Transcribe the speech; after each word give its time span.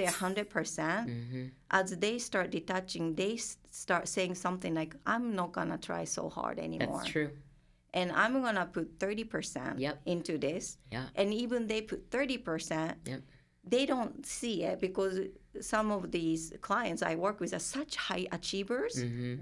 their 0.00 0.10
100%, 0.10 0.48
percent 0.56 1.08
Mm-hmm. 1.08 1.44
as 1.70 1.86
they 2.04 2.16
start 2.18 2.50
detaching, 2.58 3.14
they 3.22 3.34
start 3.82 4.04
saying 4.08 4.34
something 4.46 4.72
like, 4.74 4.94
I'm 5.12 5.34
not 5.40 5.52
to 5.74 5.78
try 5.78 6.04
so 6.04 6.28
hard 6.28 6.56
anymore. 6.58 6.98
That's 6.98 7.10
true. 7.16 7.30
And 7.92 8.12
I'm 8.12 8.34
to 8.60 8.66
put 8.66 8.86
30% 8.98 9.78
Yep. 9.78 10.00
into 10.06 10.38
this. 10.38 10.78
Yeah. 10.92 11.06
And 11.16 11.28
even 11.34 11.66
they 11.66 11.80
put 11.82 12.00
30%, 12.10 12.94
Yep. 13.06 13.22
they 13.74 13.84
don't 13.92 14.24
see 14.24 14.56
it 14.70 14.76
because 14.80 15.14
some 15.60 15.90
of 15.90 16.02
these 16.18 16.42
clients 16.68 17.02
I 17.02 17.14
work 17.16 17.40
with 17.40 17.52
are 17.52 17.58
such 17.78 17.92
high 17.96 18.26
achievers. 18.38 18.94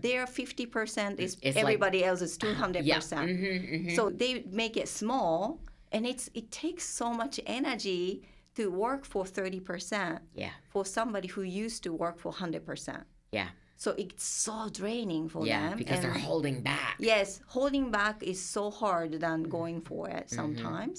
Their 0.07 0.25
50% 0.27 1.21
is 1.21 1.37
Mm-hmm. 1.37 1.47
It's 1.47 1.57
like- 1.57 1.57
everybody 1.65 2.01
else 2.09 2.23
is 2.29 2.39
200%. 2.39 2.85
Yeah. 2.87 3.01
Mhm, 3.01 3.87
mhm. 3.87 3.97
So 3.97 4.03
they 4.11 4.33
make 4.63 4.77
it 4.83 4.89
small, 4.89 5.61
and 5.93 6.07
it's 6.07 6.31
it 6.41 6.47
takes 6.51 6.85
so 7.01 7.13
much 7.23 7.35
energy 7.61 8.23
to 8.59 8.65
work 8.87 9.03
for 9.13 9.23
30% 9.25 10.21
Yeah. 10.35 10.53
for 10.73 10.83
somebody 10.97 11.29
who 11.35 11.43
used 11.65 11.81
to 11.87 11.91
work 12.05 12.17
for 12.23 12.31
100%. 12.33 13.05
Yeah. 13.39 13.51
So 13.85 13.91
it's 14.05 14.25
so 14.25 14.57
draining 14.81 15.25
for 15.35 15.43
Yeah. 15.47 15.69
them. 15.69 15.79
Because 15.83 16.01
they're 16.05 16.25
holding 16.31 16.59
back. 16.73 16.95
Yes, 17.13 17.29
holding 17.57 17.87
back 17.99 18.17
is 18.33 18.41
so 18.57 18.65
hard 18.83 19.11
than 19.25 19.39
Mm-hmm. 19.43 19.57
going 19.59 19.81
for 19.91 20.03
it 20.19 20.27
sometimes. 20.41 20.97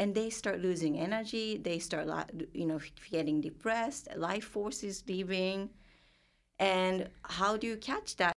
And 0.00 0.08
they 0.18 0.28
start 0.30 0.58
losing 0.68 0.94
energy. 1.08 1.46
They 1.68 1.78
start, 1.88 2.06
you 2.60 2.66
know, 2.70 2.80
getting 3.16 3.40
depressed. 3.40 4.02
Life 4.28 4.44
force 4.54 4.80
is 4.90 4.96
leaving. 5.12 5.58
And 6.58 6.96
how 7.38 7.52
do 7.60 7.66
you 7.66 7.76
catch 7.90 8.10
that? 8.20 8.32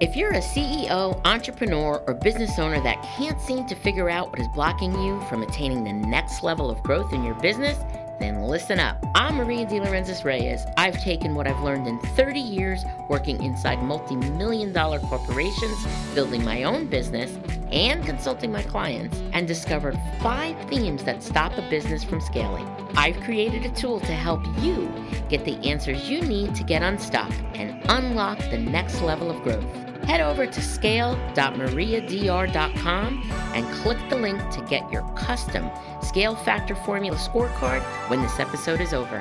If 0.00 0.14
you're 0.14 0.30
a 0.30 0.38
CEO, 0.38 1.20
entrepreneur, 1.24 2.04
or 2.06 2.14
business 2.14 2.56
owner 2.56 2.80
that 2.84 3.02
can't 3.16 3.40
seem 3.40 3.66
to 3.66 3.74
figure 3.74 4.08
out 4.08 4.30
what 4.30 4.38
is 4.38 4.46
blocking 4.54 4.92
you 4.92 5.20
from 5.22 5.42
attaining 5.42 5.82
the 5.82 5.92
next 5.92 6.44
level 6.44 6.70
of 6.70 6.80
growth 6.84 7.12
in 7.12 7.24
your 7.24 7.34
business, 7.34 7.76
then 8.20 8.42
listen 8.42 8.78
up. 8.78 9.04
I'm 9.16 9.34
Maria 9.34 9.66
De 9.66 9.80
Laurentiis 9.80 10.22
Reyes. 10.24 10.64
I've 10.76 11.02
taken 11.02 11.34
what 11.34 11.48
I've 11.48 11.64
learned 11.64 11.88
in 11.88 11.98
30 11.98 12.38
years 12.38 12.84
working 13.08 13.42
inside 13.42 13.82
multi 13.82 14.14
million 14.14 14.72
dollar 14.72 15.00
corporations, 15.00 15.84
building 16.14 16.44
my 16.44 16.62
own 16.62 16.86
business, 16.86 17.36
and 17.72 18.04
consulting 18.06 18.52
my 18.52 18.62
clients, 18.62 19.20
and 19.32 19.48
discovered 19.48 19.98
five 20.22 20.56
themes 20.68 21.02
that 21.04 21.24
stop 21.24 21.58
a 21.58 21.68
business 21.70 22.04
from 22.04 22.20
scaling. 22.20 22.68
I've 22.94 23.18
created 23.22 23.64
a 23.64 23.70
tool 23.70 23.98
to 24.00 24.12
help 24.12 24.46
you 24.60 24.92
get 25.28 25.44
the 25.44 25.56
answers 25.68 26.08
you 26.08 26.20
need 26.22 26.54
to 26.54 26.62
get 26.62 26.82
unstuck 26.82 27.32
and 27.54 27.82
unlock 27.88 28.38
the 28.50 28.58
next 28.58 29.00
level 29.02 29.28
of 29.28 29.42
growth. 29.42 29.88
Head 30.08 30.20
over 30.22 30.46
to 30.46 30.62
scale.mariadr.com 30.62 33.30
and 33.54 33.66
click 33.74 33.98
the 34.08 34.16
link 34.16 34.40
to 34.52 34.62
get 34.62 34.90
your 34.90 35.02
custom 35.14 35.70
Scale 36.02 36.34
Factor 36.34 36.74
Formula 36.74 37.18
scorecard 37.18 37.82
when 38.08 38.22
this 38.22 38.40
episode 38.40 38.80
is 38.80 38.94
over. 38.94 39.20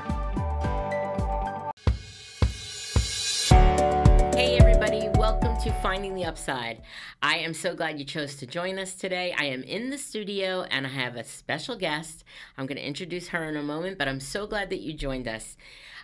Hey, 4.34 4.58
everybody, 4.58 5.10
welcome 5.16 5.58
to 5.58 5.74
Finding 5.82 6.16
the 6.16 6.24
Upside. 6.24 6.82
I 7.22 7.40
am 7.40 7.54
so 7.54 7.76
glad 7.76 8.00
you 8.00 8.06
chose 8.06 8.38
to 8.38 8.48
join 8.48 8.80
us 8.80 8.94
today. 8.94 9.36
I 9.38 9.44
am 9.44 9.64
in 9.64 9.90
the 9.90 9.98
studio 9.98 10.62
and 10.72 10.88
I 10.88 10.92
have 10.92 11.18
a 11.18 11.26
special 11.26 11.76
guest. 11.76 12.24
I'm 12.58 12.66
going 12.66 12.78
to 12.78 12.88
introduce 12.88 13.28
her 13.28 13.44
in 13.50 13.58
a 13.58 13.62
moment, 13.62 13.98
but 13.98 14.08
I'm 14.08 14.22
so 14.22 14.48
glad 14.48 14.70
that 14.70 14.80
you 14.80 14.94
joined 14.94 15.28
us. 15.28 15.58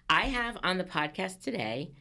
I 0.09 0.23
have 0.23 0.58
on 0.62 0.78
the 0.78 0.84
podcast 0.84 1.42
today 1.42 1.92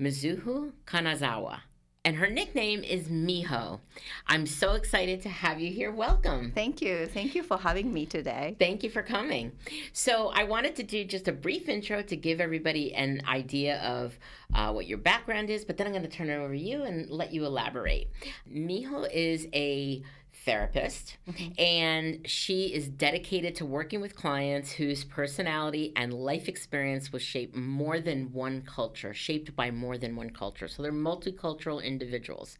Mizuho 0.00 0.74
Kanazawa, 0.86 1.62
and 2.04 2.16
her 2.16 2.28
nickname 2.28 2.84
is 2.84 3.08
Miho. 3.08 3.80
I'm 4.26 4.46
so 4.46 4.74
excited 4.74 5.22
to 5.22 5.28
have 5.30 5.58
you 5.58 5.70
here. 5.70 5.90
Welcome. 5.90 6.52
Thank 6.54 6.82
you. 6.82 7.06
Thank 7.06 7.34
you 7.34 7.42
for 7.42 7.56
having 7.56 7.92
me 7.92 8.04
today. 8.04 8.56
Thank 8.58 8.82
you 8.82 8.90
for 8.90 9.02
coming. 9.02 9.52
So, 9.92 10.30
I 10.34 10.44
wanted 10.44 10.76
to 10.76 10.82
do 10.82 11.04
just 11.04 11.28
a 11.28 11.32
brief 11.32 11.68
intro 11.68 12.02
to 12.02 12.16
give 12.16 12.40
everybody 12.40 12.94
an 12.94 13.22
idea 13.26 13.80
of 13.80 14.18
uh, 14.52 14.70
what 14.72 14.86
your 14.86 14.98
background 14.98 15.48
is, 15.48 15.64
but 15.64 15.78
then 15.78 15.86
I'm 15.86 15.92
going 15.92 16.04
to 16.04 16.08
turn 16.08 16.28
it 16.28 16.36
over 16.36 16.52
to 16.52 16.60
you 16.60 16.84
and 16.84 17.08
let 17.08 17.32
you 17.32 17.46
elaborate. 17.46 18.10
Miho 18.52 19.10
is 19.10 19.48
a 19.54 20.02
therapist 20.44 21.16
mm-hmm. 21.28 21.52
and 21.58 22.28
she 22.28 22.66
is 22.66 22.88
dedicated 22.88 23.54
to 23.54 23.64
working 23.64 24.00
with 24.00 24.14
clients 24.14 24.72
whose 24.72 25.04
personality 25.04 25.92
and 25.96 26.12
life 26.12 26.48
experience 26.48 27.12
was 27.12 27.22
shaped 27.22 27.56
more 27.56 28.00
than 28.00 28.32
one 28.32 28.62
culture, 28.62 29.14
shaped 29.14 29.56
by 29.56 29.70
more 29.70 29.96
than 29.96 30.14
one 30.16 30.30
culture. 30.30 30.68
So 30.68 30.82
they're 30.82 30.92
multicultural 30.92 31.82
individuals. 31.82 32.58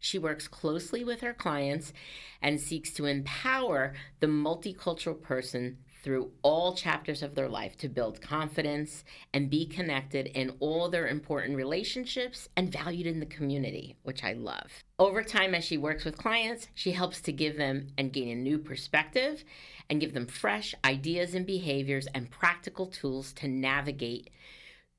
She 0.00 0.18
works 0.18 0.48
closely 0.48 1.04
with 1.04 1.20
her 1.20 1.34
clients 1.34 1.92
and 2.40 2.60
seeks 2.60 2.90
to 2.92 3.06
empower 3.06 3.94
the 4.20 4.26
multicultural 4.26 5.20
person 5.20 5.78
through 6.06 6.30
all 6.42 6.72
chapters 6.72 7.20
of 7.20 7.34
their 7.34 7.48
life 7.48 7.76
to 7.76 7.88
build 7.88 8.20
confidence 8.20 9.02
and 9.34 9.50
be 9.50 9.66
connected 9.66 10.28
in 10.28 10.54
all 10.60 10.88
their 10.88 11.08
important 11.08 11.56
relationships 11.56 12.48
and 12.56 12.72
valued 12.72 13.08
in 13.08 13.18
the 13.18 13.26
community, 13.26 13.96
which 14.04 14.22
I 14.22 14.34
love. 14.34 14.84
Over 15.00 15.24
time, 15.24 15.52
as 15.52 15.64
she 15.64 15.76
works 15.76 16.04
with 16.04 16.16
clients, 16.16 16.68
she 16.74 16.92
helps 16.92 17.20
to 17.22 17.32
give 17.32 17.56
them 17.56 17.88
and 17.98 18.12
gain 18.12 18.28
a 18.28 18.40
new 18.40 18.56
perspective 18.56 19.42
and 19.90 20.00
give 20.00 20.14
them 20.14 20.28
fresh 20.28 20.76
ideas 20.84 21.34
and 21.34 21.44
behaviors 21.44 22.06
and 22.14 22.30
practical 22.30 22.86
tools 22.86 23.32
to 23.32 23.48
navigate 23.48 24.30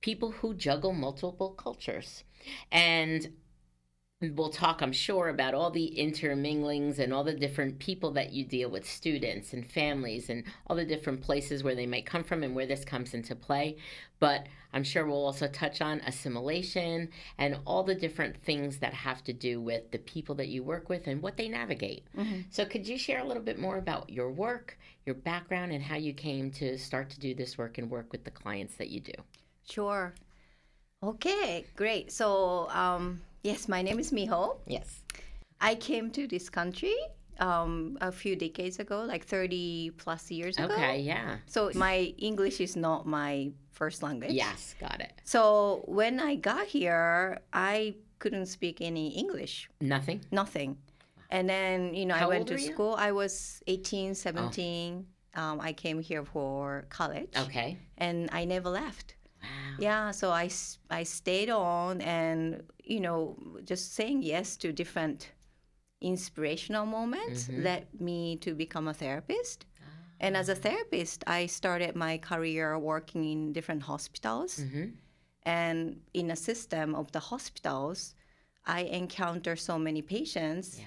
people 0.02 0.32
who 0.32 0.54
juggle 0.54 0.92
multiple 0.92 1.52
cultures. 1.52 2.26
And 2.70 3.32
we'll 4.20 4.50
talk, 4.50 4.82
I'm 4.82 4.92
sure, 4.92 5.30
about 5.30 5.54
all 5.54 5.70
the 5.70 5.94
interminglings 5.96 6.98
and 6.98 7.14
all 7.14 7.24
the 7.24 7.36
different 7.36 7.78
people 7.78 8.12
that 8.12 8.32
you 8.32 8.44
deal 8.44 8.70
with, 8.70 8.90
students 8.90 9.54
and 9.54 9.70
families, 9.70 10.30
and 10.30 10.44
all 10.66 10.76
the 10.76 10.86
different 10.86 11.22
places 11.22 11.64
where 11.64 11.76
they 11.76 11.86
might 11.86 12.06
come 12.08 12.24
from 12.24 12.42
and 12.42 12.56
where 12.56 12.66
this 12.66 12.84
comes 12.84 13.14
into 13.14 13.36
play. 13.36 13.78
But 14.20 14.48
I'm 14.74 14.84
sure 14.84 15.06
we'll 15.06 15.26
also 15.26 15.48
touch 15.48 15.82
on 15.82 16.00
assimilation 16.00 17.10
and 17.38 17.60
all 17.66 17.84
the 17.84 17.94
different 17.94 18.44
things 18.44 18.80
that 18.80 18.94
have 18.94 19.24
to 19.26 19.34
do 19.34 19.62
with 19.62 19.92
the 19.92 20.00
people 20.00 20.34
that 20.36 20.48
you 20.48 20.64
work 20.64 20.90
with 20.90 21.06
and 21.06 21.22
what 21.22 21.38
they 21.38 21.48
navigate. 21.48 22.08
So, 22.50 22.66
could 22.66 22.88
you 22.88 22.98
share 22.98 23.20
a 23.20 23.24
little 23.24 23.44
bit 23.44 23.60
more 23.60 23.78
about 23.78 24.10
your 24.10 24.32
work, 24.32 24.80
your 25.06 25.16
background, 25.16 25.72
and 25.72 25.84
how 25.84 25.96
you 25.96 26.14
came 26.14 26.50
to 26.52 26.78
start 26.80 27.12
to 27.12 27.20
do 27.20 27.36
this 27.36 27.58
work 27.58 27.78
and 27.78 27.90
work 27.90 28.12
with 28.12 28.24
the 28.24 28.32
clients 28.32 28.76
that 28.78 28.90
you 28.90 29.00
do? 29.00 29.14
Sure. 29.70 30.16
Okay, 31.04 31.66
great. 31.76 32.12
So, 32.12 32.68
um, 32.72 33.22
yes, 33.48 33.68
my 33.68 33.82
name 33.82 34.00
is 34.00 34.12
Miho. 34.12 34.58
Yes. 34.68 34.88
I 35.62 35.76
came 35.76 36.12
to 36.12 36.28
this 36.28 36.50
country 36.50 36.96
um, 37.40 37.98
a 38.02 38.12
few 38.12 38.36
decades 38.36 38.80
ago, 38.80 38.98
like 39.14 39.24
30 39.26 39.92
plus 39.98 40.30
years 40.30 40.58
ago. 40.58 40.74
Okay, 40.74 41.00
yeah. 41.02 41.38
So, 41.46 41.72
my 41.74 42.14
English 42.30 42.60
is 42.62 42.76
not 42.76 43.06
my 43.08 43.52
first 43.72 44.04
language. 44.04 44.32
Yes, 44.32 44.76
got 44.80 45.00
it. 45.00 45.14
So, 45.24 45.84
when 45.86 46.20
I 46.20 46.36
got 46.36 46.68
here, 46.68 47.40
I 47.54 47.96
couldn't 48.20 48.48
speak 48.48 48.82
any 48.82 49.08
English, 49.24 49.70
Nothing? 49.82 50.20
nothing. 50.32 50.78
And 51.30 51.48
then, 51.50 51.94
you 51.94 52.06
know, 52.06 52.16
How 52.16 52.26
I 52.28 52.30
went 52.30 52.48
to? 52.48 52.56
Oh. 52.56 52.58
school. 52.58 52.96
I 52.98 53.12
was 53.12 53.62
18, 53.68 54.16
17. 54.16 55.06
Um, 55.36 55.60
I 55.62 55.72
came 55.74 56.00
here 56.02 56.24
for 56.26 56.86
college 56.90 57.30
Okay. 57.38 57.78
and 57.98 58.28
I 58.32 58.46
never 58.46 58.70
left. 58.70 59.14
Wow. 59.44 59.50
Yeah, 59.80 60.12
so 60.12 60.32
I, 60.32 60.50
I 60.90 61.04
stayed 61.04 61.50
on 61.50 62.02
and, 62.02 62.64
you 62.84 63.00
know, 63.00 63.38
just 63.64 63.94
saying 63.96 64.24
yes 64.24 64.58
to 64.58 64.72
different 64.72 65.32
inspirational 66.02 66.86
moments 66.86 67.50
led 67.50 67.88
me 68.00 68.38
to 68.38 68.54
become 68.54 68.88
a 68.88 68.94
therapist. 68.94 69.66
And 70.20 70.36
as 70.36 70.50
a 70.50 70.56
therapist, 70.56 71.24
I 71.28 71.46
started 71.46 71.96
my 71.96 72.18
career 72.18 72.78
working 72.80 73.24
in 73.24 73.54
different 73.54 73.84
hospitals. 73.84 74.60
Mm-hmm. 74.60 74.86
And 75.44 76.02
in 76.14 76.32
a 76.32 76.36
system 76.36 76.96
of 76.96 77.12
the 77.12 77.20
hospitals, 77.20 78.16
I 78.66 78.82
encounter 78.82 79.56
so 79.56 79.78
many 79.78 80.02
patients 80.02 80.82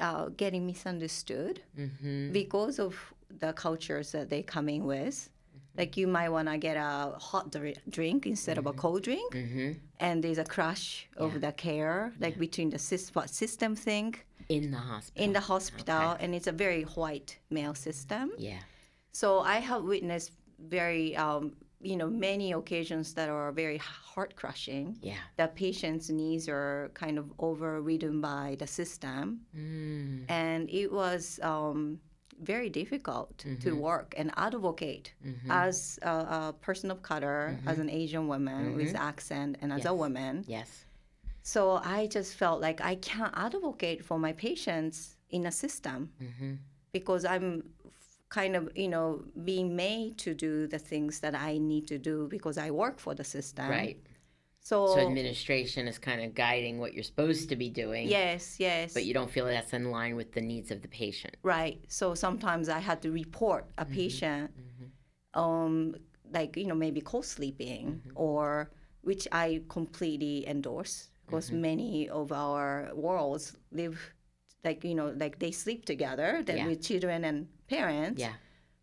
uh, 0.00 0.28
getting 0.36 0.66
misunderstood 0.66 1.62
Mm-hmm. 1.78 2.32
because 2.32 2.78
of 2.78 3.14
the 3.40 3.52
cultures 3.52 4.12
that 4.12 4.28
they 4.28 4.42
come 4.42 4.68
in 4.68 4.84
with. 4.84 5.30
Like 5.76 5.96
you 5.96 6.06
might 6.06 6.28
want 6.28 6.48
to 6.48 6.56
get 6.58 6.76
a 6.76 7.14
hot 7.18 7.50
dr- 7.50 7.78
drink 7.90 8.26
instead 8.26 8.58
of 8.58 8.66
a 8.66 8.72
cold 8.72 9.02
drink, 9.02 9.32
Mm-hmm. 9.34 9.72
and 9.98 10.22
there's 10.22 10.38
a 10.38 10.44
crush 10.44 11.08
of 11.16 11.40
the 11.40 11.52
care, 11.52 12.12
like 12.20 12.38
between 12.38 12.70
the 12.70 12.78
system 12.78 13.74
thing 13.76 14.14
In 14.48 14.70
the 14.70 14.78
hospital. 14.78 15.24
in 15.24 15.32
the 15.32 15.40
hospital, 15.40 16.16
and 16.20 16.34
it's 16.34 16.46
a 16.46 16.52
very 16.52 16.82
white 16.96 17.38
male 17.50 17.74
system. 17.74 18.32
yeah. 18.38 18.60
So 19.12 19.40
I 19.40 19.58
have 19.70 19.82
witnessed 19.84 20.32
very, 20.58 21.16
um, 21.16 21.52
you 21.80 21.96
know, 21.96 22.08
many 22.08 22.52
occasions 22.52 23.14
that 23.14 23.28
are 23.28 23.52
very 23.52 23.78
heart 23.78 24.34
crushing. 24.36 24.96
Yeah. 25.02 25.18
The 25.36 25.48
patient's 25.48 26.08
needs 26.10 26.48
are 26.48 26.90
kind 26.94 27.16
of 27.18 27.26
overridden 27.38 28.20
by 28.20 28.56
the 28.58 28.66
system, 28.66 29.40
Mm. 29.56 30.24
and 30.28 30.68
it 30.70 30.88
was 30.92 31.38
um, 31.42 32.00
very 32.42 32.70
difficult 32.70 33.38
Mm-hmm. 33.38 33.60
to 33.64 33.70
work 33.76 34.14
and 34.16 34.30
advocate 34.36 35.12
as 35.50 35.98
a, 36.02 36.08
a 36.10 36.54
person 36.60 36.90
of 36.90 37.02
color, 37.02 37.58
as 37.66 37.78
an 37.78 37.90
Asian 37.90 38.28
woman 38.28 38.74
with 38.76 38.94
accent, 38.96 39.56
and 39.60 39.72
as 39.72 39.84
a 39.84 39.88
Mm-hmm. 39.88 39.98
Woman. 39.98 40.44
Yes. 40.46 40.84
So 41.42 41.80
I 41.84 42.06
just 42.06 42.34
felt 42.36 42.60
like 42.60 42.80
I 42.80 42.94
can't 42.96 43.32
advocate 43.36 44.04
for 44.04 44.18
my 44.18 44.32
patients 44.32 45.16
in 45.30 45.46
a 45.46 45.52
system 45.52 46.10
Mm-hmm. 46.22 46.52
because 46.92 47.24
I'm 47.24 47.64
kind 48.30 48.56
of 48.56 48.62
you 48.76 48.88
know 48.88 49.22
being 49.44 49.76
made 49.76 50.18
to 50.18 50.34
do 50.34 50.66
the 50.66 50.78
things 50.78 51.20
that 51.20 51.34
I 51.34 51.58
need 51.58 51.86
to 51.88 51.98
do 51.98 52.26
because 52.28 52.56
I 52.58 52.70
work 52.70 52.98
for 52.98 53.14
the 53.14 53.24
system. 53.24 53.68
Right. 53.68 53.98
So, 54.64 54.86
So 54.86 54.98
administration 54.98 55.86
is 55.86 55.98
kind 55.98 56.22
of 56.22 56.34
guiding 56.34 56.78
what 56.78 56.94
you're 56.94 57.04
supposed 57.04 57.50
to 57.50 57.56
be 57.56 57.68
doing. 57.68 58.08
yes, 58.08 58.58
yes. 58.58 58.94
But 58.94 59.04
you 59.04 59.12
don't 59.12 59.30
feel 59.30 59.44
that's 59.44 59.74
in 59.74 59.90
line 59.90 60.16
with 60.16 60.32
the 60.32 60.40
needs 60.40 60.70
of 60.70 60.80
the 60.80 60.88
patient. 60.88 61.36
Right. 61.42 61.84
So 61.88 62.14
sometimes 62.14 62.70
I 62.70 62.78
had 62.78 63.02
to 63.02 63.10
report 63.10 63.66
a 63.76 63.84
mm-hmm. 63.84 63.94
patient, 63.94 64.50
mm-hmm. 64.56 65.40
um, 65.40 65.94
like 66.32 66.56
you 66.56 66.66
know 66.66 66.74
maybe 66.74 67.02
co-sleeping 67.02 68.00
mm-hmm. 68.00 68.10
or 68.14 68.70
which 69.02 69.28
I 69.30 69.60
completely 69.68 70.48
endorse 70.48 71.10
because 71.26 71.52
many 71.52 72.08
of 72.08 72.32
our 72.32 72.90
worlds 72.94 73.56
live 73.70 73.98
like 74.64 74.82
you 74.82 74.94
know 74.94 75.12
like 75.16 75.38
they 75.38 75.50
sleep 75.50 75.84
together 75.84 76.42
then 76.42 76.56
Yeah. 76.56 76.66
with 76.68 76.80
children 76.82 77.24
and 77.24 77.48
parents. 77.68 78.18
Yeah, 78.18 78.32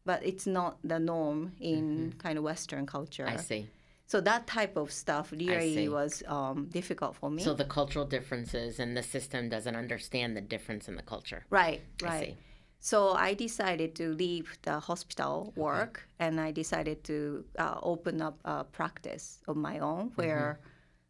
But 0.05 0.23
it's 0.23 0.45
not 0.45 0.77
the 0.83 0.99
norm 0.99 1.53
in 1.59 2.13
kind 2.19 2.37
of 2.37 2.43
Western 2.43 2.85
culture. 2.85 3.25
I 3.27 3.37
see. 3.37 3.67
So 4.11 4.19
that 4.19 4.45
type 4.45 4.75
of 4.75 4.91
stuff 4.91 5.31
really 5.31 5.87
was 5.87 6.21
um, 6.27 6.67
difficult 6.69 7.15
for 7.15 7.29
me. 7.31 7.41
So 7.43 7.53
the 7.53 7.69
cultural 7.79 8.03
differences 8.03 8.77
and 8.81 8.91
the 8.99 9.03
system 9.03 9.47
doesn't 9.47 9.77
understand 9.83 10.35
the 10.35 10.41
difference 10.41 10.89
in 10.89 10.97
the 10.97 11.01
culture. 11.13 11.45
right, 11.49 11.79
I 12.03 12.05
right. 12.05 12.23
see. 12.25 12.37
So 12.81 13.11
I 13.11 13.33
decided 13.33 13.95
to 13.95 14.09
leave 14.09 14.57
the 14.63 14.81
hospital 14.81 15.53
work 15.55 15.93
and 16.19 16.41
I 16.41 16.51
decided 16.51 17.05
to 17.05 17.45
uh, 17.57 17.77
open 17.81 18.21
up 18.21 18.37
a 18.43 18.65
practice 18.65 19.39
of 19.47 19.55
my 19.55 19.79
own 19.79 20.11
where 20.15 20.59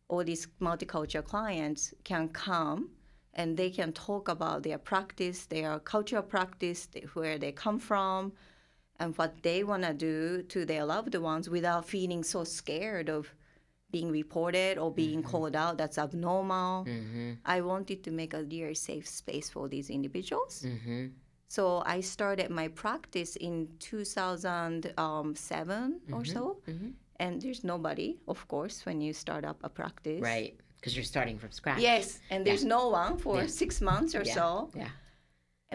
all 0.07 0.24
these 0.24 0.45
multicultural 0.62 1.25
clients 1.25 1.95
can 2.03 2.30
come 2.30 2.92
and 3.33 3.57
they 3.57 3.71
can 3.71 3.94
talk 3.94 4.27
about 4.27 4.62
their 4.62 4.77
practice, 4.77 5.48
their 5.48 5.80
cultural 5.80 6.21
practice, 6.21 6.88
where 7.15 7.39
they 7.39 7.51
come 7.51 7.80
from, 7.80 8.33
and 9.01 9.09
what 9.18 9.31
they 9.48 9.59
want 9.71 9.83
to 9.89 9.94
do 9.94 10.15
to 10.53 10.59
their 10.71 10.86
loved 10.94 11.15
ones 11.31 11.45
without 11.57 11.83
feeling 11.95 12.24
so 12.24 12.39
scared 12.59 13.07
of 13.18 13.24
being 13.95 14.09
reported 14.21 14.74
or 14.77 14.89
being 15.03 15.21
called 15.31 15.56
out. 15.63 15.74
That's 15.81 15.98
abnormal. 15.98 16.86
Mm-hmm. 16.86 17.30
I 17.56 17.57
wanted 17.71 18.00
to 18.06 18.12
make 18.21 18.33
a 18.33 18.44
really 18.44 18.75
safe 18.89 19.07
space 19.21 19.48
for 19.50 19.68
these 19.68 19.89
individuals. 19.89 20.53
Mm-hmm. 20.65 21.01
So 21.57 21.63
I 21.86 21.98
started 22.15 22.48
my 22.62 22.68
practice 22.69 23.36
in 23.48 23.68
2007 23.80 26.01
or 26.13 26.25
so. 26.25 26.57
mhm. 26.68 26.94
And 27.19 27.42
there's 27.42 27.63
nobody, 27.63 28.18
of 28.27 28.48
course, 28.48 28.86
when 28.86 29.00
you 29.01 29.13
start 29.13 29.45
up 29.45 29.59
a 29.63 29.69
practice. 29.69 30.21
Right. 30.21 30.56
Because 30.77 30.95
you're 30.95 31.03
starting 31.15 31.38
from 31.38 31.51
scratch. 31.51 31.80
Yes, 31.80 32.19
and 32.31 32.45
there's 32.45 32.65
no 32.65 32.89
one 32.89 33.18
for 33.18 33.38
Yeah. 33.42 33.48
six 33.48 33.81
months 33.81 34.15
or 34.15 34.24
Yeah. 34.25 34.33
so. 34.39 34.69
Yeah. 34.75 34.89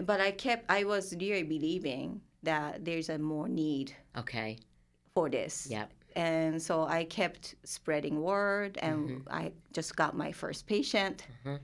But 0.09 0.19
I 0.19 0.31
kept, 0.31 0.65
I 0.69 0.83
was 0.83 1.15
really 1.15 1.43
believing 1.43 2.21
that 2.43 2.83
there's 2.85 3.09
a 3.09 3.17
more 3.17 3.47
need 3.47 3.93
Okay. 4.17 4.57
for 5.15 5.29
this. 5.29 5.67
Yep. 5.69 5.91
And 6.15 6.61
so 6.61 6.83
I 6.83 7.03
kept 7.05 7.55
spreading 7.63 8.21
word, 8.21 8.77
and 8.81 9.23
I 9.29 9.51
just 9.73 9.95
got 9.95 10.15
my 10.17 10.31
first 10.31 10.65
patient, 10.65 11.25
Mhm. 11.45 11.59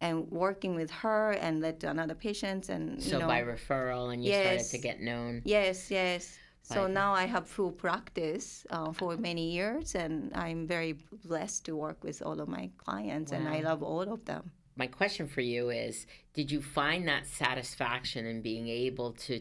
and 0.00 0.30
working 0.30 0.74
with 0.74 0.90
her, 0.90 1.32
and 1.32 1.60
led 1.60 1.80
to 1.80 1.88
another 1.90 2.14
patient, 2.14 2.68
and 2.68 2.96
you 3.02 3.10
So 3.10 3.18
know, 3.20 3.26
by 3.26 3.42
referral, 3.42 4.12
and 4.12 4.22
you 4.24 4.32
started 4.34 4.64
to 4.70 4.78
get 4.78 5.00
known. 5.00 5.40
Yes, 5.44 5.90
yes. 5.90 6.38
So 6.62 6.82
Right. 6.84 6.90
now 6.92 7.12
I 7.14 7.24
have 7.26 7.46
full 7.46 7.72
practice 7.72 8.66
uh, 8.70 8.92
for 8.92 9.16
many 9.16 9.52
years, 9.52 9.94
and 9.94 10.32
I'm 10.34 10.66
very 10.66 10.94
blessed 11.24 11.64
to 11.66 11.76
work 11.76 12.02
with 12.02 12.20
all 12.22 12.40
of 12.40 12.48
my 12.48 12.70
clients, 12.78 13.32
and 13.32 13.48
I 13.48 13.60
love 13.60 13.82
all 13.82 14.00
of 14.12 14.24
them. 14.24 14.50
My 14.76 14.86
question 14.86 15.28
for 15.28 15.40
you 15.40 15.70
is 15.70 16.06
Did 16.34 16.50
you 16.50 16.60
find 16.60 17.06
that 17.08 17.26
satisfaction 17.26 18.26
in 18.26 18.42
being 18.42 18.68
able 18.68 19.12
to 19.12 19.40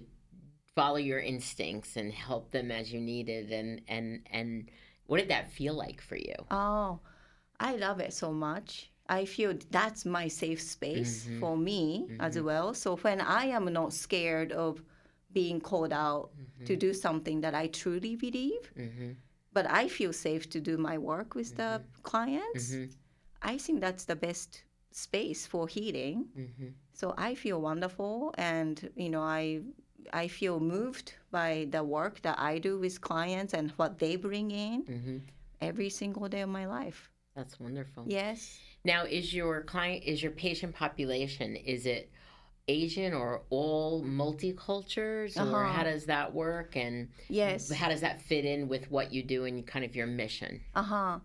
follow 0.76 0.98
your 0.98 1.20
instincts 1.20 1.96
and 1.98 2.12
help 2.12 2.52
them 2.52 2.72
as 2.72 2.92
you 2.94 3.00
needed? 3.00 3.52
And, 3.52 3.82
and, 3.88 4.22
and 4.32 4.70
what 5.08 5.18
did 5.20 5.30
that 5.30 5.52
feel 5.52 5.74
like 5.74 6.02
for 6.02 6.16
you? 6.16 6.36
Oh, 6.52 7.00
I 7.60 7.76
love 7.76 8.00
it 8.00 8.14
so 8.14 8.32
much. 8.32 8.90
I 9.10 9.26
feel 9.26 9.54
that's 9.70 10.06
my 10.06 10.28
safe 10.28 10.62
space 10.62 11.28
for 11.40 11.58
me 11.58 12.08
as 12.20 12.40
well. 12.40 12.74
So 12.74 12.96
when 12.98 13.20
I 13.22 13.46
am 13.48 13.66
not 13.72 13.94
scared 13.94 14.52
of 14.54 14.82
being 15.34 15.60
called 15.60 15.92
out 15.94 16.32
to 16.66 16.76
do 16.76 16.94
something 16.94 17.42
that 17.42 17.54
I 17.54 17.68
truly 17.68 18.16
believe, 18.16 18.72
Mm-hmm. 18.78 19.12
but 19.52 19.70
I 19.70 19.88
feel 19.88 20.14
safe 20.14 20.50
to 20.52 20.62
do 20.62 20.78
my 20.78 20.98
work 20.98 21.36
with 21.36 21.56
the 21.58 21.82
clients, 22.04 22.76
Mhm. 22.76 22.90
I 23.42 23.58
think 23.58 23.82
that's 23.82 24.06
the 24.06 24.16
best 24.16 24.64
space 24.92 25.46
for 25.46 25.68
healing. 25.68 26.30
Mm-hmm. 26.38 26.70
So 26.94 27.14
I 27.18 27.36
feel 27.36 27.60
wonderful, 27.62 28.34
and 28.38 28.90
you 28.96 29.10
know, 29.10 29.22
I 29.22 29.62
I 30.12 30.28
feel 30.28 30.60
moved 30.60 31.14
by 31.32 31.68
the 31.72 31.84
work 31.84 32.22
that 32.24 32.40
I 32.40 32.60
do 32.60 32.80
with 32.80 33.00
clients 33.02 33.54
and 33.54 33.72
what 33.72 34.00
they 34.00 34.16
bring 34.16 34.52
in 34.52 34.84
Mm-hmm. 34.84 35.18
every 35.62 35.90
single 35.90 36.28
day 36.28 36.42
of 36.42 36.50
my 36.50 36.66
life. 36.66 37.10
That's 37.36 37.60
wonderful. 37.60 38.04
Yes. 38.08 38.60
Now, 38.84 39.06
is 39.06 39.34
your 39.34 39.62
client, 39.62 40.04
is 40.04 40.22
your 40.22 40.32
patient 40.34 40.76
population, 40.76 41.56
is 41.56 41.86
it 41.86 42.12
Asian 42.68 43.14
or 43.14 43.42
all 43.50 44.04
multicultures, 44.04 45.36
or 45.38 45.64
Uh-huh. 45.66 45.74
how 45.74 45.84
does 45.84 46.06
that 46.06 46.34
work? 46.34 46.76
And 46.76 47.10
Yes. 47.30 47.72
how 47.72 47.90
does 47.90 48.02
that 48.02 48.22
fit 48.22 48.46
in 48.46 48.68
with 48.68 48.90
what 48.92 49.12
you 49.14 49.24
do 49.24 49.46
and 49.46 49.66
kind 49.66 49.84
of 49.86 49.96
your 49.96 50.08
mission? 50.08 50.62
Uh 50.76 50.84
huh. 50.84 51.20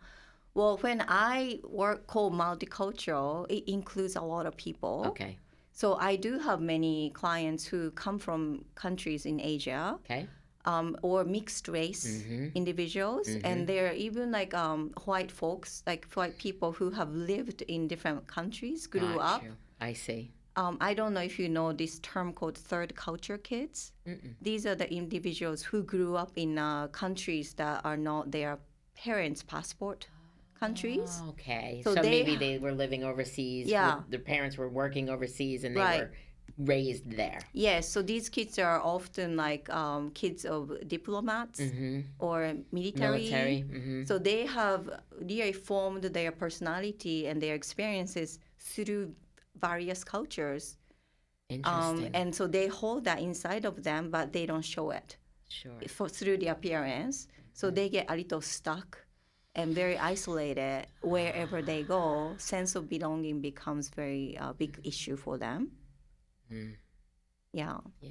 Well, 0.54 0.78
when 0.78 1.04
I 1.06 1.60
work 1.64 2.06
called 2.06 2.32
multicultural, 2.32 3.46
it 3.50 3.70
includes 3.70 4.16
a 4.16 4.22
lot 4.22 4.46
of 4.46 4.56
people. 4.56 5.04
Okay. 5.08 5.38
So 5.80 5.94
I 5.94 6.16
do 6.16 6.40
have 6.40 6.60
many 6.60 7.10
clients 7.10 7.64
who 7.64 7.92
come 7.92 8.18
from 8.18 8.64
countries 8.74 9.24
in 9.26 9.38
Asia 9.40 9.84
Okay. 10.02 10.28
um, 10.64 10.96
or 11.02 11.24
mixed 11.24 11.68
race 11.68 12.06
Mhm. 12.06 12.52
individuals, 12.60 13.28
Mhm. 13.28 13.40
and 13.48 13.58
there 13.70 13.84
are 13.90 13.98
even 14.08 14.32
like 14.38 14.52
um, 14.54 14.80
white 15.06 15.30
folks, 15.30 15.70
like 15.86 16.02
white 16.18 16.36
people 16.46 16.70
who 16.78 16.90
have 16.90 17.10
lived 17.14 17.62
in 17.74 17.86
different 17.86 18.26
countries, 18.26 18.88
grew 18.88 19.18
up. 19.32 19.44
I 19.80 19.92
see. 19.94 20.22
Um, 20.56 20.74
I 20.80 20.94
don't 20.98 21.12
know 21.14 21.26
if 21.30 21.38
you 21.38 21.48
know 21.48 21.72
this 21.72 22.00
term 22.00 22.32
called 22.32 22.58
third 22.70 22.90
culture 22.96 23.38
kids. 23.38 23.92
Mm-mm. 24.04 24.34
These 24.42 24.66
are 24.66 24.74
the 24.74 24.90
individuals 24.92 25.60
who 25.62 25.84
grew 25.84 26.16
up 26.16 26.32
in 26.44 26.58
uh, 26.58 26.88
countries 26.88 27.54
that 27.54 27.76
are 27.84 28.00
not 28.10 28.32
their 28.32 28.58
parents' 29.04 29.44
passport 29.44 30.08
countries. 30.58 31.10
Okay. 31.32 31.80
So 31.84 31.94
So, 31.94 32.02
they- 32.02 32.10
maybe 32.10 32.34
they 32.36 32.58
were 32.58 32.72
living 32.72 33.02
overseas. 33.10 33.66
Yeah. 33.68 34.02
Their 34.12 34.20
parents 34.34 34.54
were 34.60 34.68
working 34.82 35.08
overseas 35.14 35.64
and 35.64 35.72
they 35.76 35.80
Right. 35.80 36.00
were 36.00 36.10
raised 36.74 37.06
there. 37.22 37.40
Yes, 37.52 37.88
so 37.88 38.02
these 38.02 38.28
kids 38.28 38.58
are 38.58 38.80
often 38.80 39.36
like 39.36 39.64
um, 39.82 40.10
kids 40.22 40.44
of 40.44 40.60
diplomats 40.88 41.60
Mm-hmm. 41.60 42.00
or 42.18 42.36
military. 42.72 43.18
Military. 43.30 43.58
Mm-hmm. 43.62 44.04
So 44.10 44.18
they 44.18 44.40
have 44.46 44.82
really 45.30 45.52
formed 45.52 46.02
their 46.18 46.32
personality 46.32 47.18
and 47.28 47.36
their 47.40 47.54
experiences 47.54 48.38
through 48.58 49.14
various 49.68 50.02
cultures. 50.04 50.64
Interesting. 51.50 52.04
Um, 52.06 52.10
and 52.20 52.34
so 52.34 52.46
they 52.46 52.66
hold 52.66 53.04
that 53.04 53.20
inside 53.20 53.64
of 53.64 53.82
them, 53.88 54.10
but 54.10 54.32
they 54.32 54.44
don't 54.50 54.64
show 54.74 54.90
it 54.90 55.16
sure. 55.48 55.72
for, 55.88 56.08
through 56.08 56.38
the 56.38 56.48
appearance. 56.48 57.28
So 57.54 57.70
they 57.70 57.88
get 57.88 58.06
a 58.10 58.16
little 58.16 58.40
stuck 58.40 58.90
and 59.54 59.74
very 59.74 59.98
isolated 59.98 60.86
wherever 61.02 61.62
they 61.62 61.82
go. 61.82 62.34
Sense 62.38 62.74
of 62.74 62.88
belonging 62.88 63.40
becomes 63.40 63.88
very 63.88 64.36
uh, 64.38 64.52
big 64.52 64.80
issue 64.84 65.16
for 65.16 65.38
them. 65.38 65.72
Mm. 66.52 66.74
Yeah. 67.52 67.78
Yeah. 68.00 68.10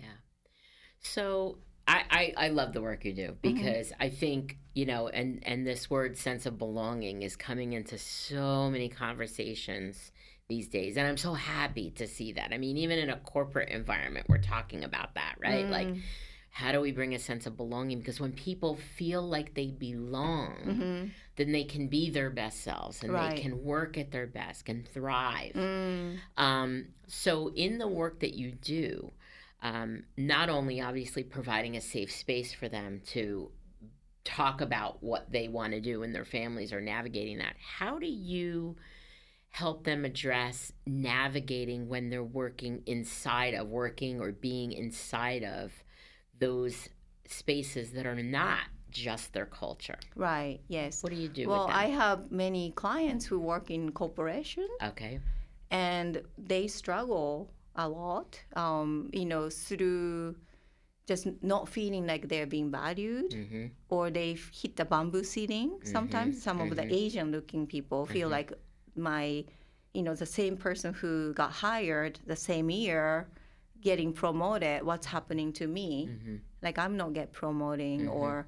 So 0.99 1.59
I, 1.87 2.03
I, 2.09 2.45
I 2.45 2.47
love 2.49 2.73
the 2.73 2.81
work 2.81 3.05
you 3.05 3.13
do 3.13 3.37
because 3.41 3.93
I 3.99 4.09
think, 4.09 4.57
you 4.73 4.85
know, 4.85 5.07
and, 5.07 5.41
and 5.45 5.65
this 5.65 5.89
word 5.89 6.17
sense 6.17 6.45
of 6.45 6.57
belonging 6.57 7.21
is 7.21 7.35
coming 7.35 7.73
into 7.73 7.97
so 7.97 8.69
many 8.69 8.89
conversations 8.89 10.11
these 10.49 10.67
days. 10.67 10.97
And 10.97 11.07
I'm 11.07 11.17
so 11.17 11.33
happy 11.33 11.91
to 11.91 12.07
see 12.07 12.33
that. 12.33 12.51
I 12.51 12.57
mean, 12.57 12.77
even 12.77 12.99
in 12.99 13.09
a 13.09 13.17
corporate 13.17 13.69
environment, 13.69 14.27
we're 14.27 14.37
talking 14.37 14.83
about 14.83 15.15
that, 15.15 15.35
right? 15.39 15.69
Like, 15.69 15.87
Mm. 15.87 16.01
How 16.57 16.71
do 16.71 16.81
we 16.81 16.91
bring 16.91 17.13
a 17.13 17.19
sense 17.19 17.45
of 17.45 17.55
belonging? 17.55 17.99
Because 17.99 18.19
when 18.19 18.31
people 18.31 18.77
feel 18.95 19.21
like 19.21 19.53
they 19.53 19.67
belong, 19.67 20.55
Mhm. 20.65 21.11
then 21.35 21.51
they 21.51 21.63
can 21.63 21.87
be 21.87 22.09
their 22.09 22.31
best 22.31 22.61
selves 22.61 23.03
and 23.03 23.13
Right. 23.13 23.35
they 23.35 23.41
can 23.43 23.63
work 23.63 23.95
at 23.95 24.09
their 24.09 24.25
best, 24.25 24.67
and 24.67 24.87
thrive. 24.87 25.53
Mm. 25.53 26.17
Um, 26.35 26.87
so, 27.05 27.49
in 27.53 27.77
the 27.77 27.87
work 27.87 28.21
that 28.21 28.33
you 28.33 28.53
do, 28.53 29.11
um, 29.61 30.05
not 30.17 30.49
only 30.49 30.81
obviously 30.81 31.23
providing 31.23 31.77
a 31.77 31.81
safe 31.81 32.11
space 32.11 32.53
for 32.55 32.67
them 32.67 33.01
to 33.13 33.51
talk 34.23 34.59
about 34.59 35.03
what 35.03 35.31
they 35.31 35.47
want 35.47 35.73
to 35.73 35.79
do 35.79 36.01
and 36.01 36.15
their 36.15 36.25
families 36.25 36.73
are 36.73 36.81
navigating 36.81 37.37
that, 37.37 37.55
how 37.59 37.99
do 37.99 38.07
you 38.07 38.75
help 39.49 39.83
them 39.83 40.05
address 40.05 40.73
navigating 40.87 41.87
when 41.87 42.09
they're 42.09 42.23
working 42.23 42.81
inside 42.87 43.53
of 43.53 43.67
working 43.69 44.19
or 44.19 44.31
being 44.31 44.71
inside 44.71 45.43
of 45.43 45.83
those 46.39 46.89
spaces 47.27 47.91
that 47.91 48.05
are 48.05 48.15
not 48.15 48.59
just 48.91 49.33
their 49.33 49.45
culture? 49.45 49.99
Right. 50.15 50.59
Yes. 50.67 51.03
What 51.03 51.11
do 51.11 51.17
you 51.17 51.27
do 51.27 51.47
Well? 51.47 51.67
I 51.69 51.85
have 51.85 52.31
many 52.31 52.71
clients 52.71 53.25
who 53.25 53.39
work 53.39 53.69
in 53.69 53.91
corporation, 53.91 54.67
okay. 54.81 55.19
and 55.71 56.21
they 56.37 56.67
struggle 56.67 57.51
a 57.75 57.87
lot. 57.87 58.39
Um, 58.55 59.09
you 59.13 59.25
know, 59.25 59.49
through 59.49 60.35
just 61.07 61.27
not 61.41 61.69
feeling 61.69 62.05
like 62.05 62.27
they're 62.27 62.45
being 62.45 62.69
valued 62.69 63.31
Mm-hmm. 63.31 63.65
or 63.89 64.09
they've 64.09 64.51
hit 64.53 64.75
the 64.75 64.83
bamboo 64.85 65.23
ceiling 65.23 65.79
sometimes 65.83 66.41
some 66.43 66.59
of 66.59 66.75
the 66.75 66.85
asian 66.93 67.31
looking 67.31 67.65
people 67.65 68.05
feel 68.05 68.27
like 68.27 68.51
my 68.95 69.45
you 69.93 70.03
know 70.03 70.15
the 70.15 70.25
same 70.25 70.57
person 70.57 70.93
who 70.93 71.33
got 71.33 71.51
hired 71.51 72.19
the 72.27 72.35
same 72.35 72.69
year 72.69 73.29
getting 73.81 74.11
promoted 74.13 74.83
what's 74.83 75.05
happening 75.05 75.53
to 75.53 75.67
me 75.67 76.09
mm-hmm. 76.09 76.35
like 76.61 76.77
i'm 76.77 76.97
not 76.97 77.13
get 77.13 77.31
promoting 77.31 78.01
mm-hmm. 78.01 78.09
or 78.09 78.47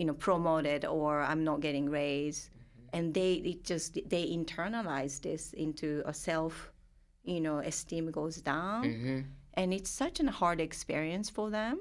you 0.00 0.06
know 0.06 0.14
promoted 0.14 0.86
or 0.86 1.20
i'm 1.20 1.44
not 1.44 1.60
getting 1.60 1.88
raised. 1.90 2.48
Mm-hmm. 2.48 2.96
And 2.96 3.14
they 3.14 3.34
it 3.34 3.64
just 3.64 3.98
they 4.08 4.24
internalize 4.26 5.20
this 5.20 5.52
into 5.52 6.02
a 6.06 6.14
self 6.14 6.72
you 7.22 7.40
know 7.40 7.58
esteem 7.58 8.10
goes 8.10 8.40
down. 8.40 8.84
Mm-hmm. 8.84 9.20
and 9.54 9.74
it's 9.74 9.90
such 9.90 10.20
a 10.20 10.30
hard 10.30 10.60
experience 10.60 11.28
for 11.28 11.50
them. 11.50 11.80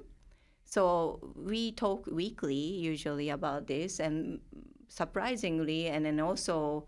So 0.65 1.33
we 1.35 1.71
talk 1.71 2.05
weekly 2.07 2.63
usually 2.91 3.29
about 3.29 3.67
this 3.67 3.99
and 3.99 4.39
surprisingly 4.89 5.87
and 5.87 6.05
then 6.05 6.19
also 6.19 6.85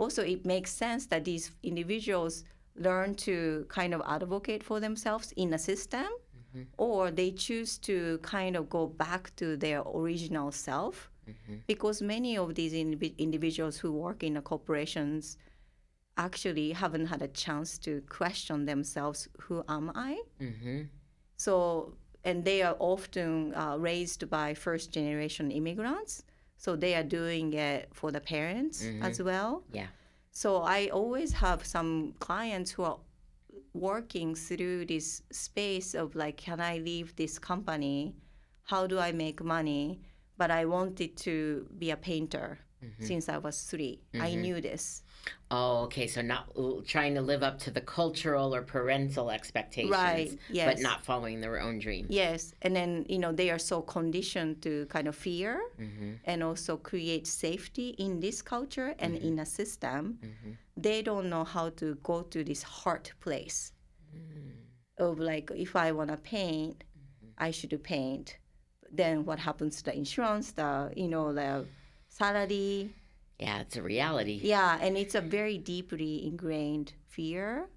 also 0.00 0.22
it 0.22 0.44
makes 0.44 0.70
sense 0.72 1.06
that 1.06 1.24
these 1.24 1.52
individuals 1.62 2.44
learn 2.76 3.14
to 3.14 3.64
kind 3.68 3.94
of 3.94 4.02
advocate 4.06 4.62
for 4.64 4.80
themselves 4.80 5.32
in 5.36 5.52
a 5.54 5.58
system 5.58 6.06
or 6.78 7.10
they 7.10 7.30
choose 7.32 7.78
to 7.78 8.18
kind 8.22 8.54
of 8.56 8.68
go 8.68 8.86
back 8.86 9.34
to 9.36 9.56
their 9.56 9.80
original 9.82 10.52
self 10.52 11.10
because 11.66 12.00
many 12.02 12.36
of 12.36 12.54
these 12.54 12.72
indivi- 12.74 13.16
individuals 13.18 13.78
who 13.78 13.90
work 13.92 14.22
in 14.22 14.34
the 14.34 14.40
corporations 14.40 15.36
actually 16.16 16.70
haven't 16.72 17.06
had 17.06 17.22
a 17.22 17.28
chance 17.28 17.76
to 17.78 18.00
question 18.08 18.66
themselves 18.66 19.28
who 19.40 19.64
am 19.68 19.90
i 19.94 20.20
Mm-hmm. 20.40 20.82
so, 21.36 21.94
and 22.24 22.44
they 22.44 22.62
are 22.62 22.76
often 22.78 23.54
uh, 23.54 23.76
raised 23.78 24.28
by 24.30 24.54
first 24.54 24.92
generation 24.92 25.50
immigrants. 25.50 26.22
So 26.56 26.76
they 26.76 26.94
are 26.94 27.02
doing 27.02 27.52
it 27.52 27.88
for 27.92 28.10
the 28.12 28.20
parents 28.20 28.86
as 29.02 29.20
well. 29.20 29.62
Yeah. 29.72 29.88
So 30.34 30.62
I 30.62 30.88
always 30.88 31.32
have 31.32 31.64
some 31.64 32.14
clients 32.18 32.72
who 32.72 32.82
are 32.82 32.98
working 33.72 34.34
through 34.34 34.86
this 34.86 35.22
space 35.30 35.94
of 35.94 36.16
like, 36.16 36.36
can 36.36 36.60
I 36.60 36.78
leave 36.78 37.14
this 37.14 37.38
company? 37.38 38.16
How 38.64 38.88
do 38.88 38.98
I 38.98 39.12
make 39.12 39.44
money? 39.44 40.00
But 40.36 40.50
I 40.50 40.64
wanted 40.64 41.16
to 41.18 41.68
be 41.78 41.92
a 41.92 41.96
painter 41.96 42.58
mm-hmm. 42.84 43.04
since 43.04 43.28
I 43.28 43.38
was 43.38 43.62
3 43.62 44.00
I 44.14 44.18
mm-hmm. 44.18 44.42
knew 44.42 44.60
this. 44.60 45.03
Oh, 45.50 45.84
okay. 45.84 46.06
So 46.06 46.20
not 46.22 46.50
trying 46.86 47.14
to 47.14 47.22
live 47.22 47.42
up 47.42 47.58
to 47.60 47.70
the 47.70 47.80
cultural 47.80 48.54
or 48.54 48.62
parental 48.62 49.30
expectations, 49.30 49.92
Right, 49.92 50.36
Yes. 50.50 50.66
but 50.66 50.82
not 50.82 51.04
following 51.04 51.40
their 51.40 51.60
own 51.60 51.78
dream. 51.78 52.06
Yes, 52.08 52.54
and 52.62 52.74
then 52.74 53.06
you 53.08 53.18
know 53.18 53.32
they 53.32 53.50
are 53.50 53.58
so 53.58 53.82
conditioned 53.82 54.62
to 54.62 54.86
kind 54.86 55.06
of 55.06 55.14
fear 55.14 55.62
mm-hmm. 55.80 56.14
and 56.24 56.42
also 56.42 56.76
create 56.76 57.26
safety 57.26 57.90
in 57.98 58.20
this 58.20 58.42
culture 58.42 58.94
and 58.98 59.14
mm-hmm. 59.14 59.28
in 59.28 59.38
a 59.38 59.46
system. 59.46 60.18
Mm-hmm. 60.22 60.52
They 60.76 61.02
don't 61.02 61.30
know 61.30 61.44
how 61.44 61.70
to 61.80 61.94
go 62.02 62.22
to 62.22 62.42
this 62.42 62.62
heart 62.62 63.12
place 63.20 63.72
mm. 64.12 64.50
of 64.98 65.20
like 65.20 65.52
if 65.54 65.76
I 65.76 65.92
want 65.92 66.10
to 66.10 66.16
paint, 66.16 66.82
I 67.38 67.52
should 67.52 67.80
paint. 67.84 68.38
Then 68.90 69.24
what 69.24 69.38
happens 69.38 69.76
to 69.78 69.84
the 69.84 69.96
insurance, 69.96 70.52
the 70.52 70.92
you 70.96 71.08
know 71.08 71.32
the 71.32 71.66
salary? 72.08 72.90
Yeah, 73.38 73.60
it's 73.60 73.76
a 73.76 73.82
reality. 73.82 74.40
Yeah, 74.42 74.78
and 74.80 74.96
it's 74.96 75.14
a 75.14 75.20
very 75.20 75.58
deeply 75.58 76.26
ingrained 76.26 76.92
fear. 77.08 77.68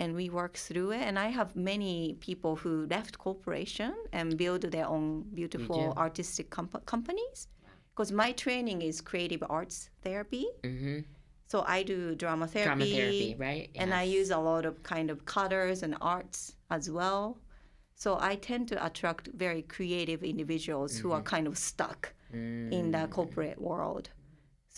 And 0.00 0.14
we 0.14 0.30
work 0.30 0.54
through 0.56 0.92
it. 0.92 1.02
And 1.02 1.18
I 1.18 1.28
have 1.28 1.56
many 1.56 2.16
people 2.20 2.54
who 2.56 2.86
left 2.86 3.18
corporation 3.18 3.92
and 4.12 4.36
build 4.38 4.62
their 4.62 4.86
own 4.86 5.24
beautiful 5.34 5.92
artistic 5.96 6.50
comp- 6.50 6.86
companies. 6.86 7.48
Because 7.90 8.12
my 8.12 8.30
training 8.32 8.82
is 8.82 9.00
creative 9.00 9.42
arts 9.50 9.90
therapy. 10.02 10.46
Mm-hmm. 10.62 11.00
So 11.48 11.64
I 11.66 11.82
do 11.82 12.14
drama 12.14 12.46
therapy. 12.46 12.66
Drama 12.68 12.84
therapy, 12.86 13.36
right? 13.38 13.70
And 13.74 13.92
I 13.92 14.04
use 14.04 14.30
a 14.30 14.38
lot 14.38 14.64
of 14.64 14.82
kind 14.84 15.10
of 15.10 15.24
colors 15.24 15.82
and 15.82 15.96
arts 16.00 16.54
as 16.70 16.88
well. 16.90 17.38
So 17.96 18.16
I 18.20 18.36
tend 18.36 18.68
to 18.68 18.86
attract 18.86 19.30
very 19.34 19.62
creative 19.62 20.22
individuals 20.22 20.96
who 20.98 21.08
Mm-hmm. 21.08 21.18
are 21.18 21.22
kind 21.22 21.46
of 21.48 21.58
stuck 21.58 22.14
in 22.32 22.70
Mm. 22.70 22.92
the 22.92 23.08
corporate 23.08 23.60
world. 23.60 24.10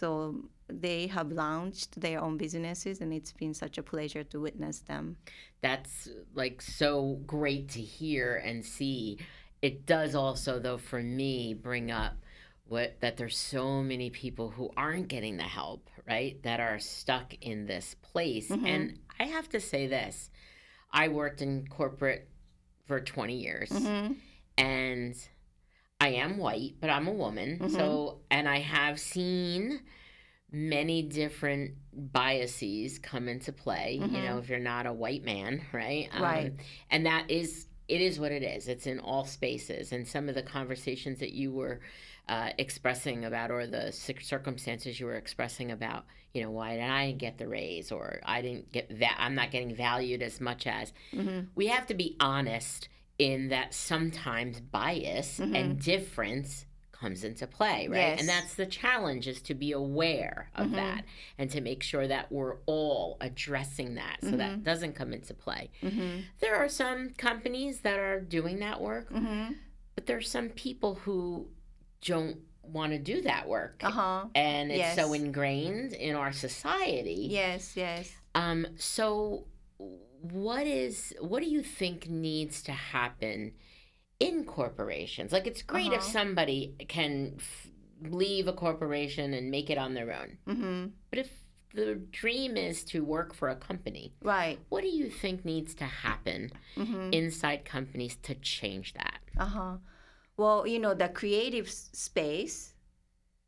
So 0.00 0.34
they 0.66 1.08
have 1.08 1.30
launched 1.30 2.00
their 2.00 2.22
own 2.22 2.38
businesses, 2.38 3.02
and 3.02 3.12
it's 3.12 3.32
been 3.32 3.52
such 3.52 3.76
a 3.76 3.82
pleasure 3.82 4.24
to 4.24 4.40
witness 4.40 4.80
them. 4.80 5.18
That's 5.60 6.08
like 6.34 6.62
so 6.62 7.20
great 7.26 7.68
to 7.70 7.82
hear 7.82 8.36
and 8.36 8.64
see. 8.64 9.18
It 9.60 9.84
does 9.84 10.14
also, 10.14 10.58
though, 10.58 10.78
for 10.78 11.02
me, 11.02 11.52
bring 11.52 11.90
up 11.90 12.14
what 12.64 12.98
that 13.02 13.18
there's 13.18 13.36
so 13.36 13.82
many 13.82 14.08
people 14.08 14.48
who 14.48 14.70
aren't 14.74 15.08
getting 15.08 15.36
the 15.36 15.42
help, 15.42 15.90
right? 16.08 16.42
That 16.44 16.60
are 16.60 16.78
stuck 16.78 17.34
in 17.42 17.66
this 17.66 17.94
place. 18.00 18.48
Mm-hmm. 18.48 18.66
And 18.66 18.98
I 19.18 19.24
have 19.24 19.50
to 19.50 19.60
say 19.60 19.86
this: 19.86 20.30
I 20.90 21.08
worked 21.08 21.42
in 21.42 21.66
corporate 21.66 22.26
for 22.86 23.00
20 23.00 23.36
years, 23.36 23.68
mm-hmm. 23.68 24.14
and 24.56 25.14
I 26.00 26.08
am 26.10 26.38
white, 26.38 26.74
but 26.80 26.90
I'm 26.90 27.06
a 27.06 27.12
woman. 27.12 27.68
So, 27.70 28.20
and 28.30 28.48
I 28.48 28.58
have 28.60 28.98
seen 28.98 29.80
many 30.52 31.02
different 31.02 31.72
biases 31.92 32.98
come 32.98 33.28
into 33.28 33.52
play. 33.52 33.98
You 34.00 34.22
know, 34.22 34.38
if 34.38 34.48
you're 34.48 34.58
not 34.58 34.86
a 34.86 34.92
white 34.92 35.24
man, 35.24 35.62
right? 35.72 36.08
Um, 36.12 36.22
Right. 36.22 36.52
And 36.90 37.06
that 37.06 37.30
is, 37.30 37.66
it 37.88 38.00
is 38.00 38.18
what 38.18 38.32
it 38.32 38.42
is. 38.42 38.66
It's 38.68 38.86
in 38.86 38.98
all 39.00 39.24
spaces. 39.24 39.92
And 39.92 40.06
some 40.06 40.28
of 40.28 40.34
the 40.34 40.42
conversations 40.42 41.18
that 41.20 41.32
you 41.32 41.52
were 41.52 41.80
uh, 42.28 42.50
expressing 42.58 43.24
about, 43.24 43.50
or 43.50 43.66
the 43.66 43.90
cir- 43.92 44.20
circumstances 44.20 44.98
you 45.00 45.06
were 45.06 45.16
expressing 45.16 45.70
about, 45.72 46.04
you 46.32 46.42
know, 46.42 46.50
why 46.50 46.76
did 46.76 46.82
I 46.88 47.12
get 47.12 47.38
the 47.38 47.48
raise, 47.48 47.90
or 47.90 48.20
I 48.24 48.40
didn't 48.40 48.70
get 48.72 49.00
that, 49.00 49.16
I'm 49.18 49.34
not 49.34 49.50
getting 49.50 49.74
valued 49.74 50.22
as 50.22 50.40
much 50.40 50.66
as. 50.66 50.92
We 51.56 51.66
have 51.66 51.86
to 51.88 51.94
be 51.94 52.16
honest 52.20 52.88
in 53.20 53.50
that 53.50 53.74
sometimes 53.74 54.62
bias 54.62 55.40
and 55.40 55.54
mm-hmm. 55.54 55.74
difference 55.74 56.64
comes 56.90 57.22
into 57.22 57.46
play, 57.46 57.86
right? 57.86 57.98
Yes. 57.98 58.20
And 58.20 58.28
that's 58.28 58.54
the 58.54 58.64
challenge 58.64 59.28
is 59.28 59.42
to 59.42 59.54
be 59.54 59.72
aware 59.72 60.50
of 60.54 60.68
mm-hmm. 60.68 60.76
that 60.76 61.04
and 61.36 61.50
to 61.50 61.60
make 61.60 61.82
sure 61.82 62.08
that 62.08 62.32
we're 62.32 62.56
all 62.64 63.18
addressing 63.20 63.96
that 63.96 64.16
so 64.22 64.30
that 64.30 64.52
mm-hmm. 64.52 64.62
doesn't 64.62 64.94
come 64.94 65.12
into 65.12 65.34
play. 65.34 65.70
There 66.40 66.56
are 66.56 66.68
some 66.70 67.10
companies 67.10 67.80
that 67.80 67.98
are 67.98 68.20
doing 68.20 68.60
that 68.60 68.80
work, 68.80 69.12
but 69.94 70.06
there 70.06 70.16
are 70.16 70.22
some 70.22 70.48
people 70.48 70.94
who 70.94 71.46
don't 72.00 72.38
want 72.62 72.92
to 72.92 72.98
do 72.98 73.20
that 73.20 73.46
work. 73.46 73.82
Uh 73.84 73.90
huh. 73.90 74.24
And 74.34 74.72
it's 74.72 74.94
so 74.94 75.12
ingrained 75.12 75.92
in 75.92 76.16
our 76.16 76.32
society. 76.32 77.26
Yes, 77.28 77.76
yes. 77.76 78.14
Um, 78.34 78.66
so 78.78 79.44
what 80.20 80.66
is 80.66 81.14
what 81.20 81.42
do 81.42 81.48
you 81.48 81.62
think 81.62 82.08
needs 82.08 82.62
to 82.64 82.72
happen 82.72 83.52
in 84.18 84.44
corporations? 84.44 85.32
Like 85.32 85.46
it's 85.46 85.62
great 85.62 85.92
if 85.92 86.00
Uh-huh. 86.00 86.12
somebody 86.12 86.74
can 86.88 87.34
f- 87.38 87.68
leave 88.02 88.46
a 88.48 88.52
corporation 88.52 89.32
and 89.34 89.50
make 89.50 89.70
it 89.70 89.78
on 89.78 89.94
their 89.94 90.12
own. 90.12 90.38
Mm-hmm. 90.46 90.86
But 91.10 91.18
if 91.20 91.30
the 91.74 91.94
dream 92.10 92.56
is 92.56 92.82
to 92.84 93.04
work 93.04 93.32
for 93.32 93.48
a 93.48 93.54
company, 93.56 94.12
Right. 94.22 94.58
what 94.70 94.82
do 94.82 94.88
you 94.88 95.08
think 95.08 95.44
needs 95.44 95.74
to 95.76 95.84
happen 95.84 96.50
Mm-hmm. 96.76 97.12
inside 97.12 97.64
companies 97.64 98.16
to 98.24 98.34
change 98.34 98.94
that? 98.94 99.20
Uh 99.38 99.44
huh. 99.46 99.76
Well, 100.36 100.66
you 100.66 100.78
know, 100.78 100.94
the 100.94 101.08
creative 101.08 101.70
space, 101.70 102.69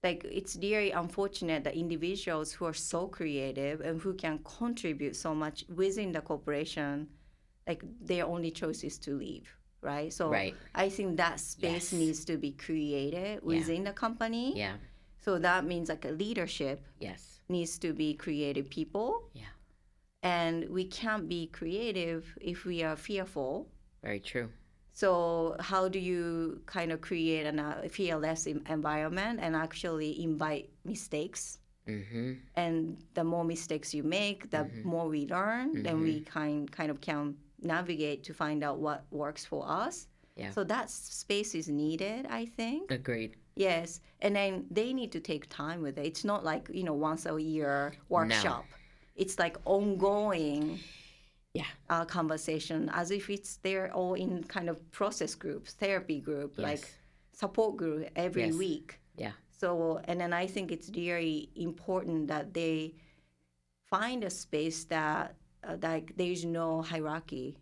like 0.03 0.25
it's 0.25 0.55
very 0.57 0.91
unfortunate 0.91 1.63
that 1.65 1.75
individuals 1.77 2.53
who 2.53 2.65
are 2.65 2.75
so 2.75 3.07
creative 3.07 3.81
and 3.81 4.01
who 4.01 4.15
can 4.15 4.41
contribute 4.59 5.15
so 5.15 5.35
much 5.35 5.65
within 5.75 6.11
the 6.13 6.21
corporation, 6.21 7.09
like 7.69 7.83
their 8.01 8.27
only 8.27 8.51
choice 8.51 8.83
is 8.83 8.99
to 8.99 9.17
leave, 9.17 9.49
right? 9.81 10.13
So 10.13 10.29
Right. 10.29 10.55
I 10.75 10.89
think 10.89 11.17
that 11.19 11.39
space 11.39 11.93
Yes. 11.93 11.93
needs 11.93 12.25
to 12.25 12.37
be 12.37 12.53
created 12.53 13.43
within 13.45 13.85
the 13.85 13.93
company. 13.93 14.57
Yeah. 14.57 14.77
So 15.21 15.39
that 15.39 15.65
means 15.65 15.89
like 15.89 16.05
a 16.05 16.11
leadership 16.11 16.85
Yes. 16.99 17.41
needs 17.49 17.79
to 17.79 17.93
be 17.93 18.15
creative 18.15 18.69
people. 18.69 19.31
Yeah. 19.35 19.45
And 20.25 20.69
we 20.69 20.85
can't 20.87 21.29
be 21.29 21.47
creative 21.47 22.37
if 22.41 22.65
we 22.65 22.83
are 22.83 22.97
fearful. 22.97 23.69
Very 24.03 24.19
true. 24.21 24.51
So 24.93 25.57
how 25.61 25.89
do 25.89 25.99
you 25.99 26.61
kind 26.67 26.93
of 26.93 27.01
create 27.01 27.47
an, 27.47 27.59
uh, 27.59 27.81
a 27.85 27.89
fearless 27.89 28.47
em- 28.47 28.63
environment 28.69 29.41
and 29.43 29.57
actually 29.57 30.23
invite 30.23 30.69
mistakes? 30.85 31.59
Mm-hmm. 31.89 32.35
And 32.57 32.97
the 33.15 33.25
more 33.25 33.45
mistakes 33.45 33.93
you 33.95 34.03
make, 34.03 34.51
the 34.51 34.59
mm-hmm. 34.59 34.89
more 34.89 35.09
we 35.09 35.27
learn. 35.27 35.83
Then 35.83 36.01
we 36.01 36.21
mm-hmm. 36.21 36.25
kind 36.25 36.71
kind 36.71 36.91
of 36.91 37.01
can 37.01 37.37
navigate 37.61 38.23
to 38.25 38.35
find 38.35 38.63
out 38.63 38.79
what 38.79 39.05
works 39.11 39.45
for 39.45 39.69
us. 39.69 40.07
Yeah. 40.37 40.51
So 40.51 40.65
that 40.65 40.91
space 40.91 41.55
is 41.55 41.69
needed, 41.69 42.27
I 42.31 42.47
think. 42.47 42.91
Agreed. 42.91 43.37
Yes, 43.55 44.01
and 44.21 44.35
then 44.35 44.65
they 44.71 44.93
need 44.95 45.13
to 45.13 45.21
take 45.21 45.49
time 45.51 45.83
with 45.83 45.99
it. 45.99 46.07
It's 46.07 46.25
not 46.25 46.45
like 46.45 46.71
you 46.73 46.85
know 46.85 46.95
once 46.95 47.27
a 47.27 47.41
year 47.41 47.95
workshop. 48.09 48.65
It's 49.17 49.39
like 49.39 49.57
ongoing. 49.65 50.81
Yeah. 51.55 51.67
uh, 51.91 52.05
conversation 52.07 52.89
as 52.95 53.11
if 53.11 53.29
it's 53.29 53.57
they're 53.57 53.93
all 53.93 54.15
in 54.15 54.43
kind 54.45 54.69
of 54.71 54.79
process 54.91 55.35
groups, 55.35 55.73
therapy 55.75 56.19
group, 56.21 56.57
like 56.57 56.89
support 57.33 57.77
group 57.77 58.09
every 58.17 58.47
Yes. 58.47 58.55
week. 58.55 59.01
Yeah. 59.17 59.33
So, 59.51 60.01
and 60.05 60.19
then 60.21 60.33
I 60.33 60.47
think 60.47 60.73
it's 60.73 60.89
very 60.89 61.51
important 61.57 62.29
that 62.29 62.55
they 62.55 62.95
find 63.85 64.25
a 64.25 64.31
space 64.31 64.85
that 64.85 65.35
uh, 65.63 65.77
like 65.83 66.17
there's 66.17 66.45
no 66.45 66.81
hierarchy 66.83 67.59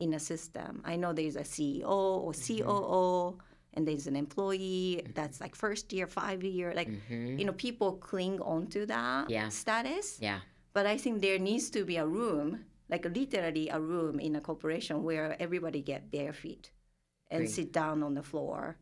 in 0.00 0.12
a 0.14 0.20
system. 0.20 0.82
I 0.84 0.96
know 0.96 1.12
there's 1.14 1.36
a 1.36 1.44
CEO 1.44 1.88
or 1.88 2.32
Mm-hmm. 2.32 2.62
COO, 2.62 3.38
and 3.72 3.88
there's 3.88 4.06
an 4.06 4.16
employee 4.16 5.02
that's 5.14 5.40
like 5.40 5.56
first 5.56 5.92
year, 5.94 6.06
five 6.06 6.44
year, 6.44 6.74
like 6.76 6.90
hmm 7.08 7.38
you 7.38 7.44
know, 7.46 7.54
people 7.54 7.92
cling 7.96 8.38
on 8.42 8.66
to 8.68 8.84
that 8.86 9.30
Yeah. 9.30 9.48
status. 9.48 10.18
Yeah. 10.20 10.40
But 10.74 10.84
I 10.86 10.98
think 10.98 11.22
there 11.22 11.38
needs 11.38 11.70
to 11.70 11.84
be 11.86 11.96
a 11.96 12.06
room, 12.06 12.64
like 12.88 13.04
literally 13.04 13.68
a 13.68 13.80
room 13.80 14.20
in 14.20 14.36
a 14.36 14.40
corporation 14.40 15.02
where 15.02 15.36
everybody 15.40 15.80
get 15.82 16.10
bare 16.10 16.32
feet 16.32 16.70
and 17.30 17.40
Great. 17.40 17.50
sit 17.50 17.72
down 17.72 18.02
on 18.02 18.14
the 18.14 18.22
floor 18.22 18.76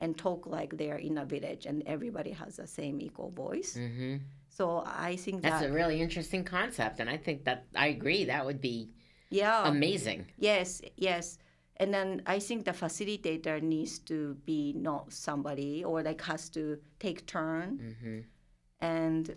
and 0.00 0.16
talk 0.16 0.46
like 0.46 0.76
they're 0.76 0.96
in 0.98 1.18
a 1.18 1.24
village 1.24 1.66
and 1.66 1.82
everybody 1.86 2.30
has 2.32 2.56
the 2.56 2.66
same 2.66 3.00
equal 3.00 3.30
voice. 3.30 3.74
hmm 3.76 4.16
So 4.48 4.82
I 4.86 5.16
think 5.16 5.42
That's 5.42 5.60
that 5.62 5.70
a 5.70 5.72
really 5.72 6.00
interesting 6.00 6.44
concept, 6.44 7.00
and 7.00 7.08
I 7.10 7.16
think 7.16 7.44
that 7.44 7.66
I 7.74 7.88
agree. 7.88 8.24
That 8.24 8.44
would 8.46 8.60
be 8.60 8.90
yeah, 9.30 9.68
amazing. 9.68 10.26
yes, 10.38 10.80
yes. 10.96 11.38
And 11.80 11.92
then 11.94 12.22
I 12.26 12.38
think 12.40 12.64
the 12.64 12.72
facilitator 12.72 13.62
needs 13.62 13.98
to 14.10 14.34
be 14.46 14.72
not 14.74 15.12
somebody 15.12 15.84
or 15.84 16.02
like 16.02 16.20
has 16.22 16.48
to 16.50 16.78
take 16.98 17.26
turn 17.26 17.94
hmm 18.02 18.20
and 18.80 19.34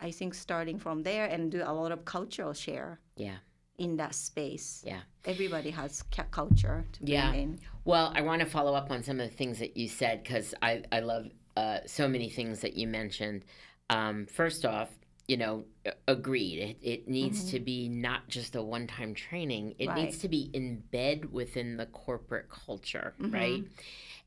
I 0.00 0.10
think 0.10 0.34
starting 0.34 0.78
from 0.78 1.02
there 1.02 1.26
and 1.26 1.50
do 1.50 1.62
a 1.64 1.72
lot 1.72 1.92
of 1.92 2.04
cultural 2.04 2.52
share 2.52 3.00
Yeah. 3.16 3.38
In 3.78 3.96
that 3.96 4.14
space. 4.14 4.82
Yeah. 4.86 5.00
Everybody 5.24 5.70
has 5.70 6.02
culture 6.30 6.84
to 6.92 7.00
bring 7.00 7.12
Yeah. 7.12 7.32
in. 7.32 7.58
Well, 7.84 8.12
I 8.14 8.22
want 8.22 8.40
to 8.40 8.46
follow 8.46 8.74
up 8.74 8.90
on 8.90 9.02
some 9.02 9.20
of 9.20 9.28
the 9.30 9.36
things 9.36 9.58
that 9.58 9.76
you 9.76 9.88
said 9.88 10.22
because 10.22 10.54
I, 10.62 10.82
I 10.92 11.00
love 11.00 11.26
uh, 11.56 11.78
so 11.86 12.08
many 12.08 12.28
things 12.30 12.60
that 12.60 12.74
you 12.76 12.86
mentioned. 12.86 13.44
Um, 13.90 14.26
first 14.26 14.64
off, 14.64 14.90
you 15.28 15.36
know, 15.36 15.64
agreed. 16.08 16.58
It, 16.58 16.78
it 16.82 17.08
needs 17.08 17.50
to 17.52 17.60
be 17.60 17.88
not 17.88 18.28
just 18.28 18.56
a 18.56 18.62
one 18.62 18.86
time 18.86 19.14
training, 19.14 19.74
it 19.78 19.88
Right. 19.88 20.04
needs 20.04 20.18
to 20.18 20.28
be 20.28 20.50
embed 20.54 21.30
within 21.30 21.76
the 21.76 21.86
corporate 21.86 22.48
culture, 22.50 23.14
Mhm. 23.20 23.32
right? 23.32 23.64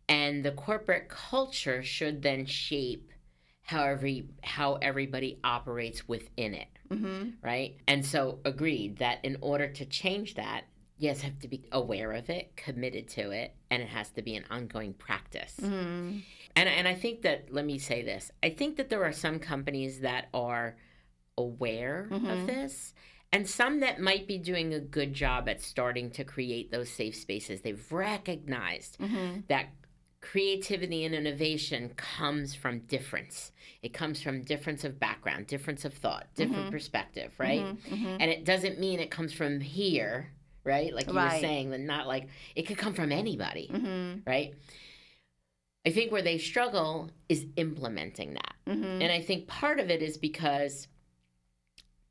And 0.07 0.43
the 0.45 0.51
corporate 0.51 1.09
culture 1.09 1.83
should 1.83 2.21
then 2.21 2.45
shape 2.45 3.11
how, 3.63 3.83
every, 3.83 4.27
how 4.43 4.75
everybody 4.75 5.39
operates 5.43 6.07
within 6.07 6.53
it 6.53 6.67
Mm-hmm. 6.89 7.30
right? 7.42 7.77
And 7.88 8.06
so 8.06 8.39
agreed 8.46 8.98
that 8.98 9.24
in 9.24 9.38
order 9.42 9.68
to 9.68 9.86
change 9.86 10.36
that, 10.36 10.65
yes, 10.98 11.22
have 11.22 11.39
to 11.39 11.48
be 11.48 11.65
aware 11.72 12.12
of 12.13 12.30
it, 12.30 12.56
committed 12.56 13.08
to 13.10 13.32
it, 13.32 13.54
and 13.70 13.82
it 13.82 13.89
has 13.89 14.10
to 14.12 14.22
be 14.22 14.36
an 14.36 14.46
ongoing 14.50 14.94
practice. 14.94 15.56
Mm-hmm. 15.62 16.20
And 16.58 16.70
and 16.70 16.88
I 16.88 16.94
think 16.96 17.22
that 17.24 17.51
let 17.51 17.65
me 17.65 17.77
say 17.80 18.01
this. 18.01 18.32
I 18.42 18.50
think 18.51 18.77
that 18.77 18.89
there 18.89 19.04
are 19.04 19.12
some 19.12 19.39
companies 19.39 20.00
that 20.01 20.27
are 20.34 20.77
aware 21.38 22.08
of 22.12 22.22
Mhm. 22.22 22.46
this 22.48 22.94
and 23.34 23.48
some 23.50 23.82
that 23.82 24.00
might 24.00 24.25
be 24.27 24.38
doing 24.38 24.74
a 24.74 24.80
good 24.80 25.13
job 25.13 25.50
at 25.50 25.60
starting 25.62 26.10
to 26.12 26.24
create 26.24 26.72
those 26.72 26.89
safe 26.89 27.15
spaces. 27.15 27.62
They've 27.62 27.92
recognized 27.92 28.98
Mm-hmm. 29.00 29.42
that 29.50 29.68
creativity 30.32 31.05
and 31.05 31.13
innovation 31.13 31.91
comes 31.96 32.55
from 32.55 32.79
difference. 32.79 33.51
It 33.82 33.94
comes 33.94 34.22
from 34.22 34.41
difference 34.41 34.84
of 34.84 35.00
background, 35.00 35.48
difference 35.48 35.86
of 35.86 35.94
thought, 35.94 36.27
different 36.36 36.67
Mhm. 36.67 36.72
perspective, 36.72 37.32
right? 37.38 37.62
Mm-hmm. 37.62 38.17
And 38.20 38.24
it 38.32 38.44
doesn't 38.44 38.79
mean 38.79 39.00
it 39.00 39.12
comes 39.12 39.34
from 39.34 39.60
here, 39.60 40.32
right? 40.63 40.94
Like 40.94 41.08
you 41.08 41.13
were 41.13 41.29
saying, 41.29 41.70
that 41.70 41.79
not 41.82 42.08
like 42.08 42.27
it 42.55 42.63
could 42.63 42.77
come 42.77 42.94
from 42.96 43.12
anybody, 43.12 43.70
Mm-hmm. 43.72 44.22
right? 44.25 44.53
I 45.86 45.91
think 45.91 46.12
where 46.12 46.24
they 46.24 46.39
struggle 46.39 47.12
is 47.29 47.46
implementing 47.58 48.34
that. 48.34 48.55
Mm-hmm. 48.67 49.01
And 49.03 49.12
I 49.12 49.22
think 49.22 49.48
part 49.48 49.79
of 49.79 49.91
it 49.91 50.01
is 50.01 50.17
because 50.17 50.88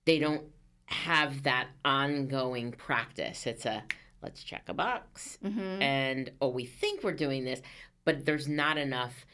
they 0.04 0.20
don't 0.20 0.44
have 0.86 1.42
that 1.42 1.68
ongoing 1.84 2.70
practice. 2.70 3.46
It's 3.46 3.66
a 3.66 3.82
let's 4.22 4.42
check 4.44 4.62
a 4.68 4.74
box 4.74 5.38
Mm-hmm. 5.44 5.82
and 5.82 6.30
oh 6.40 6.48
we 6.48 6.64
think 6.64 7.02
we're 7.02 7.12
doing 7.12 7.44
this, 7.44 7.60
but 8.04 8.24
there's 8.24 8.48
not 8.48 8.76
enough 8.78 9.24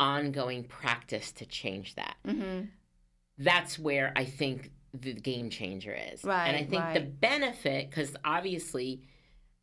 ongoing 0.00 0.64
practice 0.64 1.30
to 1.32 1.46
change 1.46 1.94
that 1.94 2.16
Mm-hmm. 2.26 2.66
that's 3.38 3.78
where 3.78 4.12
I 4.16 4.24
think 4.24 4.70
the 4.92 5.12
game 5.14 5.50
changer 5.50 5.92
is. 6.12 6.22
Right, 6.24 6.46
And 6.48 6.56
I 6.56 6.62
think 6.64 6.94
the 6.94 7.00
benefit, 7.10 7.90
because 7.90 8.14
obviously 8.24 9.02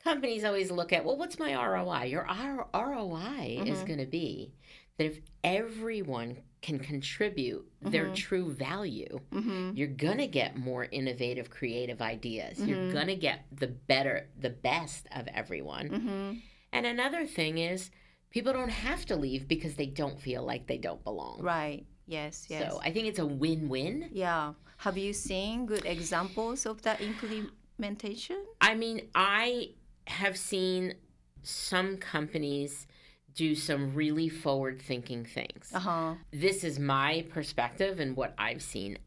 companies 0.04 0.44
always 0.44 0.72
look 0.72 0.92
at, 0.92 1.06
well, 1.06 1.18
what's 1.18 1.40
my 1.40 1.54
ROI? 1.54 2.06
Your 2.06 2.28
R- 2.28 2.68
ROI 2.74 3.62
is 3.66 3.80
Mhm. 3.80 3.86
going 3.88 4.00
to 4.00 4.06
be 4.06 4.52
that 4.98 5.06
if 5.06 5.22
everyone 5.44 6.38
can 6.62 6.80
contribute 6.80 7.66
their 7.82 8.08
Mhm. 8.08 8.16
true 8.16 8.52
value, 8.52 9.20
Mm-hmm. 9.32 9.72
you're 9.76 9.88
going 9.88 10.18
to 10.18 10.28
get 10.28 10.58
more 10.58 10.86
innovative, 10.92 11.50
creative 11.50 12.02
ideas. 12.02 12.60
You're 12.60 12.78
Mhm. 12.78 12.92
going 12.94 13.08
to 13.08 13.16
get 13.16 13.46
the 13.54 13.68
better, 13.68 14.28
the 14.38 14.50
best 14.50 15.08
of 15.16 15.28
everyone. 15.30 15.90
Mm-hmm. 15.90 16.34
And 16.74 16.86
another 16.86 17.26
thing 17.26 17.58
is, 17.58 17.90
people 18.32 18.54
don't 18.54 18.70
have 18.70 19.06
to 19.06 19.16
leave 19.16 19.48
because 19.48 19.76
they 19.76 19.86
don't 19.86 20.20
feel 20.20 20.44
like 20.44 20.68
they 20.68 20.78
don't 20.78 21.04
belong. 21.04 21.42
Right. 21.42 21.86
Yes. 22.08 22.48
Yes. 22.50 22.72
So 22.72 22.80
I 22.84 22.92
think 22.92 23.08
it's 23.08 23.20
a 23.20 23.26
win 23.26 23.70
win. 23.70 24.10
yeah. 24.12 24.54
Have 24.78 24.98
you 24.98 25.14
seen 25.14 25.68
good 25.68 25.86
examples 25.86 26.66
of 26.66 26.82
that 26.82 27.00
implementation? 27.02 28.44
I 28.60 28.74
mean, 28.74 29.10
I 29.14 29.74
have 30.08 30.36
seen 30.38 30.96
some 31.44 31.98
companies 31.98 32.88
do 33.36 33.54
some 33.54 33.94
really 33.94 34.28
forward 34.28 34.82
thinking 34.82 35.24
things. 35.24 35.72
Uh 35.74 35.80
huh. 35.80 36.14
This 36.32 36.64
is 36.64 36.80
my 36.80 37.26
perspective 37.30 38.00
and 38.00 38.16
what 38.18 38.34
I've 38.40 38.64
seen. 38.64 38.98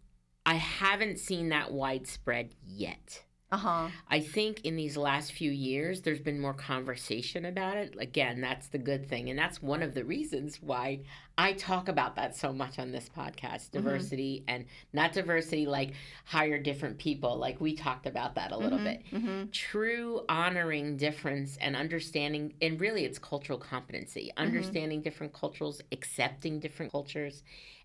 I 0.46 0.54
haven't 0.54 1.18
seen 1.18 1.48
that 1.48 1.72
widespread 1.72 2.54
yet. 2.64 3.23
Uh 3.54 3.56
huh. 3.56 3.88
I 4.10 4.18
think 4.18 4.62
in 4.64 4.74
these 4.74 4.96
last 4.96 5.30
few 5.30 5.52
years, 5.52 6.00
there's 6.00 6.18
been 6.18 6.40
more 6.40 6.54
conversation 6.54 7.44
about 7.44 7.76
it. 7.76 7.94
Again, 8.00 8.40
that's 8.40 8.66
the 8.66 8.78
good 8.78 9.08
thing. 9.08 9.30
And 9.30 9.38
that's 9.38 9.62
one 9.62 9.80
of 9.80 9.94
the 9.94 10.04
reasons 10.04 10.58
why 10.60 11.02
I 11.38 11.52
talk 11.52 11.88
about 11.88 12.16
that 12.16 12.34
so 12.34 12.52
much 12.52 12.80
on 12.80 12.90
this 12.90 13.08
podcast 13.16 13.70
diversity 13.70 14.42
and 14.48 14.64
not 14.92 15.12
diversity 15.12 15.66
like 15.66 15.92
hire 16.24 16.58
different 16.58 16.98
people. 16.98 17.36
Like 17.36 17.60
we 17.60 17.76
talked 17.76 18.06
about 18.06 18.34
that 18.34 18.50
a 18.50 18.56
little 18.56 18.78
bit. 18.80 19.04
Mm-hmm. 19.12 19.50
True 19.52 20.22
honoring 20.28 20.96
difference 20.96 21.56
and 21.60 21.76
understanding, 21.76 22.54
and 22.60 22.80
really 22.80 23.04
it's 23.04 23.20
cultural 23.20 23.60
competency, 23.60 24.32
understanding 24.36 25.00
different 25.00 25.32
cultures, 25.32 25.80
accepting 25.92 26.58
different 26.58 26.90
cultures, 26.90 27.44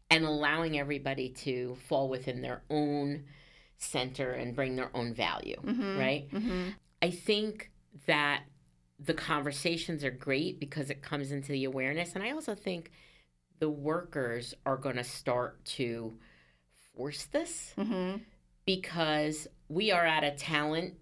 and 0.09 0.25
allowing 0.25 0.79
everybody 0.79 1.29
to 1.29 1.77
fall 1.87 2.09
within 2.09 2.41
their 2.41 2.63
own 2.71 3.25
center 3.79 4.31
and 4.31 4.55
bring 4.55 4.75
their 4.75 4.91
own 4.95 5.13
value 5.13 5.55
Mm-hmm. 5.65 5.97
right? 5.97 6.29
Mm-hmm. 6.31 6.69
I 7.01 7.09
think 7.09 7.71
that 8.05 8.43
the 8.99 9.13
conversations 9.13 10.03
are 10.03 10.11
great 10.11 10.59
because 10.59 10.89
it 10.89 11.01
comes 11.01 11.31
into 11.31 11.51
the 11.53 11.63
awareness. 11.63 12.13
And 12.13 12.23
I 12.23 12.31
also 12.31 12.53
think 12.53 12.91
the 13.59 13.69
workers 13.69 14.53
are 14.65 14.75
going 14.77 14.97
to 14.97 15.03
start 15.03 15.63
to 15.79 16.17
force 16.95 17.25
this 17.25 17.73
Mm-hmm. 17.77 18.17
because 18.65 19.47
we 19.69 19.91
are 19.91 20.05
at 20.05 20.23
a 20.23 20.31
talent, 20.31 20.95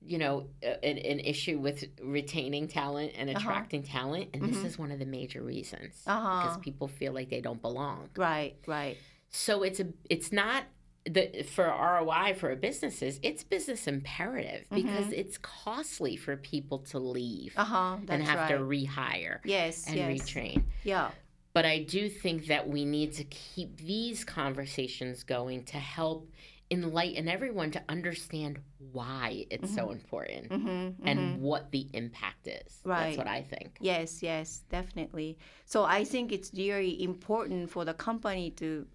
you 0.00 0.18
know, 0.18 0.46
an, 0.62 0.98
an 0.98 1.18
issue 1.20 1.58
with 1.58 1.84
retaining 2.00 2.68
talent 2.68 3.12
and 3.16 3.28
Uh-huh. 3.30 3.38
attracting 3.40 3.82
talent. 3.82 4.30
And 4.34 4.42
this 4.42 4.58
Mhm. 4.58 4.64
is 4.66 4.78
one 4.78 4.92
of 4.92 4.98
the 5.00 5.06
major 5.06 5.42
reasons 5.42 5.94
Uh 6.06 6.42
because 6.42 6.58
people 6.58 6.86
feel 6.88 7.12
like 7.12 7.28
they 7.30 7.40
don't 7.40 7.60
belong. 7.60 8.08
Right. 8.16 8.56
Right. 8.66 8.96
So 9.30 9.62
it's 9.64 9.80
a 9.80 9.88
it's 10.08 10.30
not 10.30 10.64
the 11.04 11.42
for 11.42 11.64
ROI 11.66 12.34
for 12.34 12.54
businesses, 12.56 13.18
it's 13.22 13.42
business 13.42 13.86
imperative 13.86 14.64
because 14.70 15.12
it's 15.12 15.36
costly 15.38 16.16
for 16.16 16.36
people 16.36 16.78
to 16.78 16.98
leave 16.98 17.52
Uh 17.56 17.64
huh. 17.64 17.96
and 18.08 18.22
have 18.22 18.38
right. 18.38 18.48
to 18.50 18.58
rehire 18.58 19.38
yes. 19.44 19.86
and 19.88 19.96
yes. 19.96 20.08
retrain. 20.22 20.62
Yeah. 20.84 21.10
But 21.54 21.64
I 21.66 21.80
do 21.82 22.08
think 22.08 22.46
that 22.46 22.68
we 22.68 22.84
need 22.84 23.12
to 23.14 23.24
keep 23.24 23.76
these 23.78 24.24
conversations 24.24 25.22
going 25.22 25.64
to 25.64 25.76
help 25.76 26.30
enlighten 26.70 27.28
everyone 27.28 27.70
to 27.72 27.82
understand 27.90 28.58
why 28.92 29.44
it's 29.50 29.74
so 29.74 29.90
important 29.90 30.48
Mm-hmm. 30.50 31.06
and 31.06 31.42
what 31.42 31.70
the 31.70 31.86
impact 31.92 32.46
is. 32.46 32.78
Right. 32.84 33.04
That's 33.04 33.18
what 33.18 33.26
I 33.26 33.42
think. 33.42 33.76
Yes, 33.80 34.22
yes, 34.22 34.62
definitely. 34.70 35.36
So 35.66 35.84
I 35.84 36.04
think 36.04 36.32
it's 36.32 36.48
very 36.48 37.02
important 37.02 37.70
for 37.70 37.84
the 37.84 37.92
company 37.92 38.50
to 38.52 38.86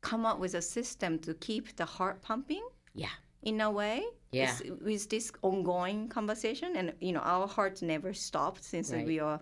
come 0.00 0.24
up 0.26 0.38
with 0.38 0.54
a 0.54 0.62
system 0.62 1.18
to 1.20 1.34
keep 1.34 1.76
the 1.76 1.84
heart 1.84 2.22
pumping. 2.22 2.66
Yeah. 2.94 3.10
In 3.42 3.60
a 3.60 3.70
way. 3.70 4.04
Yeah. 4.32 4.54
With 4.80 5.08
this 5.08 5.32
ongoing 5.42 6.08
conversation, 6.08 6.76
and 6.76 6.92
you 7.00 7.12
know, 7.12 7.20
our 7.20 7.46
hearts 7.46 7.82
never 7.82 8.12
stopped 8.12 8.62
since 8.64 8.92
Right. 8.92 9.06
we 9.06 9.18
are, 9.18 9.40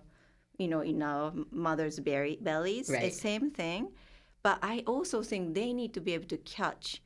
you 0.58 0.68
know, 0.68 0.80
in 0.80 1.02
our 1.02 1.32
mother's 1.50 1.98
berry, 2.00 2.38
bellies. 2.40 2.88
Right. 2.88 3.04
It's 3.04 3.20
same 3.20 3.50
thing. 3.50 3.92
But 4.42 4.58
I 4.62 4.84
also 4.86 5.22
think 5.22 5.54
they 5.54 5.72
need 5.72 5.92
to 5.94 6.00
be 6.00 6.14
able 6.14 6.28
to 6.28 6.38
catch 6.38 7.02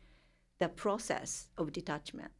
the 0.58 0.68
process 0.68 1.48
of 1.56 1.72
detachment. 1.72 2.30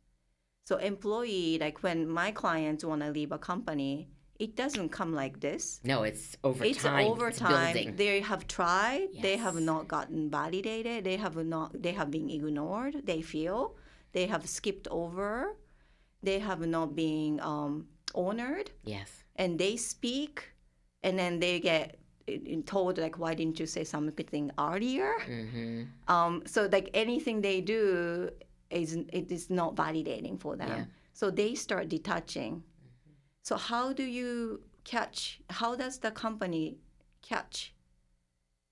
So 0.64 0.76
employee, 0.76 1.58
like 1.58 1.82
when 1.82 2.08
my 2.08 2.30
clients 2.30 2.84
want 2.84 3.02
to 3.02 3.10
leave 3.10 3.32
a 3.32 3.38
company, 3.38 4.08
it 4.38 4.56
doesn't 4.56 4.88
come 4.90 5.12
like 5.14 5.40
this. 5.40 5.80
No, 5.84 6.02
it's 6.02 6.36
over 6.42 6.64
it's 6.64 6.82
time. 6.82 7.06
over 7.06 7.28
It's 7.28 7.38
time. 7.38 7.72
building. 7.74 7.96
They 7.96 8.20
have 8.20 8.46
tried. 8.46 9.08
They 9.20 9.36
have 9.36 9.60
not 9.60 9.88
gotten 9.88 10.30
validated. 10.30 11.04
They 11.04 11.16
have 11.16 11.36
not. 11.36 11.80
They 11.82 11.92
have 11.92 12.10
been 12.10 12.28
ignored. 12.30 13.02
They 13.04 13.22
feel 13.22 13.76
they 14.12 14.26
have 14.26 14.46
skipped 14.48 14.88
over. 14.90 15.56
They 16.22 16.38
have 16.38 16.60
not 16.66 16.94
been 16.94 17.40
um, 17.40 17.86
honored, 18.14 18.70
Yes. 18.84 19.24
and 19.36 19.58
they 19.58 19.76
speak, 19.76 20.52
and 21.02 21.18
then 21.18 21.40
they 21.40 21.58
get 21.58 21.98
told 22.66 22.98
like, 22.98 23.18
"Why 23.18 23.34
didn't 23.34 23.58
you 23.58 23.66
say 23.66 23.84
something 23.84 24.50
earlier?" 24.58 25.14
Mm-hmm. 25.26 25.82
Um, 26.08 26.42
so 26.46 26.68
like 26.70 26.90
anything 26.94 27.40
they 27.42 27.60
do 27.60 28.30
is 28.70 28.94
it 29.12 29.30
is 29.32 29.50
not 29.50 29.74
validating 29.74 30.38
for 30.40 30.56
them. 30.56 30.68
Yeah. 30.68 30.84
So 31.12 31.30
they 31.30 31.54
start 31.54 31.88
detaching. 31.88 32.62
So 33.42 33.56
how 33.56 33.92
do 33.92 34.04
you 34.04 34.62
catch? 34.84 35.40
How 35.50 35.74
does 35.74 35.98
the 35.98 36.10
company 36.10 36.76
catch 37.22 37.74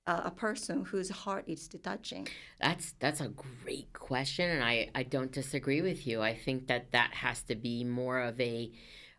a, 0.06 0.22
a 0.26 0.30
person 0.30 0.84
whose 0.84 1.10
heart 1.10 1.44
is 1.46 1.68
detaching? 1.68 2.28
That's 2.60 2.94
that's 2.98 3.20
a 3.20 3.28
great 3.28 3.92
question, 3.92 4.48
and 4.50 4.62
I 4.62 4.90
I 4.94 5.02
don't 5.02 5.32
disagree 5.32 5.82
with 5.82 6.06
you. 6.06 6.22
I 6.22 6.34
think 6.36 6.68
that 6.68 6.92
that 6.92 7.14
has 7.14 7.42
to 7.44 7.54
be 7.54 7.84
more 7.84 8.20
of 8.20 8.40
a 8.40 8.70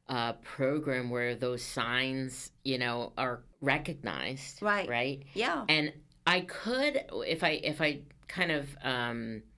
uh, 0.10 0.34
program 0.34 1.10
where 1.10 1.36
those 1.36 1.64
signs, 1.64 2.52
you 2.64 2.78
know, 2.78 3.14
are 3.18 3.44
recognized. 3.62 4.62
Right. 4.62 4.90
Right. 4.90 5.24
Yeah. 5.34 5.66
And 5.70 5.94
I 6.28 6.42
could, 6.42 7.04
if 7.28 7.44
I 7.44 7.52
if 7.64 7.82
I 7.82 8.02
kind 8.28 8.52
of 8.52 8.68
um, 8.84 9.44
uh, 9.44 9.51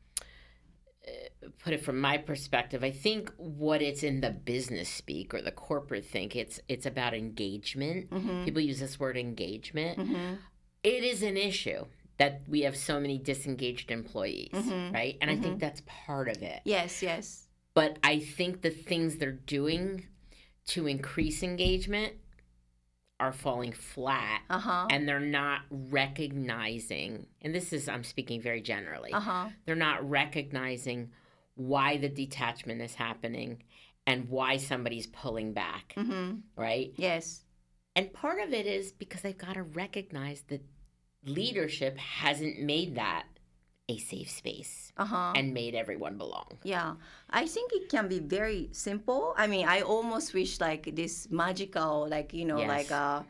put 1.63 1.73
it 1.73 1.83
from 1.83 1.99
my 1.99 2.17
perspective, 2.17 2.83
I 2.83 2.91
think 2.91 3.31
what 3.37 3.81
it's 3.81 4.03
in 4.03 4.21
the 4.21 4.29
business 4.31 4.89
speak 4.89 5.33
or 5.33 5.41
the 5.41 5.51
corporate 5.51 6.05
think 6.05 6.35
it's 6.35 6.59
it's 6.67 6.85
about 6.85 7.13
engagement. 7.13 8.09
Mm-hmm. 8.09 8.45
People 8.45 8.61
use 8.61 8.79
this 8.79 8.99
word 8.99 9.17
engagement. 9.17 9.99
Mm-hmm. 9.99 10.35
It 10.83 11.03
is 11.03 11.23
an 11.23 11.37
issue 11.37 11.85
that 12.17 12.41
we 12.47 12.61
have 12.61 12.77
so 12.77 12.99
many 12.99 13.17
disengaged 13.17 13.89
employees, 13.89 14.49
Mhm. 14.53 14.93
right? 14.93 15.17
And 15.19 15.31
I 15.31 15.35
think 15.35 15.59
that's 15.59 15.81
part 15.85 16.27
of 16.29 16.41
it. 16.43 16.61
Yes. 16.63 17.01
Yes. 17.01 17.47
But 17.73 17.97
I 18.03 18.19
think 18.19 18.61
the 18.61 18.69
things 18.69 19.17
they're 19.17 19.31
doing 19.31 20.05
to 20.67 20.87
increase 20.87 21.41
engagement 21.41 22.13
are 23.23 23.31
falling 23.33 23.71
flat 23.71 24.41
Uh 24.49 24.59
huh. 24.59 24.87
and 24.89 25.07
they're 25.07 25.19
not 25.19 25.61
recognizing 26.27 27.25
and 27.41 27.53
this 27.55 27.73
is 27.73 27.87
i'm 27.89 28.03
speaking 28.03 28.41
very 28.41 28.61
generally 28.61 29.11
Uh 29.13 29.19
huh. 29.19 29.49
they're 29.65 29.75
not 29.75 30.07
recognizing 30.09 31.11
why 31.55 31.97
the 31.97 32.09
detachment 32.09 32.81
is 32.81 32.95
happening 32.95 33.63
and 34.05 34.29
why 34.29 34.57
somebody's 34.57 35.07
pulling 35.07 35.53
back 35.53 35.93
Mm-hmm. 35.97 36.35
right 36.57 36.93
Yes. 36.97 37.43
and 37.95 38.11
part 38.13 38.39
of 38.41 38.53
it 38.53 38.65
is 38.65 38.91
because 38.91 39.21
they've 39.21 39.37
got 39.37 39.53
to 39.53 39.63
recognize 39.63 40.41
that 40.49 40.61
leadership 41.25 41.97
hasn't 41.97 42.59
made 42.59 42.95
that 42.95 43.23
a 43.89 43.97
safe 43.97 44.29
space 44.29 44.93
Uh 44.97 45.05
huh. 45.05 45.33
and 45.35 45.53
made 45.53 45.75
everyone 45.75 46.17
belong 46.17 46.47
Yeah, 46.63 46.93
I 47.29 47.45
think 47.45 47.71
it 47.73 47.89
can 47.89 48.07
be 48.07 48.19
very 48.19 48.69
simple. 48.71 49.33
I 49.37 49.47
mean, 49.47 49.67
I 49.67 49.81
almost 49.81 50.33
wish 50.33 50.61
like 50.61 50.95
this 50.95 51.27
magical, 51.29 52.07
like 52.09 52.33
you 52.33 52.45
know, 52.45 52.59
Yes. 52.59 52.67
like 52.69 52.91
a 52.91 53.25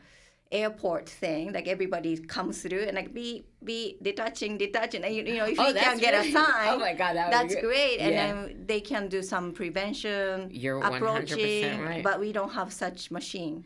airport 0.52 1.08
thing, 1.08 1.52
like 1.52 1.66
everybody 1.66 2.16
comes 2.18 2.62
through 2.62 2.82
and 2.86 2.94
like 2.94 3.12
be 3.12 3.44
be 3.64 3.96
detaching, 4.00 4.56
detaching, 4.56 5.02
and 5.02 5.12
you, 5.16 5.22
you 5.24 5.34
know, 5.38 5.46
if 5.46 5.58
you 5.58 5.74
can 5.74 5.98
get 5.98 6.14
really- 6.14 6.28
a 6.30 6.32
sign, 6.38 6.68
oh 6.74 6.78
my 6.78 6.94
god 6.94 7.14
that 7.16 7.32
that's 7.32 7.54
would 7.54 7.60
be 7.62 7.66
great, 7.66 7.96
and 7.98 8.12
Yeah. 8.14 8.26
then 8.34 8.64
they 8.66 8.80
can 8.80 9.08
do 9.08 9.22
some 9.22 9.50
prevention, 9.52 10.50
You're 10.52 10.80
100% 10.80 10.96
approaching, 10.96 11.80
right. 11.82 12.02
but 12.04 12.20
we 12.20 12.30
don't 12.32 12.52
have 12.52 12.72
such 12.72 13.10
machine. 13.10 13.64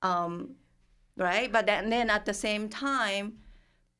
Um, 0.00 0.54
right, 1.18 1.50
but 1.52 1.66
then, 1.66 1.90
then 1.90 2.08
at 2.10 2.24
the 2.24 2.34
same 2.34 2.68
time, 2.70 3.38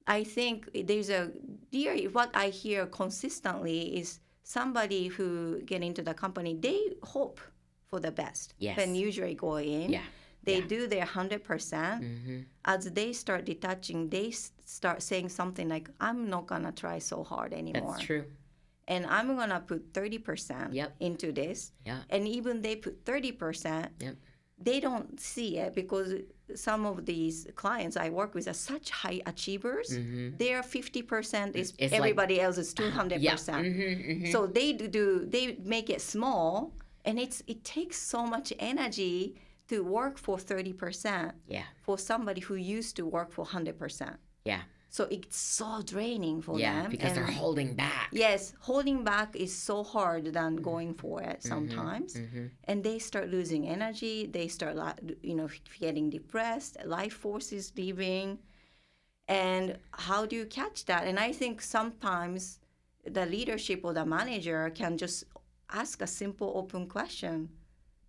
I 0.07 0.25
think 0.25 0.69
there's 0.89 1.11
a 1.11 1.33
dear 1.73 1.95
what 2.11 2.31
I 2.35 2.49
hear 2.49 2.87
consistently 2.87 3.99
is 4.01 4.21
somebody 4.43 5.09
who 5.09 5.61
get 5.63 5.83
into 5.83 6.03
the 6.03 6.15
company 6.15 6.55
they 6.55 6.81
hope 7.03 7.41
for 7.89 7.99
the 8.01 8.13
best 8.13 8.55
Yes. 8.59 8.77
when 8.77 8.95
usually 8.95 9.35
go 9.35 9.57
in 9.57 9.91
yeah 9.91 10.03
they 10.45 10.59
yeah. 10.61 10.67
do 10.75 10.87
their 10.87 11.05
100% 11.05 11.99
hmm 11.99 12.41
as 12.65 12.85
they 12.99 13.13
start 13.13 13.45
detaching 13.45 14.09
they 14.09 14.31
start 14.65 15.03
saying 15.03 15.29
something 15.29 15.69
like 15.69 15.89
i'm 16.01 16.29
not 16.35 16.47
gonna 16.47 16.73
try 16.73 16.99
so 16.99 17.23
hard 17.25 17.53
anymore 17.53 17.93
that's 17.93 18.03
true 18.05 18.25
and 18.89 19.07
i'm 19.07 19.29
gonna 19.37 19.61
put 19.61 19.93
30% 19.93 20.73
Yep. 20.73 20.91
into 21.01 21.33
this 21.33 21.73
yeah 21.85 22.01
and 22.11 22.27
even 22.29 22.63
they 22.63 22.77
put 22.77 23.05
30% 23.05 23.89
Yep. 24.01 24.17
they 24.59 24.79
don't 24.81 25.19
see 25.21 25.59
it 25.59 25.75
because 25.75 26.09
some 26.55 26.87
of 26.87 27.05
these 27.07 27.47
clients 27.57 27.97
i 27.97 28.09
work 28.09 28.35
with 28.35 28.47
are 28.49 28.53
such 28.73 28.91
high 28.91 29.21
achievers. 29.27 29.97
Hmm 29.97 30.17
their 30.39 30.63
50% 30.63 31.57
is 31.57 31.73
It's 31.79 31.93
like- 31.93 31.93
everybody 32.01 32.41
else 32.41 32.59
is 32.59 32.75
200% 32.75 33.21
hmm 33.67 34.31
so 34.33 34.47
they 34.47 34.73
do- 34.73 34.89
do 34.89 35.05
they 35.35 35.57
make 35.65 35.89
it 35.91 36.01
small 36.01 36.73
and 37.05 37.19
it's 37.19 37.43
it 37.47 37.65
takes 37.65 37.97
so 37.97 38.21
much 38.27 38.53
energy 38.59 39.35
to 39.69 39.83
work 39.83 40.17
for 40.19 40.37
30% 40.39 41.33
yeah. 41.49 41.65
for 41.85 41.99
somebody 41.99 42.41
who 42.41 42.55
used 42.55 42.95
to 42.97 43.05
work 43.07 43.33
for 43.33 43.45
100% 43.45 44.17
yeah 44.45 44.63
so 44.97 45.03
it's 45.17 45.37
so 45.61 45.71
draining 45.95 46.39
for 46.47 46.55
yeah 46.59 46.83
them 46.83 46.91
because 46.95 47.13
they're 47.17 47.37
holding 47.43 47.71
back. 47.85 48.09
Yes 48.25 48.43
holding 48.71 49.01
back 49.13 49.29
is 49.45 49.53
so 49.69 49.77
hard 49.95 50.25
than 50.39 50.53
going 50.71 50.93
for 51.03 51.17
it 51.31 51.39
sometimes. 51.53 52.11
hmm 52.19 52.47
and 52.69 52.83
they 52.89 52.99
start 53.11 53.27
losing 53.39 53.63
energy 53.77 54.17
they 54.37 54.49
start 54.57 54.75
you 55.31 55.37
know 55.39 55.49
getting 55.85 56.07
depressed 56.19 56.75
life 56.97 57.17
force 57.25 57.49
is 57.59 57.67
leaving. 57.81 58.29
And 59.29 59.67
how 60.07 60.21
do 60.31 60.35
you 60.41 60.47
catch 60.61 60.79
that? 60.91 61.03
And 61.09 61.19
i 61.29 61.31
think 61.41 61.55
sometimes 61.79 62.41
the 63.19 63.27
leadership 63.37 63.79
or 63.87 63.93
the 63.99 64.07
manager 64.19 64.61
can 64.81 64.93
just 65.05 65.19
ask 65.83 65.97
a 66.03 66.07
simple 66.23 66.51
open 66.61 66.83
question. 66.97 67.37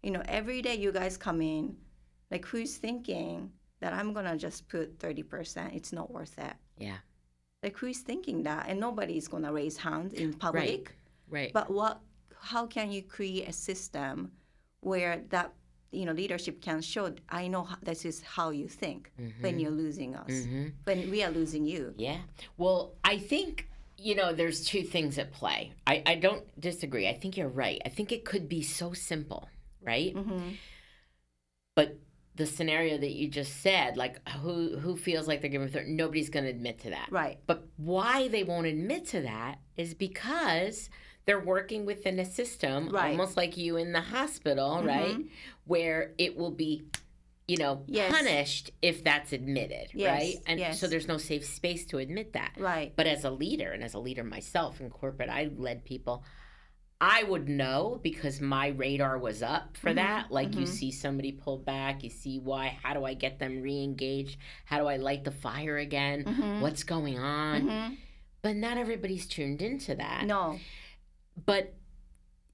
You 0.05 0.11
know 0.15 0.23
every 0.39 0.59
day 0.67 0.75
you 0.85 0.91
guys 1.01 1.15
come 1.27 1.41
in 1.55 1.63
like 2.31 2.45
who's 2.51 2.73
thinking 2.85 3.51
that 3.79 3.93
i'm 3.93 4.13
gonna 4.13 4.37
just 4.37 4.67
put 4.69 4.97
30% 4.99 5.75
it's 5.75 5.91
not 5.93 6.11
worth 6.11 6.37
it 6.37 6.53
yeah 6.77 6.97
like 7.63 7.77
who's 7.77 7.99
thinking 7.99 8.43
that 8.43 8.65
and 8.69 8.79
nobody's 8.79 9.27
gonna 9.27 9.51
raise 9.51 9.77
hands 9.77 10.13
in 10.13 10.33
public 10.33 10.63
right 10.63 10.87
right. 11.29 11.53
but 11.53 11.69
what 11.71 11.99
how 12.39 12.65
can 12.65 12.91
you 12.91 13.01
create 13.01 13.47
a 13.47 13.53
system 13.53 14.31
where 14.81 15.21
that 15.29 15.53
you 15.91 16.05
know 16.05 16.11
leadership 16.11 16.61
can 16.61 16.81
show 16.81 17.13
i 17.29 17.47
know 17.47 17.67
this 17.81 18.05
is 18.05 18.21
how 18.21 18.49
you 18.51 18.67
think 18.67 19.11
when 19.41 19.59
you're 19.59 19.71
losing 19.71 20.15
us 20.15 20.45
hmm 20.45 20.67
when 20.83 21.09
we 21.09 21.23
are 21.23 21.31
losing 21.31 21.65
you 21.65 21.93
Yeah. 21.97 22.19
Well, 22.57 22.93
I 23.03 23.17
think, 23.17 23.67
you 23.97 24.15
know, 24.15 24.31
there's 24.31 24.63
two 24.63 24.83
things 24.83 25.17
at 25.17 25.33
play. 25.33 25.73
I, 25.85 26.01
I 26.05 26.15
don't 26.15 26.45
disagree. 26.61 27.09
I 27.09 27.13
think 27.13 27.35
you're 27.35 27.49
right. 27.65 27.81
I 27.85 27.89
think 27.89 28.11
it 28.13 28.23
could 28.23 28.47
be 28.47 28.61
so 28.61 28.93
simple, 28.93 29.49
right? 29.81 30.13
hmm 30.15 30.51
But 31.75 31.97
the 32.37 32.45
scenario 32.45 32.97
that 32.97 33.11
you 33.13 33.27
just 33.27 33.61
said, 33.61 33.97
like 33.97 34.27
who 34.29 34.77
who 34.77 34.95
feels 34.95 35.27
like 35.27 35.41
they're 35.41 35.49
giving 35.49 35.67
thir- 35.69 35.85
nobody's 35.87 36.29
going 36.29 36.45
to 36.45 36.51
admit 36.51 36.79
to 36.79 36.91
that. 36.91 37.07
right 37.11 37.39
But 37.47 37.67
why 37.77 38.27
they 38.29 38.43
won't 38.43 38.67
admit 38.67 39.05
to 39.07 39.21
that 39.21 39.59
is 39.75 39.93
because 39.93 40.89
they're 41.25 41.39
working 41.39 41.85
within 41.85 42.19
a 42.19 42.25
system, 42.25 42.89
Right. 42.89 43.11
almost 43.11 43.35
like 43.35 43.57
you 43.57 43.75
in 43.75 43.91
the 43.91 44.01
hospital, 44.01 44.77
mm-hmm. 44.77 44.87
right? 44.87 45.17
Where 45.65 46.13
it 46.17 46.37
will 46.37 46.51
be, 46.51 46.83
you 47.47 47.57
know, 47.57 47.83
Yes. 47.87 48.11
punished 48.15 48.71
if 48.81 49.03
that's 49.03 49.33
admitted, 49.33 49.87
Yes, 49.93 50.11
right? 50.19 50.35
And 50.45 50.59
yes. 50.59 50.79
so 50.79 50.87
there's 50.87 51.07
no 51.07 51.17
safe 51.17 51.43
space 51.45 51.85
to 51.87 51.97
admit 51.97 52.33
that. 52.33 52.53
right 52.57 52.93
But 52.95 53.07
as 53.07 53.23
a 53.25 53.31
leader, 53.31 53.71
and 53.71 53.83
as 53.83 53.93
a 53.93 53.99
leader 53.99 54.23
myself 54.23 54.79
in 54.79 54.89
corporate, 54.89 55.29
I 55.29 55.49
led 55.57 55.83
people. 55.83 56.23
I 56.99 57.23
would 57.23 57.47
know 57.47 57.99
because 58.01 58.41
my 58.41 58.67
radar 58.69 59.17
was 59.19 59.43
up 59.43 59.77
for 59.77 59.91
Mhm, 59.91 59.95
that. 59.95 60.31
Like 60.31 60.55
you 60.55 60.65
mhm. 60.65 60.67
see 60.67 60.91
somebody 60.91 61.31
pull 61.31 61.57
back, 61.59 62.03
you 62.03 62.09
see 62.09 62.39
why. 62.39 62.77
How 62.81 62.93
do 62.93 63.05
I 63.05 63.13
get 63.13 63.37
them 63.37 63.61
re-engaged? 63.61 64.37
How 64.65 64.79
do 64.79 64.87
I 64.87 64.97
light 64.97 65.23
the 65.23 65.31
fire 65.31 65.77
again? 65.77 66.23
Mhm. 66.23 66.61
What's 66.61 66.83
going 66.83 67.19
on? 67.19 67.61
Mhm. 67.63 67.97
But 68.41 68.55
not 68.55 68.77
everybody's 68.77 69.27
tuned 69.27 69.61
into 69.61 69.93
that. 69.95 70.25
no 70.25 70.59
But 71.45 71.75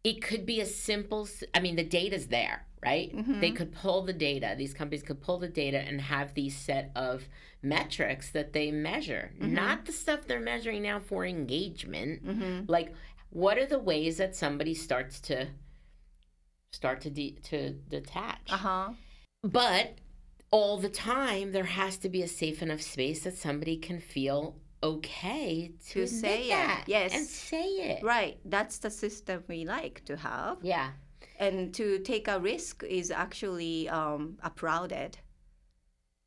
it 0.04 0.22
could 0.22 0.46
be 0.46 0.60
a 0.60 0.66
simple. 0.66 1.26
I 1.54 1.62
mean, 1.62 1.78
the 1.78 1.86
data's 1.86 2.28
there, 2.28 2.66
right? 2.86 3.16
Mhm. 3.16 3.40
They 3.40 3.52
could 3.52 3.72
pull 3.72 4.02
the 4.02 4.12
data. 4.12 4.56
These 4.58 4.74
companies 4.74 5.04
could 5.04 5.22
pull 5.22 5.38
the 5.38 5.48
data 5.48 5.80
and 5.80 6.02
have 6.02 6.34
these 6.34 6.54
set 6.58 6.92
of 6.98 7.30
metrics 7.62 8.30
that 8.32 8.52
they 8.52 8.72
measure, 8.72 9.32
Mhm. 9.40 9.52
not 9.52 9.86
the 9.86 9.94
stuff 9.94 10.28
they're 10.28 10.42
measuring 10.42 10.82
now 10.84 11.00
for 11.00 11.26
engagement. 11.26 12.68
Like, 12.70 12.94
what 13.42 13.58
are 13.58 13.66
the 13.66 13.80
ways 13.80 14.18
that 14.18 14.36
somebody 14.36 14.74
starts 14.88 15.20
to 15.30 15.48
start 16.72 17.02
to 17.02 17.10
de- 17.10 17.38
to 17.50 17.72
detach? 17.96 18.48
uh-huh 18.52 18.90
But 19.44 19.88
all 20.52 20.78
the 20.78 20.90
time, 20.90 21.52
there 21.52 21.72
has 21.82 21.98
to 21.98 22.10
be 22.10 22.22
a 22.24 22.28
safe 22.28 22.62
enough 22.62 22.82
space 22.82 23.20
that 23.26 23.36
somebody 23.38 23.76
can 23.88 24.00
feel 24.00 24.56
okay 24.84 25.72
to, 25.90 26.02
To 26.02 26.08
say 26.08 26.40
it, 26.48 26.50
that 26.50 26.84
yes. 26.88 27.14
and 27.16 27.26
say 27.26 27.66
it. 27.92 28.04
Right. 28.04 28.38
That's 28.46 28.78
the 28.80 28.90
system 28.92 29.44
we 29.48 29.66
like 29.66 30.04
to 30.06 30.16
have. 30.18 30.58
Yeah. 30.62 30.90
And 31.40 31.74
to 31.80 32.00
take 32.00 32.28
a 32.28 32.40
risk 32.40 32.84
is 32.84 33.10
actually 33.10 33.90
um, 33.90 34.38
applauded 34.44 35.18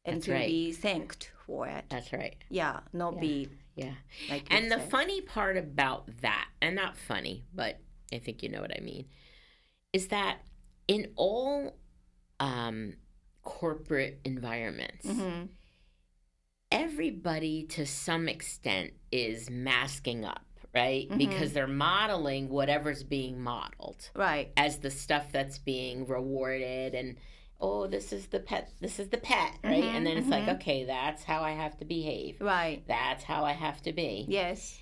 and 0.05 0.17
That's 0.17 0.27
to 0.27 0.33
right. 0.33 0.49
be 0.49 0.73
thanked 0.73 1.31
for 1.47 1.69
it. 1.69 1.85
That's 1.89 2.13
right. 2.13 2.37
Yeah, 2.51 2.81
not 2.93 3.15
Yeah. 3.15 3.21
be 3.21 3.49
Yeah. 3.77 3.95
like. 4.31 4.47
And 4.51 4.71
the 4.73 4.81
funny 4.81 5.21
part 5.21 5.57
about 5.57 6.09
that, 6.23 6.49
and 6.61 6.75
not 6.75 6.97
funny, 6.97 7.45
but 7.55 7.79
I 8.13 8.19
think 8.19 8.43
you 8.43 8.49
know 8.49 8.61
what 8.61 8.73
I 8.77 8.81
mean, 8.83 9.07
is 9.93 10.09
that 10.09 10.39
in 10.89 11.13
all 11.17 11.77
um, 12.41 12.95
corporate 13.43 14.21
environments, 14.25 15.07
Mhm. 15.07 15.49
everybody 16.71 17.65
to 17.65 17.87
some 17.87 18.29
extent 18.29 18.93
is 19.13 19.49
masking 19.49 20.25
up, 20.25 20.45
right? 20.75 21.09
Mhm. 21.09 21.19
Because 21.19 21.53
they're 21.53 21.67
modeling 21.67 22.49
whatever's 22.49 23.05
being 23.05 23.41
modeled 23.41 24.11
Right. 24.15 24.53
as 24.57 24.81
the 24.81 24.91
stuff 24.91 25.31
that's 25.33 25.59
being 25.59 26.07
rewarded 26.07 26.95
and 26.95 27.17
oh 27.61 27.87
this 27.87 28.13
is 28.13 28.27
the 28.27 28.41
pet 28.41 28.71
this 28.81 28.99
is 28.99 29.09
the 29.09 29.17
pet 29.19 29.53
right 29.65 29.83
Mhm, 29.85 29.95
and 29.97 30.07
then 30.07 30.17
it's 30.19 30.29
like 30.29 30.45
mhm. 30.45 30.55
okay 30.57 30.85
that's 30.85 31.23
how 31.25 31.43
i 31.43 31.53
have 31.53 31.77
to 31.79 31.85
behave 31.85 32.37
Right. 32.41 32.83
that's 32.87 33.25
how 33.25 33.45
i 33.45 33.53
have 33.53 33.81
to 33.83 33.93
be 33.93 34.27
Yes. 34.29 34.79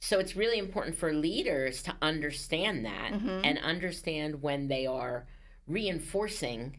so 0.00 0.18
it's 0.18 0.34
really 0.36 0.58
important 0.58 0.96
for 0.96 1.12
leaders 1.12 1.82
to 1.84 1.94
understand 2.00 2.84
that 2.86 3.12
Mhm. 3.12 3.40
and 3.44 3.58
understand 3.58 4.40
when 4.42 4.68
they 4.68 4.86
are 4.86 5.26
reinforcing 5.66 6.78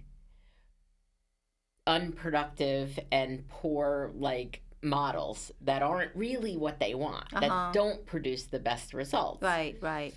unproductive 1.88 2.98
and 3.12 3.48
poor 3.48 4.12
like 4.16 4.62
models 4.82 5.52
that 5.62 5.82
aren't 5.82 6.16
really 6.16 6.58
what 6.58 6.80
they 6.80 6.94
want 6.96 7.26
Uh-huh. 7.34 7.40
that 7.42 7.74
don't 7.74 8.06
produce 8.06 8.46
the 8.46 8.60
best 8.60 8.94
results 8.94 9.42
Right. 9.42 9.78
Right. 9.82 10.14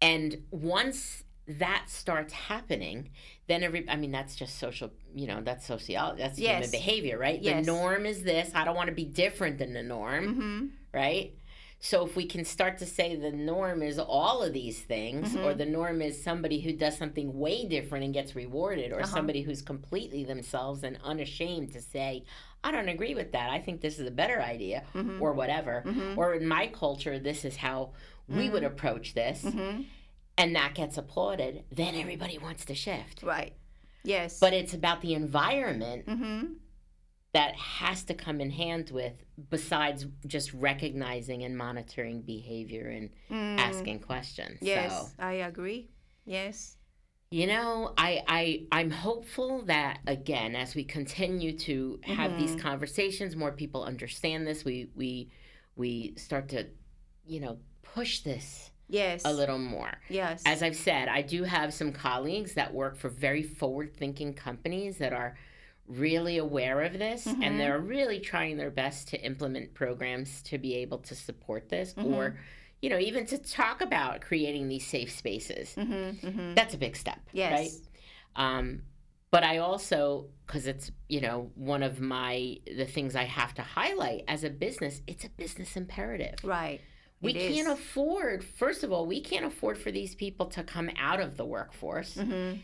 and 0.00 0.44
once 0.50 1.24
that 1.58 1.84
starts 1.88 2.32
happening 2.32 3.10
then 3.48 3.62
every 3.62 3.88
i 3.88 3.96
mean 3.96 4.10
that's 4.12 4.36
just 4.36 4.58
social 4.58 4.90
you 5.14 5.26
know 5.26 5.40
that's 5.42 5.66
sociology 5.66 6.22
that's 6.22 6.38
human 6.38 6.70
behavior 6.70 7.18
right 7.18 7.40
Yes. 7.42 7.64
the 7.64 7.72
norm 7.72 8.06
is 8.06 8.22
this 8.22 8.50
i 8.54 8.64
don't 8.64 8.76
want 8.76 8.88
to 8.88 8.94
be 8.94 9.04
different 9.04 9.58
than 9.58 9.72
the 9.72 9.82
norm 9.82 10.24
Mm-hmm. 10.28 10.66
right? 10.92 11.34
So 11.82 12.04
if 12.04 12.14
we 12.14 12.26
can 12.26 12.44
start 12.44 12.76
to 12.78 12.86
say 12.86 13.16
the 13.16 13.30
norm 13.32 13.82
is 13.82 13.98
all 13.98 14.42
of 14.42 14.52
these 14.52 14.80
things, 14.82 15.34
or 15.34 15.54
Mhm. 15.54 15.56
the 15.56 15.64
norm 15.64 16.02
is 16.02 16.22
somebody 16.22 16.60
who 16.60 16.74
does 16.74 16.94
something 16.98 17.38
way 17.38 17.64
different 17.64 18.04
and 18.04 18.12
gets 18.12 18.36
rewarded, 18.36 18.92
or 18.92 18.96
Uh-huh. 19.00 19.06
somebody 19.06 19.40
who's 19.40 19.62
completely 19.62 20.22
themselves 20.22 20.82
and 20.84 20.98
unashamed 21.02 21.72
to 21.72 21.80
say, 21.80 22.24
I 22.62 22.70
don't 22.70 22.90
agree 22.90 23.14
with 23.14 23.32
that. 23.32 23.48
I 23.48 23.60
think 23.60 23.80
this 23.80 23.98
is 23.98 24.06
a 24.06 24.10
better 24.10 24.42
idea, 24.42 24.82
Mhm. 24.94 25.22
or 25.22 25.32
whatever. 25.32 25.82
Mhm. 25.86 26.18
Or 26.18 26.34
in 26.34 26.46
my 26.46 26.66
culture, 26.66 27.18
this 27.18 27.46
is 27.46 27.56
how 27.56 27.92
we 28.28 28.50
would 28.50 28.62
Mhm. 28.62 28.66
approach 28.72 29.14
this, 29.14 29.42
Mm-hmm. 29.42 29.82
And 30.40 30.56
that 30.56 30.74
gets 30.74 30.96
applauded. 30.98 31.64
Then 31.70 31.94
everybody 31.94 32.38
wants 32.38 32.64
to 32.66 32.74
shift. 32.74 33.22
Right. 33.22 33.54
Yes. 34.04 34.38
But 34.40 34.52
it's 34.52 34.74
about 34.74 35.00
the 35.02 35.14
environment 35.14 36.06
Mm-hmm. 36.06 36.44
that 37.32 37.54
has 37.54 38.02
to 38.04 38.14
come 38.14 38.40
in 38.40 38.50
hand 38.50 38.90
with, 38.90 39.12
besides 39.50 40.06
just 40.26 40.52
recognizing 40.54 41.44
and 41.44 41.56
monitoring 41.56 42.22
behavior 42.22 42.88
and 42.88 43.10
asking 43.60 44.00
questions. 44.00 44.58
Mm. 44.60 44.66
Yes, 44.66 44.92
So, 44.92 45.08
I 45.18 45.32
agree. 45.34 45.90
Yes. 46.24 46.76
you 47.30 47.46
know, 47.46 47.92
I, 47.96 48.22
I 48.26 48.66
I'm 48.72 48.90
hopeful 48.90 49.62
that 49.66 50.00
again, 50.06 50.56
as 50.56 50.74
we 50.74 50.82
continue 50.84 51.56
to 51.58 52.00
have 52.02 52.36
these 52.38 52.56
Mhm. 52.56 52.60
conversations, 52.60 53.36
more 53.36 53.52
people 53.52 53.84
understand 53.84 54.46
this. 54.46 54.64
We 54.64 54.90
we 54.96 55.30
we 55.76 56.14
start 56.16 56.48
to, 56.48 56.66
you 57.24 57.40
know, 57.40 57.58
push 57.82 58.20
this 58.20 58.69
Yes. 58.90 59.22
a 59.24 59.32
little 59.32 59.58
more. 59.58 59.92
Yes. 60.08 60.42
As 60.44 60.62
I've 60.62 60.76
said, 60.76 61.08
I 61.08 61.22
do 61.22 61.44
have 61.44 61.72
some 61.72 61.92
colleagues 61.92 62.54
that 62.54 62.74
work 62.74 62.96
for 62.96 63.08
very 63.08 63.42
forward 63.42 63.94
thinking 63.96 64.34
companies 64.34 64.98
that 64.98 65.12
are 65.12 65.36
really 65.86 66.38
aware 66.38 66.82
of 66.82 66.92
this 66.98 67.26
Mhm. 67.26 67.42
and 67.44 67.58
they're 67.58 67.78
really 67.80 68.20
trying 68.20 68.56
their 68.56 68.70
best 68.70 69.08
to 69.08 69.20
implement 69.24 69.74
programs 69.74 70.42
to 70.42 70.58
be 70.58 70.74
able 70.76 70.98
to 70.98 71.14
support 71.16 71.68
this 71.68 71.94
or 71.96 72.38
you 72.80 72.88
know 72.88 72.98
even 72.98 73.26
to 73.26 73.36
talk 73.38 73.80
about 73.80 74.20
creating 74.20 74.68
these 74.68 74.86
safe 74.86 75.10
spaces 75.10 75.74
mm-hmm. 75.76 76.24
Mm-hmm. 76.26 76.54
that's 76.54 76.74
a 76.74 76.78
big 76.78 76.94
step 76.94 77.18
Yes. 77.32 77.52
right 77.58 77.70
um, 78.36 78.82
but 79.32 79.42
i 79.42 79.58
also 79.58 80.28
because 80.46 80.68
it's 80.68 80.92
you 81.08 81.20
know 81.20 81.50
one 81.56 81.82
of 81.82 82.00
my 82.00 82.56
the 82.76 82.86
things 82.86 83.16
i 83.16 83.24
have 83.24 83.52
to 83.54 83.62
highlight 83.62 84.22
as 84.28 84.44
a 84.44 84.50
business 84.50 85.02
it's 85.08 85.24
a 85.24 85.28
business 85.30 85.76
imperative 85.76 86.36
Right. 86.44 86.80
We 87.22 87.32
It 87.34 87.54
can't 87.54 87.68
is. 87.68 87.78
afford 87.78 88.44
first 88.44 88.82
of 88.84 88.92
all 88.92 89.06
we 89.06 89.20
can't 89.20 89.44
afford 89.44 89.76
for 89.78 89.90
these 89.90 90.14
people 90.14 90.46
to 90.46 90.62
come 90.62 90.90
out 90.98 91.20
of 91.20 91.36
the 91.36 91.44
workforce 91.44 92.14
Mm-hmm. 92.16 92.58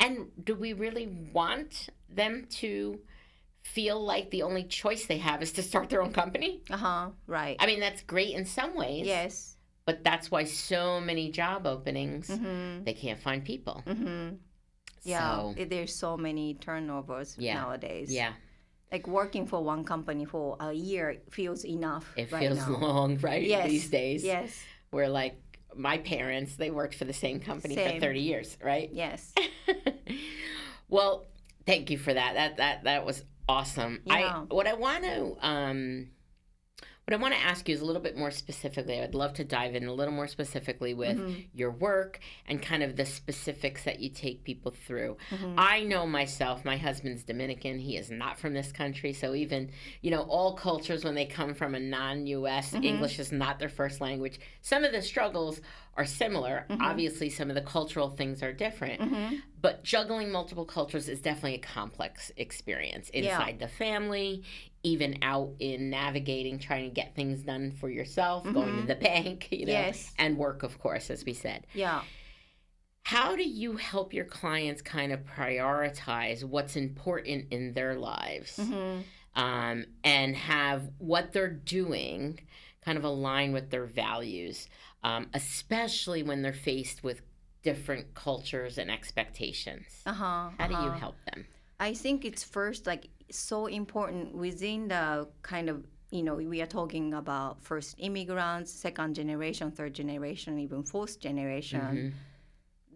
and 0.00 0.26
do 0.42 0.54
we 0.54 0.72
really 0.72 1.06
want 1.32 1.88
them 2.08 2.46
to 2.62 3.00
feel 3.62 4.04
like 4.04 4.30
the 4.30 4.42
only 4.42 4.64
choice 4.64 5.06
they 5.06 5.18
have 5.18 5.40
is 5.42 5.52
to 5.52 5.62
start 5.62 5.88
their 5.88 6.02
own 6.02 6.12
company 6.12 6.62
Uh 6.70 6.76
huh. 6.76 7.08
Right. 7.26 7.56
i 7.60 7.66
mean 7.66 7.80
that's 7.80 8.02
great 8.02 8.34
in 8.34 8.44
some 8.44 8.74
ways 8.76 9.06
yes. 9.06 9.56
but 9.86 10.02
that's 10.02 10.30
why 10.30 10.44
so 10.44 11.00
many 11.00 11.30
job 11.30 11.66
openings 11.66 12.28
Mm-hmm. 12.28 12.84
they 12.84 12.94
can't 12.94 13.20
find 13.20 13.44
people 13.44 13.82
Mm-hmm. 13.86 14.34
Yeah. 15.04 15.36
so 15.36 15.54
There's 15.68 15.94
so 15.94 16.16
many 16.16 16.54
turnovers 16.54 17.36
Yeah. 17.38 17.54
nowadays. 17.54 18.12
yeah 18.12 18.32
Like 18.92 19.06
working 19.08 19.46
for 19.46 19.64
one 19.64 19.84
company 19.84 20.26
for 20.26 20.56
a 20.60 20.72
year 20.72 21.16
feels 21.30 21.64
enough. 21.64 22.04
it 22.16 22.30
right 22.30 22.40
feels 22.42 22.58
now. 22.58 22.76
long 22.78 23.16
right 23.22 23.42
Yes. 23.42 23.66
these 23.70 23.88
days 23.88 24.22
Yes. 24.22 24.62
where 24.90 25.08
like 25.08 25.36
my 25.74 25.96
parents 25.96 26.56
they 26.56 26.70
worked 26.70 26.94
for 26.96 27.06
the 27.06 27.14
same 27.14 27.40
company 27.40 27.74
Same. 27.74 27.94
for 28.00 28.06
30 28.06 28.20
years 28.20 28.58
right 28.62 28.90
Yes. 28.92 29.32
well, 30.88 31.24
thank 31.66 31.90
you 31.90 31.96
for 31.98 32.12
that. 32.12 32.34
That 32.34 32.56
that 32.58 32.84
that 32.84 33.06
was 33.06 33.24
awesome. 33.48 34.02
Yeah. 34.04 34.14
I 34.14 34.54
what 34.54 34.66
I 34.66 34.74
want 34.74 35.04
to 35.04 35.36
um 35.40 36.08
what 37.04 37.14
I 37.14 37.16
want 37.20 37.34
to 37.34 37.40
ask 37.40 37.68
you 37.68 37.74
is 37.74 37.80
a 37.80 37.84
little 37.84 38.00
bit 38.00 38.16
more 38.16 38.30
specifically. 38.30 39.00
I'd 39.00 39.14
love 39.14 39.34
to 39.34 39.44
dive 39.44 39.74
in 39.74 39.86
a 39.86 39.92
little 39.92 40.14
more 40.14 40.28
specifically 40.28 40.94
with 40.94 41.18
Mhm. 41.18 41.46
your 41.52 41.72
work 41.72 42.20
and 42.46 42.62
kind 42.62 42.80
of 42.82 42.94
the 42.94 43.04
specifics 43.04 43.82
that 43.84 43.98
you 43.98 44.08
take 44.08 44.44
people 44.44 44.70
through. 44.70 45.16
Mhm. 45.30 45.54
I 45.58 45.82
know 45.82 46.06
myself, 46.06 46.64
my 46.64 46.76
husband's 46.76 47.24
Dominican. 47.24 47.80
He 47.80 47.96
is 47.96 48.08
not 48.12 48.38
from 48.38 48.54
this 48.54 48.70
country. 48.70 49.12
So, 49.12 49.34
even, 49.34 49.72
you 50.00 50.12
know, 50.12 50.22
all 50.22 50.54
cultures, 50.54 51.04
when 51.04 51.16
they 51.16 51.26
come 51.26 51.54
from 51.54 51.74
a 51.74 51.80
non 51.80 52.26
US, 52.28 52.72
Mhm. 52.72 52.84
English 52.84 53.18
is 53.18 53.32
not 53.32 53.58
their 53.58 53.68
first 53.68 54.00
language. 54.00 54.38
Some 54.60 54.84
of 54.84 54.92
the 54.92 55.02
struggles 55.02 55.60
are 55.96 56.06
similar. 56.06 56.66
Mhm. 56.70 56.78
Obviously, 56.80 57.28
some 57.30 57.48
of 57.50 57.56
the 57.56 57.62
cultural 57.62 58.10
things 58.10 58.42
are 58.44 58.52
different. 58.52 59.00
Mm-hmm. 59.00 59.36
But 59.60 59.82
juggling 59.84 60.30
multiple 60.32 60.64
cultures 60.64 61.08
is 61.08 61.20
definitely 61.20 61.54
a 61.56 61.58
complex 61.58 62.30
experience 62.36 63.10
Yeah. 63.12 63.20
inside 63.38 63.58
the 63.58 63.68
family, 63.68 64.42
even 64.84 65.18
out 65.22 65.52
in 65.60 65.90
navigating, 65.90 66.58
trying 66.58 66.88
to 66.88 66.94
get 66.94 67.14
things 67.14 67.42
done 67.42 67.70
for 67.72 67.88
yourself, 67.88 68.42
going 68.44 68.76
to 68.76 68.82
Mhm. 68.82 68.86
the 68.88 68.94
bank, 68.96 69.48
you 69.52 69.66
know, 69.66 69.72
Yes. 69.72 70.12
and 70.18 70.36
work, 70.36 70.62
of 70.62 70.78
course, 70.78 71.10
as 71.10 71.24
we 71.24 71.32
said. 71.34 71.66
Yeah. 71.74 72.02
How 73.04 73.36
do 73.36 73.42
you 73.48 73.76
help 73.76 74.12
your 74.14 74.24
clients 74.24 74.80
kind 74.82 75.12
of 75.12 75.20
prioritize 75.24 76.44
what's 76.44 76.76
important 76.76 77.46
in 77.52 77.72
their 77.74 77.94
lives 77.96 78.56
Mm-hmm. 78.58 79.40
um, 79.40 79.84
and 80.04 80.36
have 80.36 80.90
what 80.98 81.32
they're 81.32 81.50
doing 81.50 82.40
kind 82.84 82.96
of 82.98 83.04
align 83.04 83.52
with 83.52 83.70
their 83.70 83.86
values, 83.86 84.68
um, 85.04 85.28
especially 85.34 86.22
when 86.22 86.42
they're 86.42 86.52
faced 86.52 87.02
with 87.04 87.22
different 87.62 88.14
cultures 88.14 88.78
and 88.78 88.90
expectations? 88.90 90.02
Uh 90.06 90.12
huh. 90.12 90.50
How 90.58 90.66
do 90.66 90.74
you 90.74 90.90
help 90.90 91.16
them? 91.32 91.46
I 91.78 91.94
think 91.94 92.24
it's 92.24 92.44
first 92.44 92.86
like 92.86 93.08
so 93.32 93.66
important 93.66 94.34
within 94.34 94.88
the 94.88 95.28
kind 95.42 95.68
of 95.68 95.84
you 96.10 96.22
know 96.22 96.34
we 96.34 96.60
are 96.60 96.66
talking 96.66 97.14
about 97.14 97.62
first 97.62 97.94
immigrants, 97.98 98.70
second 98.72 99.14
generation, 99.14 99.70
third 99.72 99.94
generation, 99.94 100.58
even 100.58 100.82
fourth 100.82 101.18
generation. 101.20 101.80
Mhm. 101.80 102.12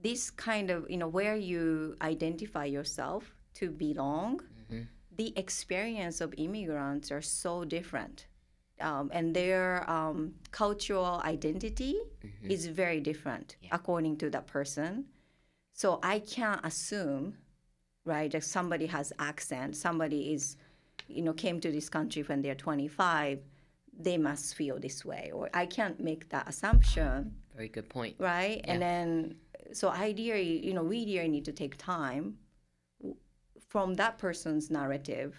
This 0.03 0.31
kind 0.31 0.71
of 0.71 0.89
you 0.91 0.99
know 0.99 1.09
where 1.09 1.37
you 1.37 1.97
identify 2.03 2.65
yourself 2.67 3.35
to 3.55 3.71
belong. 3.71 4.41
Mhm. 4.71 4.87
The 5.17 5.33
experience 5.37 6.21
of 6.21 6.35
immigrants 6.37 7.11
are 7.11 7.23
so 7.23 7.65
different, 7.65 8.27
um, 8.81 9.11
and 9.15 9.35
their 9.35 9.89
um, 9.91 10.35
cultural 10.51 11.21
identity 11.25 11.95
Mhm. 12.23 12.51
is 12.51 12.67
very 12.67 13.01
different 13.01 13.57
Yeah. 13.63 13.71
according 13.73 14.19
to 14.19 14.31
that 14.31 14.47
person. 14.47 15.07
So 15.73 15.99
I 16.03 16.19
can't 16.21 16.61
assume, 16.65 17.39
right, 18.07 18.31
that 18.33 18.45
somebody 18.45 18.87
has 18.87 19.13
accent, 19.19 19.77
somebody 19.77 20.33
is, 20.33 20.57
you 21.09 21.23
know, 21.23 21.33
came 21.35 21.61
to 21.61 21.71
this 21.71 21.89
country 21.91 22.23
when 22.23 22.41
they're 22.41 22.55
25, 22.55 23.41
they 23.99 24.17
must 24.17 24.55
feel 24.55 24.79
this 24.79 25.05
way, 25.05 25.31
or 25.35 25.51
I 25.53 25.67
can't 25.67 25.99
make 26.01 26.29
that 26.31 26.49
assumption, 26.49 27.35
Very 27.55 27.69
good 27.69 27.89
point. 27.91 28.15
right? 28.19 28.61
And 28.65 28.81
then, 28.81 29.37
so 29.73 29.89
ideally, 29.91 30.65
you 30.67 30.73
know, 30.73 30.83
we 30.83 31.05
really 31.05 31.29
need 31.29 31.45
to 31.47 31.53
take 31.53 31.77
time 31.77 32.39
from 33.69 33.95
that 33.95 34.17
person's 34.19 34.71
narrative, 34.71 35.37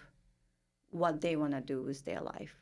what 0.92 1.22
they 1.22 1.36
want 1.36 1.54
to 1.54 1.62
do 1.62 1.82
with 1.82 2.04
their 2.06 2.22
life. 2.22 2.56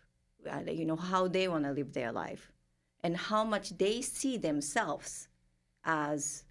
uh, 0.50 0.62
you 0.72 0.86
know, 0.86 0.96
how 0.96 1.28
they 1.28 1.48
want 1.48 1.64
to 1.66 1.72
live 1.72 1.92
their 1.94 2.12
life, 2.12 2.52
and 3.04 3.18
how 3.18 3.44
much 3.44 3.76
they 3.80 4.00
see 4.02 4.38
themselves 4.38 5.28
as, 5.84 6.44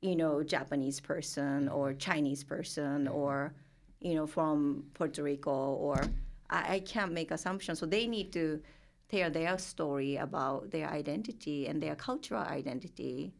you 0.00 0.16
know, 0.16 0.42
Japanese 0.42 1.00
person 1.00 1.68
or 1.68 1.92
Chinese 1.92 2.42
person 2.42 3.06
or, 3.08 3.52
you 4.00 4.14
know, 4.14 4.26
from 4.26 4.84
Puerto 4.94 5.22
Rico 5.22 5.74
or 5.74 6.00
I, 6.48 6.74
I 6.74 6.80
can't 6.80 7.12
make 7.12 7.30
assumptions. 7.30 7.78
So 7.78 7.86
they 7.86 8.06
need 8.06 8.32
to 8.32 8.60
tell 9.08 9.30
their 9.30 9.58
story 9.58 10.16
about 10.16 10.70
their 10.70 10.88
identity 10.88 11.66
and 11.66 11.82
their 11.82 11.96
cultural 11.96 12.42
identity. 12.42 13.34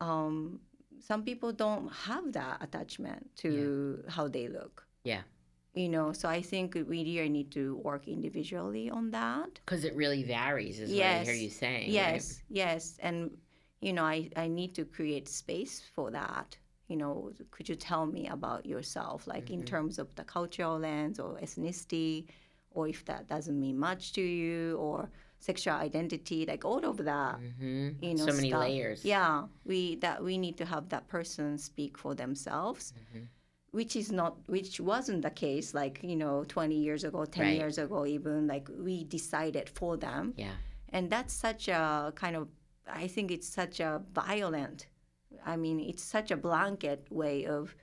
Um, 0.00 0.60
some 1.00 1.22
people 1.22 1.52
don't 1.52 1.90
have 1.92 2.32
that 2.32 2.58
attachment 2.62 3.30
to 3.36 4.04
how 4.08 4.28
they 4.28 4.48
look. 4.48 4.86
Yeah. 5.04 5.22
You 5.74 5.88
know, 5.88 6.12
so 6.12 6.28
I 6.28 6.42
think 6.42 6.74
we 6.74 6.82
really 6.82 7.28
need 7.30 7.50
to 7.52 7.76
work 7.76 8.06
individually 8.06 8.90
on 8.90 9.10
that. 9.12 9.58
Because 9.64 9.84
it 9.84 9.96
really 9.96 10.22
varies, 10.22 10.78
is 10.80 10.92
what 10.92 11.02
I 11.02 11.24
hear 11.24 11.32
you 11.32 11.48
saying. 11.48 11.84
right? 11.84 11.92
Yes, 11.92 12.42
yes, 12.50 12.98
and 13.00 13.30
you 13.86 13.92
know, 13.96 14.04
I 14.16 14.18
I 14.44 14.46
need 14.48 14.72
to 14.78 14.84
create 14.96 15.26
space 15.42 15.74
for 15.94 16.10
that. 16.20 16.48
You 16.90 16.96
know, 17.02 17.14
could 17.54 17.68
you 17.70 17.76
tell 17.90 18.04
me 18.16 18.22
about 18.36 18.62
yourself, 18.74 19.18
like 19.34 19.46
in 19.56 19.62
terms 19.72 19.94
of 20.02 20.08
the 20.18 20.24
cultural 20.36 20.76
lens 20.78 21.16
or 21.24 21.30
ethnicity, 21.46 22.26
or 22.76 22.84
if 22.94 23.00
that 23.10 23.22
doesn't 23.34 23.58
mean 23.66 23.78
much 23.88 24.02
to 24.16 24.22
you, 24.22 24.76
or 24.86 24.96
sexual 25.38 25.74
identity, 25.88 26.40
like 26.52 26.64
all 26.70 26.84
of 26.92 26.96
that. 27.12 27.36
Mhm. 27.40 27.96
You 28.06 28.14
know, 28.18 28.26
so 28.30 28.32
many 28.40 28.50
stuff. 28.50 28.60
layers. 28.66 29.00
Yeah, 29.04 29.34
we 29.70 29.96
that 30.04 30.22
we 30.28 30.34
need 30.44 30.56
to 30.62 30.66
have 30.74 30.84
that 30.94 31.04
person 31.16 31.58
speak 31.70 31.92
for 32.02 32.12
themselves, 32.22 32.92
Mm-hmm. 32.92 33.24
which 33.78 33.96
is 34.02 34.08
not, 34.20 34.32
which 34.54 34.72
wasn't 34.92 35.22
the 35.28 35.34
case. 35.46 35.68
Like 35.82 35.96
you 36.10 36.16
know, 36.22 36.44
twenty 36.56 36.76
years 36.86 37.02
ago, 37.08 37.20
ten 37.24 37.46
Right. 37.46 37.58
years 37.62 37.78
ago, 37.84 37.98
even 38.06 38.46
like 38.54 38.66
we 38.88 38.96
decided 39.18 39.66
for 39.78 39.92
them 40.06 40.24
Yeah. 40.36 40.56
and 40.94 41.04
that's 41.14 41.34
such 41.46 41.68
a 41.68 42.12
kind 42.22 42.36
of 42.40 42.44
i 42.88 43.06
think 43.06 43.30
it's 43.30 43.48
such 43.48 43.80
a 43.80 44.02
violent 44.14 44.86
i 45.46 45.56
mean 45.56 45.80
it's 45.80 46.02
such 46.02 46.30
a 46.30 46.36
blanket 46.36 47.06
way 47.10 47.46
of 47.46 47.74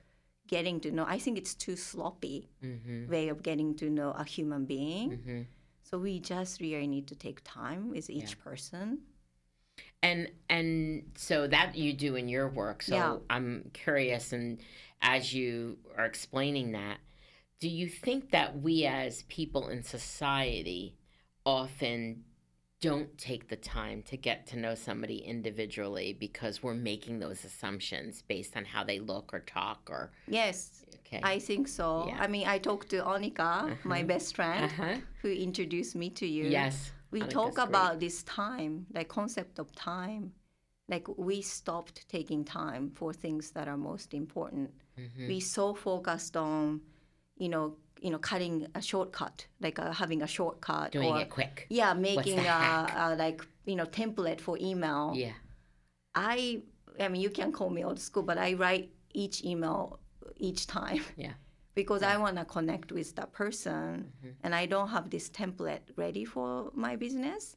getting 0.48 0.80
to 0.80 0.90
know 0.90 1.04
i 1.08 1.18
think 1.18 1.38
it's 1.38 1.54
too 1.54 1.76
sloppy 1.76 2.48
Mm-hmm. 2.62 3.10
way 3.10 3.28
of 3.28 3.42
getting 3.42 3.74
to 3.76 3.88
know 3.90 4.10
a 4.12 4.24
human 4.24 4.64
being 4.66 5.10
Mm-hmm. 5.10 5.42
so 5.82 5.98
we 5.98 6.20
just 6.20 6.60
really 6.60 6.86
need 6.86 7.06
to 7.08 7.14
take 7.16 7.40
time 7.44 7.88
with 7.90 8.10
each 8.10 8.38
person 8.38 8.98
And 10.02 10.30
and 10.48 11.10
so 11.16 11.46
that 11.46 11.76
you 11.76 11.92
do 11.92 12.16
in 12.16 12.28
your 12.28 12.48
work. 12.48 12.82
So 12.82 12.94
Yeah. 12.94 13.16
I'm 13.28 13.70
curious, 13.72 14.32
and 14.32 14.58
as 15.02 15.32
you 15.34 15.78
are 15.96 16.06
explaining 16.06 16.72
that, 16.72 16.98
do 17.60 17.68
you 17.68 17.88
think 17.88 18.30
that 18.30 18.60
we 18.60 18.86
as 18.86 19.24
people 19.24 19.68
in 19.68 19.82
society 19.82 20.96
often 21.44 22.24
don't 22.80 23.16
take 23.18 23.48
the 23.48 23.56
time 23.56 24.02
to 24.02 24.16
get 24.16 24.46
to 24.46 24.58
know 24.58 24.74
somebody 24.74 25.18
individually 25.18 26.16
because 26.18 26.62
we're 26.62 26.74
making 26.74 27.18
those 27.18 27.44
assumptions 27.44 28.22
based 28.26 28.56
on 28.56 28.64
how 28.64 28.82
they 28.82 28.98
look 28.98 29.32
or 29.34 29.40
talk 29.40 29.80
or 29.90 30.10
yes 30.26 30.82
okay. 30.96 31.20
i 31.22 31.38
think 31.38 31.68
so 31.68 32.06
Yeah. 32.08 32.18
i 32.20 32.26
mean 32.26 32.46
i 32.48 32.58
talked 32.58 32.88
to 32.90 32.98
onika 33.02 33.76
my 33.84 34.02
best 34.02 34.34
friend 34.34 34.64
uh-huh. 34.64 34.96
who 35.22 35.28
introduced 35.30 35.94
me 35.94 36.10
to 36.10 36.26
you 36.26 36.46
Yes. 36.48 36.92
we 37.10 37.20
talk 37.20 37.54
that's 37.54 37.56
great. 37.56 37.68
about 37.68 38.00
this 38.00 38.22
time 38.22 38.86
like 38.94 39.08
concept 39.08 39.58
of 39.58 39.70
time 39.74 40.32
like 40.88 41.06
we 41.18 41.42
stopped 41.42 42.08
taking 42.08 42.44
time 42.44 42.90
for 42.94 43.12
things 43.12 43.50
that 43.52 43.68
are 43.68 43.76
most 43.76 44.14
important 44.14 44.70
Mhm. 44.98 45.28
we 45.28 45.38
so 45.40 45.74
focused 45.74 46.36
on 46.36 46.80
you 47.36 47.48
know 47.48 47.76
you 48.00 48.10
know 48.10 48.18
cutting 48.18 48.66
a 48.74 48.82
shortcut 48.90 49.46
like 49.60 49.78
uh, 49.78 49.92
having 49.92 50.20
a 50.22 50.26
shortcut 50.26 50.92
doing 50.92 51.12
or 51.12 51.20
it 51.20 51.30
quick. 51.30 51.66
yeah 51.68 51.92
making 51.94 52.38
a, 52.38 52.86
a 53.04 53.14
like 53.24 53.40
you 53.66 53.76
know 53.76 53.84
template 53.86 54.40
for 54.40 54.54
email 54.70 55.12
Yeah. 55.14 55.32
i 56.14 56.60
i 56.98 57.08
mean 57.08 57.20
you 57.20 57.30
can 57.30 57.52
call 57.52 57.70
me 57.70 57.84
old 57.84 58.00
school 58.00 58.22
but 58.22 58.38
i 58.38 58.54
write 58.54 58.90
each 59.12 59.44
email 59.44 59.98
each 60.38 60.66
time 60.66 61.02
Yeah. 61.16 61.32
because 61.74 62.02
i 62.02 62.16
want 62.16 62.36
to 62.36 62.44
connect 62.44 62.88
with 62.92 63.14
that 63.16 63.32
person 63.32 64.12
Mhm. 64.24 64.32
and 64.42 64.54
i 64.54 64.66
don't 64.66 64.88
have 64.88 65.10
this 65.10 65.28
template 65.30 65.84
ready 65.96 66.24
for 66.24 66.70
my 66.74 66.96
business 66.96 67.56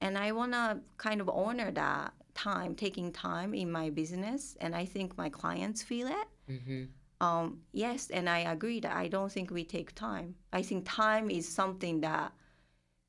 and 0.00 0.16
i 0.18 0.32
want 0.32 0.52
to 0.52 0.80
kind 0.96 1.20
of 1.20 1.28
honor 1.28 1.70
that 1.72 2.12
time 2.34 2.74
taking 2.74 3.12
time 3.12 3.52
in 3.62 3.70
my 3.70 3.90
business 3.90 4.56
and 4.60 4.74
i 4.74 4.84
think 4.84 5.16
my 5.18 5.28
clients 5.28 5.82
feel 5.82 6.06
it 6.08 6.28
Mm-hmm. 6.48 6.84
Um, 7.20 7.62
yes, 7.72 8.10
and 8.10 8.28
I 8.28 8.40
agree 8.40 8.80
that 8.80 8.94
I 8.96 9.08
don't 9.08 9.30
think 9.30 9.50
we 9.50 9.64
take 9.64 9.94
time. 9.94 10.34
I 10.52 10.62
think 10.62 10.86
time 10.88 11.30
is 11.30 11.48
something 11.48 12.00
that 12.00 12.32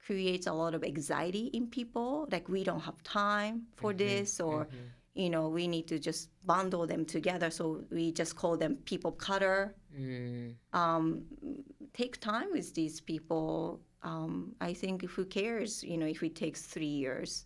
creates 0.06 0.48
a 0.48 0.54
lot 0.54 0.74
of 0.74 0.84
anxiety 0.84 1.48
in 1.54 1.68
people. 1.68 2.28
Like 2.32 2.50
we 2.50 2.64
don't 2.64 2.80
have 2.82 3.02
time 3.04 3.68
for 3.76 3.94
this, 3.94 4.40
or 4.40 4.68
you 5.14 5.30
know, 5.30 5.50
we 5.50 5.68
need 5.68 5.88
to 5.88 6.00
just 6.00 6.30
bundle 6.46 6.88
them 6.88 7.06
together. 7.06 7.52
So 7.52 7.84
we 7.92 8.12
just 8.12 8.36
call 8.36 8.58
them 8.58 8.78
people 8.86 9.12
cutter. 9.12 9.76
Mm. 9.96 10.56
Um, 10.74 11.24
take 11.94 12.20
time 12.20 12.52
with 12.52 12.74
these 12.74 13.02
people. 13.02 13.82
Um, 14.02 14.56
I 14.62 14.74
think 14.74 15.04
who 15.04 15.26
cares? 15.26 15.84
You 15.84 15.98
know, 15.98 16.08
if 16.08 16.24
it 16.24 16.36
takes 16.36 16.62
three 16.62 16.86
years, 16.86 17.46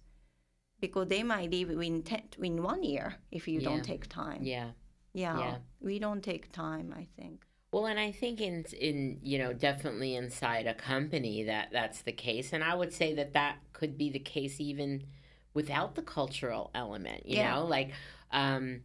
because 0.80 1.08
they 1.08 1.24
might 1.24 1.50
leave 1.52 1.70
in 1.72 2.04
ten, 2.04 2.22
in 2.42 2.62
one 2.64 2.84
year 2.84 3.16
if 3.32 3.48
you 3.48 3.60
Yeah. 3.60 3.70
don't 3.70 3.84
take 3.84 4.08
time. 4.08 4.44
Yeah. 4.44 4.72
Yeah, 5.14 5.56
Yeah. 5.56 5.60
we 5.80 5.98
don't 6.00 6.22
take 6.24 6.52
time. 6.52 6.94
I 6.96 7.06
think. 7.16 7.46
Well, 7.72 7.88
and 7.88 8.00
I 8.00 8.12
think 8.12 8.40
in 8.40 8.66
in 8.80 9.20
you 9.24 9.40
know 9.40 9.52
definitely 9.54 10.16
inside 10.16 10.68
a 10.68 10.76
company 10.76 11.44
that 11.44 11.70
that's 11.72 12.02
the 12.04 12.12
case, 12.12 12.54
and 12.54 12.64
I 12.64 12.76
would 12.76 12.94
say 12.94 13.14
that 13.16 13.34
that 13.34 13.58
could 13.74 13.98
be 13.98 14.10
the 14.12 14.20
case 14.20 14.60
even 14.62 15.04
without 15.56 15.96
the 15.96 16.04
cultural 16.04 16.70
element. 16.76 17.26
You 17.26 17.42
Yeah. 17.42 17.44
know, 17.44 17.66
like 17.66 17.92
um, 18.32 18.82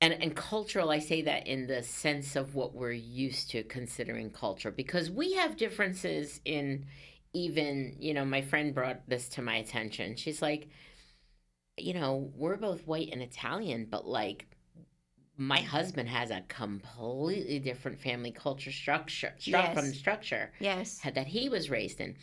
and 0.00 0.14
and 0.14 0.36
cultural. 0.36 0.90
I 0.90 1.00
say 1.00 1.22
that 1.22 1.46
in 1.48 1.66
the 1.68 1.82
sense 1.82 2.36
of 2.36 2.54
what 2.54 2.74
we're 2.74 2.92
used 2.92 3.50
to 3.52 3.64
considering 3.64 4.30
culture, 4.30 4.70
because 4.72 5.10
we 5.10 5.34
have 5.34 5.56
differences 5.56 6.40
in 6.44 6.86
even 7.34 7.96
you 8.00 8.14
know. 8.14 8.24
My 8.26 8.42
friend 8.42 8.74
brought 8.74 9.08
this 9.08 9.28
to 9.30 9.42
my 9.42 9.56
attention. 9.56 10.16
She's 10.16 10.42
like, 10.42 10.68
you 11.76 11.94
know, 11.94 12.30
we're 12.34 12.56
both 12.56 12.86
white 12.86 13.10
and 13.12 13.22
Italian, 13.22 13.86
but 13.88 14.06
like 14.06 14.46
my 15.38 15.60
husband 15.60 16.08
has 16.08 16.30
a 16.30 16.42
completely 16.48 17.58
different 17.60 17.98
family 17.98 18.32
culture 18.32 18.72
structure 18.72 19.32
stru- 19.38 19.46
Yes. 19.52 19.72
from 19.74 19.86
the 19.88 19.94
structure 19.94 20.52
Yes. 20.58 21.00
that 21.14 21.26
he 21.28 21.48
was 21.48 21.70
raised 21.70 22.00
in 22.00 22.16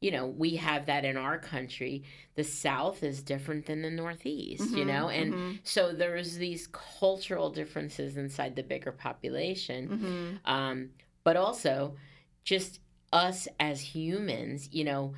you 0.00 0.10
know 0.12 0.26
we 0.26 0.54
have 0.56 0.86
that 0.86 1.04
in 1.04 1.16
our 1.16 1.38
country 1.38 2.04
the 2.36 2.44
south 2.44 3.02
is 3.02 3.22
different 3.22 3.66
than 3.66 3.82
the 3.82 3.90
northeast 3.90 4.72
you 4.76 4.84
Mhm, 4.84 4.86
know 4.86 5.08
and 5.08 5.34
mhm. 5.34 5.58
so 5.64 5.92
there's 5.92 6.36
these 6.36 6.68
cultural 6.68 7.50
differences 7.50 8.16
inside 8.16 8.54
the 8.54 8.62
bigger 8.62 8.92
population 8.92 9.88
hmm 10.44 10.52
um, 10.52 10.90
but 11.24 11.36
also 11.36 11.96
just 12.44 12.80
us 13.12 13.48
as 13.58 13.80
humans, 13.80 14.68
you 14.72 14.84
know, 14.84 15.14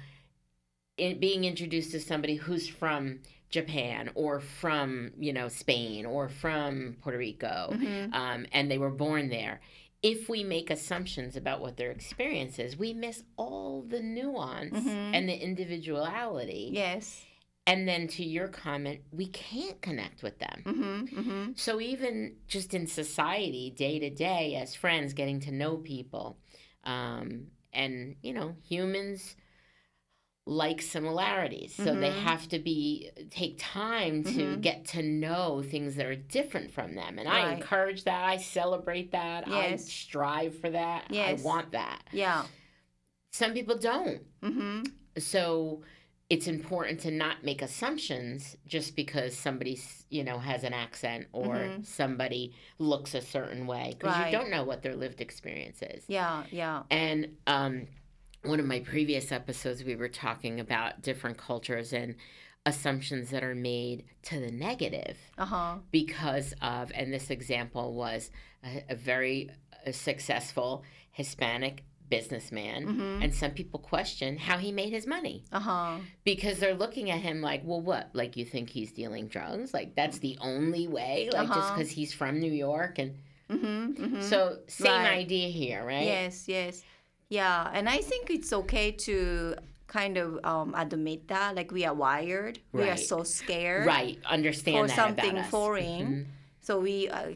in, 0.96 1.18
being 1.20 1.44
introduced 1.44 1.92
to 1.92 2.00
somebody 2.00 2.36
who's 2.36 2.68
from 2.68 3.20
Japan 3.50 4.10
or 4.14 4.40
from, 4.40 5.10
you 5.18 5.32
know, 5.32 5.48
Spain 5.48 6.06
or 6.06 6.28
from 6.28 6.96
Puerto 7.02 7.18
Rico, 7.18 7.70
hmm 7.76 8.12
um, 8.14 8.46
and 8.52 8.70
they 8.70 8.78
were 8.78 8.90
born 8.90 9.28
there. 9.28 9.60
If 10.02 10.28
we 10.30 10.44
make 10.44 10.70
assumptions 10.70 11.36
about 11.36 11.60
what 11.60 11.76
their 11.76 11.90
experience 11.90 12.58
is, 12.58 12.76
we 12.76 12.94
miss 12.94 13.22
all 13.36 13.82
the 13.82 14.00
nuance 14.00 14.74
Mhm. 14.74 15.10
and 15.14 15.28
the 15.28 15.34
individuality. 15.34 16.70
Yes. 16.72 17.24
And 17.66 17.86
then 17.86 18.08
to 18.08 18.24
your 18.24 18.48
comment, 18.48 19.00
we 19.12 19.26
can't 19.26 19.80
connect 19.82 20.22
with 20.22 20.38
them. 20.38 20.62
hmm 20.64 21.06
hmm 21.22 21.52
So 21.54 21.80
even 21.80 22.36
just 22.48 22.72
in 22.72 22.86
society, 22.86 23.70
day 23.76 23.98
to 23.98 24.10
day, 24.10 24.54
as 24.56 24.74
friends, 24.74 25.12
getting 25.12 25.40
to 25.40 25.52
know 25.52 25.76
people, 25.76 26.38
um, 26.84 27.48
and 27.72 28.16
you 28.22 28.32
know, 28.32 28.56
humans 28.62 29.36
like 30.50 30.82
similarities, 30.82 31.72
so 31.72 31.94
they 31.94 32.10
Mhm. 32.10 32.22
have 32.22 32.48
to 32.48 32.58
be 32.58 33.08
take 33.30 33.54
time 33.56 34.24
to 34.24 34.30
Mhm. 34.56 34.60
get 34.60 34.84
to 34.84 35.00
know 35.00 35.62
things 35.62 35.94
that 35.94 36.06
are 36.06 36.16
different 36.16 36.72
from 36.72 36.96
them. 36.96 37.20
And 37.20 37.29
I 37.29 37.52
encourage 37.52 38.02
that. 38.02 38.25
I 38.25 38.37
celebrate 38.37 39.12
that. 39.12 39.46
I 39.46 39.77
strive 39.77 40.58
for 40.58 40.68
that. 40.70 41.04
Yes. 41.10 41.40
I 41.40 41.46
want 41.46 41.70
that. 41.70 42.02
Yeah. 42.10 42.46
Some 43.33 43.52
people 43.54 43.79
don't. 43.79 44.22
hmm 44.42 44.83
So 45.16 45.83
it's 46.29 46.48
important 46.48 46.98
to 47.00 47.10
not 47.12 47.44
make 47.44 47.62
assumptions 47.62 48.56
just 48.66 48.96
because 48.96 49.37
somebody 49.37 49.79
you 50.08 50.25
know 50.25 50.38
has 50.38 50.64
an 50.64 50.72
accent 50.72 51.29
or 51.33 51.54
Mhm. 51.54 51.87
somebody 51.87 52.52
looks 52.79 53.14
a 53.14 53.20
certain 53.20 53.68
way 53.68 53.94
because 53.96 54.16
Right. 54.16 54.33
you 54.33 54.38
don't 54.38 54.50
know 54.50 54.64
what 54.64 54.83
their 54.83 54.96
lived 54.96 55.20
experience 55.20 55.81
is 55.83 56.04
Yeah. 56.08 56.44
Yeah. 56.50 56.83
and 56.90 57.37
um, 57.46 57.87
one 58.42 58.60
of 58.60 58.66
my 58.66 58.80
previous 58.80 59.32
episodes 59.32 59.84
we 59.84 59.96
were 59.96 60.08
talking 60.08 60.60
about 60.60 61.02
different 61.02 61.36
cultures 61.36 61.92
and 61.92 62.14
assumptions 62.66 63.30
that 63.30 63.42
are 63.42 63.54
made 63.54 64.04
to 64.22 64.38
the 64.38 64.50
negative 64.50 65.16
Uh 65.38 65.44
huh. 65.46 65.74
because 65.90 66.54
of 66.60 66.90
and 66.94 67.12
this 67.12 67.30
example 67.30 67.94
was 67.94 68.30
a, 68.64 68.84
a 68.90 68.94
very 68.94 69.50
uh, 69.86 69.92
successful 69.92 70.82
hispanic 71.10 71.84
businessman, 72.10 72.86
Mhm. 72.86 73.24
and 73.24 73.32
some 73.34 73.52
people 73.52 73.78
question 73.78 74.36
how 74.36 74.58
he 74.58 74.72
made 74.72 74.90
his 74.90 75.06
money 75.06 75.44
Uh 75.52 75.60
huh. 75.60 75.96
because 76.24 76.58
they're 76.58 76.74
looking 76.74 77.08
at 77.10 77.20
him 77.20 77.40
like, 77.40 77.62
well, 77.64 77.80
what? 77.80 78.10
Like, 78.14 78.36
you 78.36 78.44
think 78.44 78.68
he's 78.68 78.90
dealing 78.90 79.28
drugs? 79.28 79.72
Like, 79.72 79.94
that's 79.94 80.18
the 80.18 80.36
only 80.40 80.88
way? 80.88 81.28
Like, 81.32 81.46
just 81.46 81.58
Uh-huh. 81.58 81.74
because 81.76 81.90
he's 81.90 82.12
from 82.12 82.40
New 82.40 82.52
York? 82.52 82.98
And 82.98 83.14
Mm-hmm. 83.48 84.04
mm-hmm. 84.04 84.20
so, 84.22 84.58
same 84.68 84.92
Right. 84.92 85.18
idea 85.18 85.48
here, 85.48 85.84
right? 85.84 86.04
Yes, 86.04 86.46
yes. 86.48 86.84
Yeah, 87.31 87.70
and 87.72 87.88
I 87.88 87.98
think 87.98 88.28
it's 88.28 88.52
okay 88.52 88.90
to 89.06 89.54
kind 89.87 90.16
of 90.18 90.44
um, 90.44 90.74
admit 90.76 91.28
that, 91.28 91.54
like 91.54 91.70
we 91.72 91.85
are 91.87 91.94
wired, 91.94 92.58
we 92.72 92.83
are 92.88 92.96
so 92.96 93.22
scared 93.22 93.87
Right. 93.87 94.18
Understand 94.28 94.76
for 94.76 94.87
that 94.88 94.96
something 94.96 95.42
foreign. 95.44 96.06
Mhm. 96.06 96.26
So 96.62 96.78
we 96.78 97.08
uh, 97.08 97.31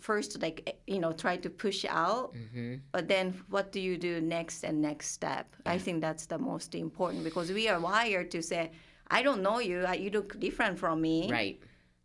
first, 0.00 0.40
like 0.40 0.62
eh, 0.66 0.72
you 0.86 1.00
know, 1.00 1.12
try 1.12 1.36
to 1.38 1.50
push 1.50 1.84
out, 1.88 2.34
Mhm. 2.34 2.80
but 2.92 3.08
then 3.08 3.26
what 3.48 3.72
do 3.72 3.80
you 3.80 3.96
do 3.98 4.20
next 4.20 4.62
and 4.64 4.80
next 4.80 5.08
step? 5.18 5.46
I 5.66 5.78
think 5.78 6.00
that's 6.00 6.26
the 6.26 6.38
most 6.38 6.74
important 6.74 7.24
because 7.24 7.50
we 7.50 7.68
are 7.68 7.80
wired 7.80 8.30
to 8.36 8.40
say, 8.42 8.70
I 9.10 9.22
don't 9.22 9.42
know 9.42 9.58
you, 9.58 9.78
you 10.04 10.10
look 10.10 10.38
different 10.38 10.78
from 10.78 11.00
me. 11.00 11.18
Right. 11.30 11.58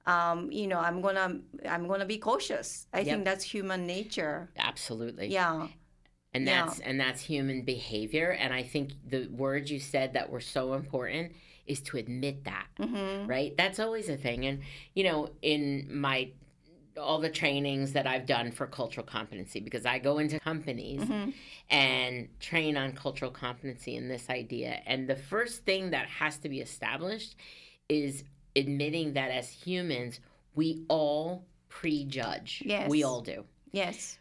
Um, 0.06 0.52
you 0.52 0.68
know, 0.68 0.80
I'm 0.80 1.00
gonna, 1.02 1.40
I'm 1.70 1.88
gonna 1.88 2.06
be 2.16 2.18
cautious. 2.18 2.88
I 2.94 3.00
Yep. 3.00 3.06
think 3.08 3.26
that's 3.26 3.44
human 3.56 3.86
nature. 3.86 4.50
Absolutely. 4.58 5.28
Yeah. 5.28 5.68
And 6.34 6.46
Yeah. 6.46 6.66
that's 6.66 6.80
and 6.80 7.00
that's 7.00 7.22
human 7.22 7.62
behavior 7.64 8.30
and 8.32 8.54
i 8.54 8.64
think 8.64 8.92
the 9.08 9.28
words 9.28 9.72
you 9.72 9.80
said 9.80 10.14
that 10.14 10.30
were 10.30 10.42
so 10.42 10.74
important 10.74 11.34
is 11.68 11.80
to 11.82 11.98
admit 11.98 12.44
that 12.46 12.68
Mm-hmm. 12.80 13.28
right 13.28 13.56
that's 13.58 13.80
always 13.80 14.10
a 14.10 14.18
thing 14.18 14.46
and 14.46 14.60
you 14.94 15.04
know 15.04 15.30
in 15.42 15.88
my 15.92 16.32
all 16.96 17.20
the 17.20 17.30
trainings 17.30 17.94
that 17.94 18.06
i've 18.06 18.26
done 18.28 18.52
for 18.52 18.68
cultural 18.68 19.06
competency 19.06 19.60
because 19.60 19.86
i 19.86 19.98
go 20.00 20.20
into 20.20 20.40
companies 20.40 21.02
Mm-hmm. 21.02 21.30
and 21.70 22.28
train 22.40 22.78
on 22.78 22.92
cultural 22.94 23.32
competency 23.32 23.96
and 23.96 24.10
this 24.12 24.30
idea 24.30 24.80
and 24.86 25.08
the 25.08 25.16
first 25.16 25.66
thing 25.66 25.92
that 25.92 26.08
has 26.08 26.38
to 26.38 26.50
be 26.50 26.60
established 26.60 27.36
is 27.90 28.24
admitting 28.56 29.14
that 29.14 29.32
as 29.32 29.50
humans 29.50 30.20
we 30.56 30.84
all 30.88 31.46
prejudge 31.70 32.62
Yes. 32.66 32.90
we 32.90 33.04
all 33.04 33.22
do 33.22 33.44
Yes. 33.72 34.20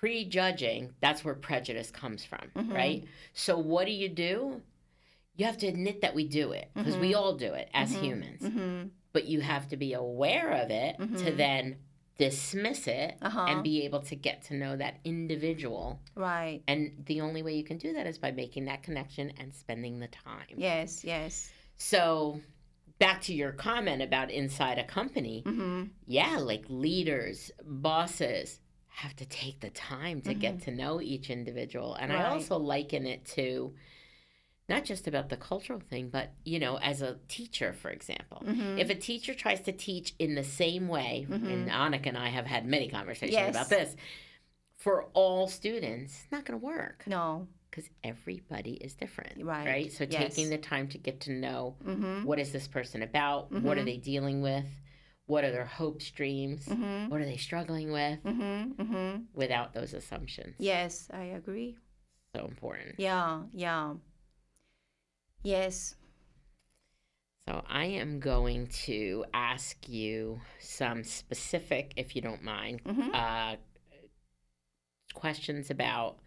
Prejudging, 0.00 0.94
that's 1.00 1.22
where 1.24 1.34
prejudice 1.34 1.90
comes 1.90 2.24
from, 2.24 2.50
Mhm. 2.56 2.72
right? 2.72 3.04
So 3.34 3.58
what 3.58 3.84
do 3.86 3.92
you 3.92 4.08
do? 4.08 4.62
You 5.36 5.44
have 5.44 5.58
to 5.58 5.66
admit 5.66 6.00
that 6.00 6.14
we 6.14 6.26
do 6.26 6.52
it 6.52 6.70
because 6.74 6.96
we 6.96 7.14
all 7.14 7.34
do 7.36 7.52
it 7.52 7.68
as 7.74 7.92
Mhm. 7.94 8.02
humans. 8.02 8.42
Mm-hmm. 8.42 8.88
But 9.12 9.26
you 9.26 9.40
have 9.42 9.68
to 9.68 9.76
be 9.76 9.92
aware 9.92 10.52
of 10.52 10.70
it 10.70 10.96
to 10.98 11.04
Mhm. 11.32 11.36
then 11.36 11.76
dismiss 12.16 12.86
it 12.86 13.16
Uh-huh. 13.22 13.46
and 13.48 13.62
be 13.62 13.82
able 13.84 14.00
to 14.00 14.14
get 14.16 14.42
to 14.44 14.54
know 14.54 14.76
that 14.76 15.00
individual. 15.04 16.00
Right. 16.14 16.62
And 16.66 17.04
the 17.06 17.20
only 17.20 17.42
way 17.42 17.54
you 17.54 17.64
can 17.64 17.76
do 17.78 17.92
that 17.92 18.06
is 18.06 18.18
by 18.18 18.30
making 18.30 18.64
that 18.66 18.82
connection 18.82 19.30
and 19.38 19.54
spending 19.54 20.00
the 20.00 20.08
time. 20.08 20.54
Yes. 20.56 21.04
Yes. 21.04 21.50
So 21.76 22.40
back 22.98 23.20
to 23.22 23.34
your 23.34 23.52
comment 23.52 24.02
about 24.02 24.30
inside 24.30 24.78
a 24.78 24.84
company, 24.84 25.42
Mm-hmm. 25.46 25.84
yeah, 26.06 26.36
like 26.38 26.64
leaders, 26.68 27.50
bosses 27.64 28.60
have 29.02 29.16
to 29.16 29.24
take 29.26 29.60
the 29.60 29.70
time 29.70 30.20
to 30.22 30.34
get 30.34 30.56
Mhm. 30.58 30.62
to 30.64 30.70
know 30.72 31.00
each 31.00 31.30
individual. 31.30 31.94
And 31.94 32.12
I 32.12 32.24
also 32.30 32.56
liken 32.58 33.06
it 33.06 33.24
to 33.36 33.74
not 34.68 34.84
just 34.84 35.08
about 35.08 35.28
the 35.30 35.36
cultural 35.36 35.80
thing, 35.80 36.10
but, 36.10 36.30
you 36.44 36.58
know, 36.58 36.76
as 36.78 37.02
a 37.02 37.18
teacher, 37.26 37.72
for 37.72 37.90
example. 37.90 38.42
Mm-hmm. 38.46 38.78
If 38.78 38.88
a 38.90 38.94
teacher 38.94 39.34
tries 39.34 39.60
to 39.62 39.72
teach 39.72 40.14
in 40.18 40.34
the 40.34 40.44
same 40.44 40.86
way, 40.86 41.26
and 41.28 41.42
Mhm. 41.42 41.68
Annika 41.70 42.06
and 42.06 42.18
I 42.18 42.28
have 42.28 42.46
had 42.46 42.66
many 42.66 42.88
conversations 42.88 43.32
Yes. 43.32 43.50
about 43.54 43.68
this, 43.68 43.96
for 44.76 45.04
all 45.14 45.48
students, 45.48 46.22
it's 46.22 46.30
not 46.32 46.44
going 46.44 46.60
to 46.60 46.64
work 46.64 47.04
no. 47.06 47.48
because 47.70 47.88
everybody 48.04 48.74
is 48.74 48.94
different. 48.94 49.42
Right. 49.44 49.66
Right. 49.66 49.92
So 49.92 50.04
Yes. 50.08 50.34
taking 50.34 50.50
the 50.50 50.58
time 50.58 50.88
to 50.88 50.98
get 50.98 51.20
to 51.20 51.32
know 51.32 51.76
Mm-hmm. 51.84 52.24
what 52.24 52.38
is 52.38 52.52
this 52.52 52.68
person 52.68 53.02
about? 53.02 53.50
What 53.50 53.76
are 53.78 53.82
Mhm. 53.82 53.84
they 53.86 53.96
dealing 53.96 54.40
with? 54.42 54.66
What 55.30 55.44
are 55.44 55.52
their 55.52 55.64
hopes, 55.64 56.10
dreams? 56.10 56.66
Mm-hmm. 56.66 57.08
What 57.08 57.20
are 57.20 57.24
they 57.24 57.36
struggling 57.36 57.92
with 57.92 58.18
Mm-hmm. 58.24 58.82
Mm-hmm. 58.82 59.22
without 59.32 59.72
those 59.72 59.94
assumptions? 59.94 60.56
Yes, 60.58 61.08
I 61.12 61.22
agree. 61.38 61.76
So 62.34 62.46
important. 62.46 62.96
Yeah. 62.98 63.42
Yeah. 63.52 63.94
Yes. 65.44 65.94
So 67.48 67.62
I 67.68 67.84
am 67.84 68.18
going 68.18 68.66
to 68.86 69.24
ask 69.32 69.88
you 69.88 70.40
some 70.58 71.04
specific, 71.04 71.92
if 71.96 72.16
you 72.16 72.22
don't 72.22 72.42
mind, 72.42 72.82
Mm-hmm. 72.84 73.10
uh, 73.14 73.54
questions 75.14 75.70
about 75.70 76.18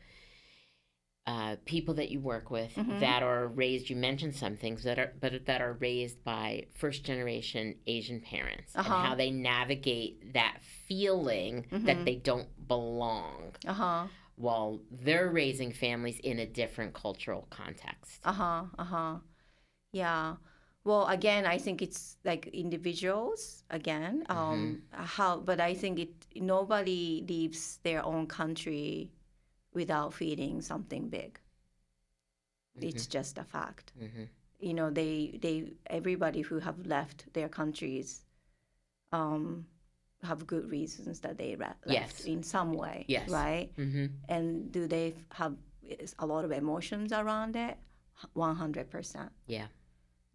uh, 1.26 1.56
people 1.66 1.94
that 1.96 2.10
you 2.12 2.20
work 2.20 2.52
with 2.52 2.72
Mhm. 2.78 3.00
that 3.00 3.24
are 3.24 3.48
raised. 3.48 3.90
You 3.90 3.96
mentioned 3.96 4.36
some 4.36 4.58
things 4.58 4.84
that 4.84 5.00
are, 5.00 5.14
but 5.20 5.46
that 5.46 5.62
are 5.62 5.74
raised 5.74 6.24
by 6.24 6.66
first 6.74 7.04
generation 7.06 7.76
Asian 7.88 8.20
parents 8.22 8.76
Uh-huh. 8.76 8.94
and 8.94 9.06
how 9.06 9.16
they 9.16 9.32
navigate 9.32 10.34
that 10.34 10.58
feeling 10.88 11.66
Mhm. 11.72 11.86
that 11.86 12.06
they 12.06 12.16
don't 12.16 12.68
belong 12.68 13.56
Uh 13.66 13.74
huh. 13.74 14.08
while 14.36 14.82
they're 14.92 15.30
raising 15.30 15.72
families 15.72 16.20
in 16.20 16.40
a 16.40 16.46
different 16.46 16.94
cultural 16.94 17.48
context. 17.50 18.22
Uh 18.24 18.34
huh. 18.34 18.64
Uh 18.78 18.84
huh. 18.84 19.16
Yeah. 19.92 20.36
Well, 20.86 21.08
again, 21.08 21.46
I 21.46 21.58
think 21.58 21.82
it's 21.82 22.18
like 22.26 22.48
individuals 22.48 23.64
again. 23.70 24.26
Um, 24.30 24.84
how, 24.92 25.40
but 25.40 25.60
I 25.62 25.74
think 25.76 26.00
it 26.00 26.14
nobody 26.36 27.26
leaves 27.28 27.80
their 27.84 28.04
own 28.06 28.28
country 28.28 29.12
without 29.74 30.14
feeling 30.14 30.62
something 30.62 31.10
big. 31.10 31.40
It's 32.82 33.08
just 33.08 33.38
a 33.38 33.44
fact. 33.44 33.92
hmm 33.98 34.24
You 34.60 34.74
know, 34.74 34.90
they 34.90 35.38
they 35.42 35.74
everybody 35.88 36.42
who 36.42 36.60
have 36.60 36.78
left 36.86 37.26
their 37.34 37.50
countries, 37.50 38.26
um, 39.12 39.66
have 40.24 40.48
good 40.48 40.70
reasons 40.72 41.20
that 41.20 41.38
they 41.38 41.56
re- 41.56 41.76
left 41.86 42.20
Yes. 42.20 42.26
in 42.26 42.44
some 42.44 42.72
way. 42.74 43.06
Yes. 43.08 43.30
Right. 43.30 43.70
hmm 43.76 44.06
And 44.30 44.72
do 44.72 44.88
they 44.88 45.14
have 45.32 45.56
a 46.20 46.26
lot 46.26 46.46
of 46.46 46.52
emotions 46.52 47.12
around 47.12 47.56
it? 47.56 47.78
One 48.34 48.56
hundred 48.56 48.90
percent. 48.90 49.32
Yeah. 49.48 49.68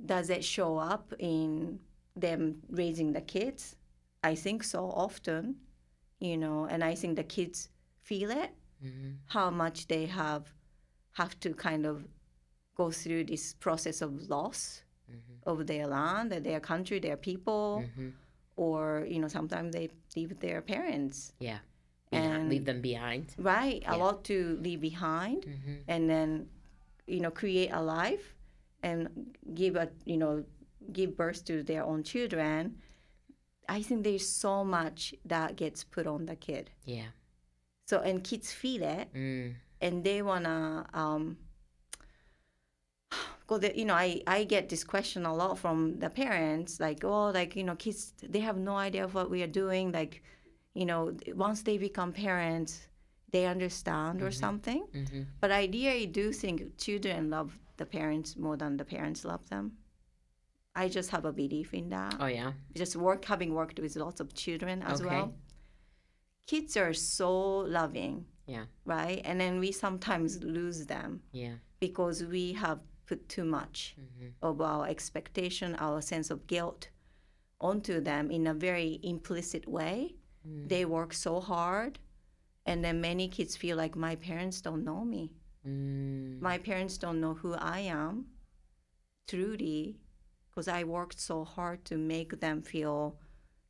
Does 0.05 0.31
it 0.31 0.45
show 0.45 0.79
up 0.79 1.13
in 1.19 1.81
them 2.17 2.63
raising 2.71 3.13
the 3.13 3.21
kids? 3.23 3.77
I 4.23 4.35
think 4.35 4.63
so 4.65 4.91
often, 4.91 5.57
you 6.21 6.37
know, 6.37 6.67
and 6.71 6.83
I 6.85 6.95
think 6.95 7.17
the 7.17 7.25
kids 7.25 7.69
feel 8.03 8.31
it 8.31 8.51
hmm 8.83 9.11
how 9.27 9.51
much 9.51 9.87
they 9.89 10.07
have 10.07 10.45
have 11.13 11.39
to 11.41 11.51
kind 11.55 11.85
of 11.87 11.97
go 12.77 12.91
through 12.91 13.25
this 13.25 13.55
process 13.55 14.01
of 14.03 14.11
loss 14.31 14.83
hmm 15.09 15.35
of 15.51 15.67
their 15.67 15.87
land, 15.87 16.31
their 16.33 16.61
country, 16.61 16.99
their 17.01 17.17
people, 17.17 17.85
hmm 17.97 18.11
or 18.57 19.07
you 19.13 19.19
know 19.23 19.29
sometimes 19.29 19.73
they 19.77 19.89
leave 20.17 20.39
their 20.41 20.61
parents. 20.61 21.33
Yeah. 21.41 21.59
And- 22.13 22.49
leave 22.49 22.65
them 22.65 22.81
behind. 22.81 23.25
Right, 23.39 23.83
a 23.87 23.97
lot 23.97 24.25
to 24.31 24.37
leave 24.67 24.81
behind. 24.81 25.45
hmm 25.45 25.77
and 25.93 26.03
then 26.13 26.31
you 27.07 27.21
know 27.21 27.31
create 27.31 27.71
a 27.73 27.83
life 27.83 28.35
and 28.83 28.99
give 29.55 29.75
a 29.77 29.87
you 30.05 30.17
know 30.23 30.45
give 30.93 31.11
birth 31.17 31.41
to 31.51 31.63
their 31.71 31.83
own 31.91 32.03
children 32.13 32.61
i 33.69 33.83
think 33.83 33.99
there's 34.05 34.29
so 34.29 34.65
much 34.65 35.01
that 35.25 35.57
gets 35.57 35.81
put 35.85 36.07
on 36.07 36.21
the 36.27 36.37
kid 36.37 36.71
Yeah. 36.85 37.11
So 37.89 37.95
and 38.09 38.23
kids 38.31 38.49
feel 38.53 38.83
it 38.83 39.09
Mm. 39.15 39.55
and 39.81 40.05
they 40.05 40.21
wanna 40.31 40.87
um 41.03 41.23
go 43.47 43.59
the, 43.59 43.71
you 43.79 43.85
know 43.85 43.95
I, 43.95 44.23
I 44.27 44.45
get 44.45 44.69
this 44.69 44.85
question 44.85 45.25
a 45.27 45.35
lot 45.35 45.59
from 45.59 45.99
the 45.99 46.11
parents 46.11 46.81
like 46.81 47.05
oh 47.05 47.31
like 47.31 47.57
you 47.57 47.65
know 47.65 47.77
kids 47.77 48.13
they 48.23 48.41
have 48.41 48.59
no 48.59 48.77
idea 48.77 49.05
of 49.05 49.15
what 49.15 49.31
we 49.31 49.43
are 49.43 49.53
doing 49.63 49.93
like 49.93 50.23
you 50.75 50.85
know 50.85 51.13
once 51.35 51.63
they 51.63 51.79
become 51.79 52.13
parents 52.13 52.73
they 53.33 53.47
understand 53.47 54.23
or 54.23 54.29
Mhm. 54.31 54.35
something 54.45 54.83
hmm 54.93 55.23
but 55.41 55.51
I 55.53 55.63
really 55.73 56.07
do 56.07 56.33
think 56.33 56.77
children 56.79 57.31
love 57.31 57.51
the 57.77 57.87
parents 57.87 58.37
more 58.37 58.57
than 58.57 58.77
the 58.77 58.85
parents 58.85 59.25
love 59.25 59.49
them. 59.51 59.79
I 60.75 60.89
just 60.89 61.11
have 61.11 61.25
a 61.25 61.33
belief 61.33 61.75
in 61.75 61.89
that. 61.91 62.17
Oh 62.21 62.27
yeah. 62.27 62.53
Just 62.75 62.97
work 62.97 63.25
having 63.25 63.55
worked 63.55 63.79
with 63.79 63.95
lots 63.97 64.21
of 64.21 64.35
children 64.35 64.83
as 64.83 65.01
Okay. 65.01 65.11
well. 65.11 65.33
Kids 66.49 66.77
are 66.77 66.95
so 66.95 67.31
loving. 67.59 68.27
Yeah. 68.47 68.65
Right? 68.85 69.21
And 69.25 69.39
then 69.41 69.61
we 69.61 69.71
sometimes 69.73 70.43
lose 70.43 70.87
them 70.87 71.21
Yeah. 71.33 71.57
because 71.79 72.25
we 72.25 72.55
have 72.55 72.81
put 73.07 73.29
too 73.29 73.45
much 73.45 73.95
hmm 73.97 74.29
of 74.43 74.61
our 74.61 74.87
expectation, 74.95 75.77
our 75.87 76.01
sense 76.03 76.29
of 76.35 76.47
guilt 76.47 76.89
onto 77.61 78.01
them 78.01 78.31
in 78.31 78.47
a 78.47 78.55
very 78.55 78.99
implicit 79.03 79.65
way. 79.79 80.17
Mm. 80.47 80.69
They 80.69 80.85
work 80.85 81.13
so 81.13 81.41
hard 81.41 81.99
and 82.67 82.85
then 82.85 83.01
many 83.01 83.29
kids 83.29 83.57
feel 83.57 83.77
like 83.77 83.97
my 83.97 84.15
parents 84.17 84.61
don't 84.67 84.85
know 84.85 85.05
me. 85.05 85.25
Mm. 85.67 86.41
my 86.41 86.57
parents 86.69 86.97
don't 86.99 87.21
know 87.21 87.35
who 87.35 87.53
I 87.55 87.81
am 87.81 88.15
truly 89.27 89.99
because 90.49 90.69
I 90.69 90.85
worked 90.85 91.21
so 91.21 91.45
hard 91.45 91.85
to 91.87 91.97
make 92.15 92.41
them 92.41 92.63
feel 92.63 93.19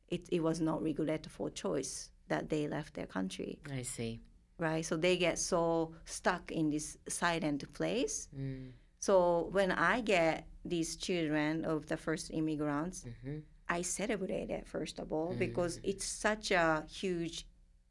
it, 0.07 0.27
it 0.31 0.41
was 0.41 0.59
not 0.61 0.81
regretful 0.81 1.49
choice 1.49 2.09
that 2.29 2.49
they 2.49 2.67
left 2.67 2.93
their 2.93 3.07
country. 3.07 3.59
I 3.71 3.81
see. 3.83 4.21
right? 4.57 4.85
So 4.85 4.97
they 4.97 5.15
get 5.17 5.39
so 5.39 5.93
stuck 6.05 6.51
in 6.51 6.69
this 6.69 6.97
silent 7.07 7.61
place. 7.73 8.27
Mm. 8.37 8.71
So 8.99 9.47
when 9.51 9.71
I 9.71 10.01
get 10.01 10.47
these 10.65 10.97
children 10.97 11.63
of 11.63 11.87
the 11.87 11.95
first 11.97 12.25
immigrants, 12.39 13.05
hmm 13.23 13.39
I 13.71 13.83
celebrate 13.83 14.49
it 14.49 14.67
first 14.67 14.97
of 14.99 15.07
all 15.13 15.31
Mm. 15.33 15.39
because 15.45 15.79
it's 15.83 16.03
such 16.27 16.51
a 16.51 16.83
huge 16.89 17.45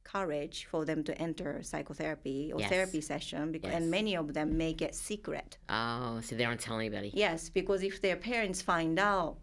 courage 0.05 0.65
for 0.71 0.85
them 0.85 1.05
to 1.05 1.13
enter 1.27 1.63
psychotherapy 1.63 2.53
or 2.53 2.61
Yes. 2.61 2.71
therapy 2.71 3.01
session 3.01 3.53
because, 3.53 3.71
Yes. 3.73 3.81
and 3.83 3.91
many 3.91 4.17
of 4.17 4.35
them 4.35 4.49
make 4.57 4.83
it 4.83 4.95
secret. 4.95 5.57
Oh, 5.69 6.21
so 6.21 6.35
they 6.37 6.45
don't 6.45 6.61
tell 6.61 6.79
anybody. 6.79 7.11
Yes, 7.15 7.49
because 7.49 7.83
if 7.83 8.01
their 8.01 8.17
parents 8.17 8.61
find 8.63 8.99
out, 8.99 9.39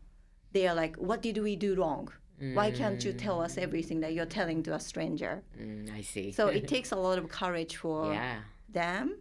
they 0.52 0.68
are 0.68 0.76
like, 0.76 0.96
"What 0.98 1.22
did 1.22 1.38
we 1.38 1.56
do 1.56 1.76
wrong? 1.76 2.10
Why 2.40 2.72
can't 2.72 3.04
you 3.06 3.14
tell 3.14 3.42
us 3.42 3.58
everything 3.58 4.02
that 4.02 4.14
you're 4.14 4.26
telling 4.40 4.64
to 4.64 4.74
a 4.76 4.80
stranger?" 4.80 5.44
Mm, 5.60 5.94
I 5.94 6.02
see. 6.02 6.32
So 6.32 6.48
it 6.48 6.68
takes 6.76 6.92
a 6.92 6.96
lot 6.98 7.18
of 7.18 7.30
courage 7.30 7.76
for 7.78 8.14
yeah. 8.14 8.40
them 8.70 9.18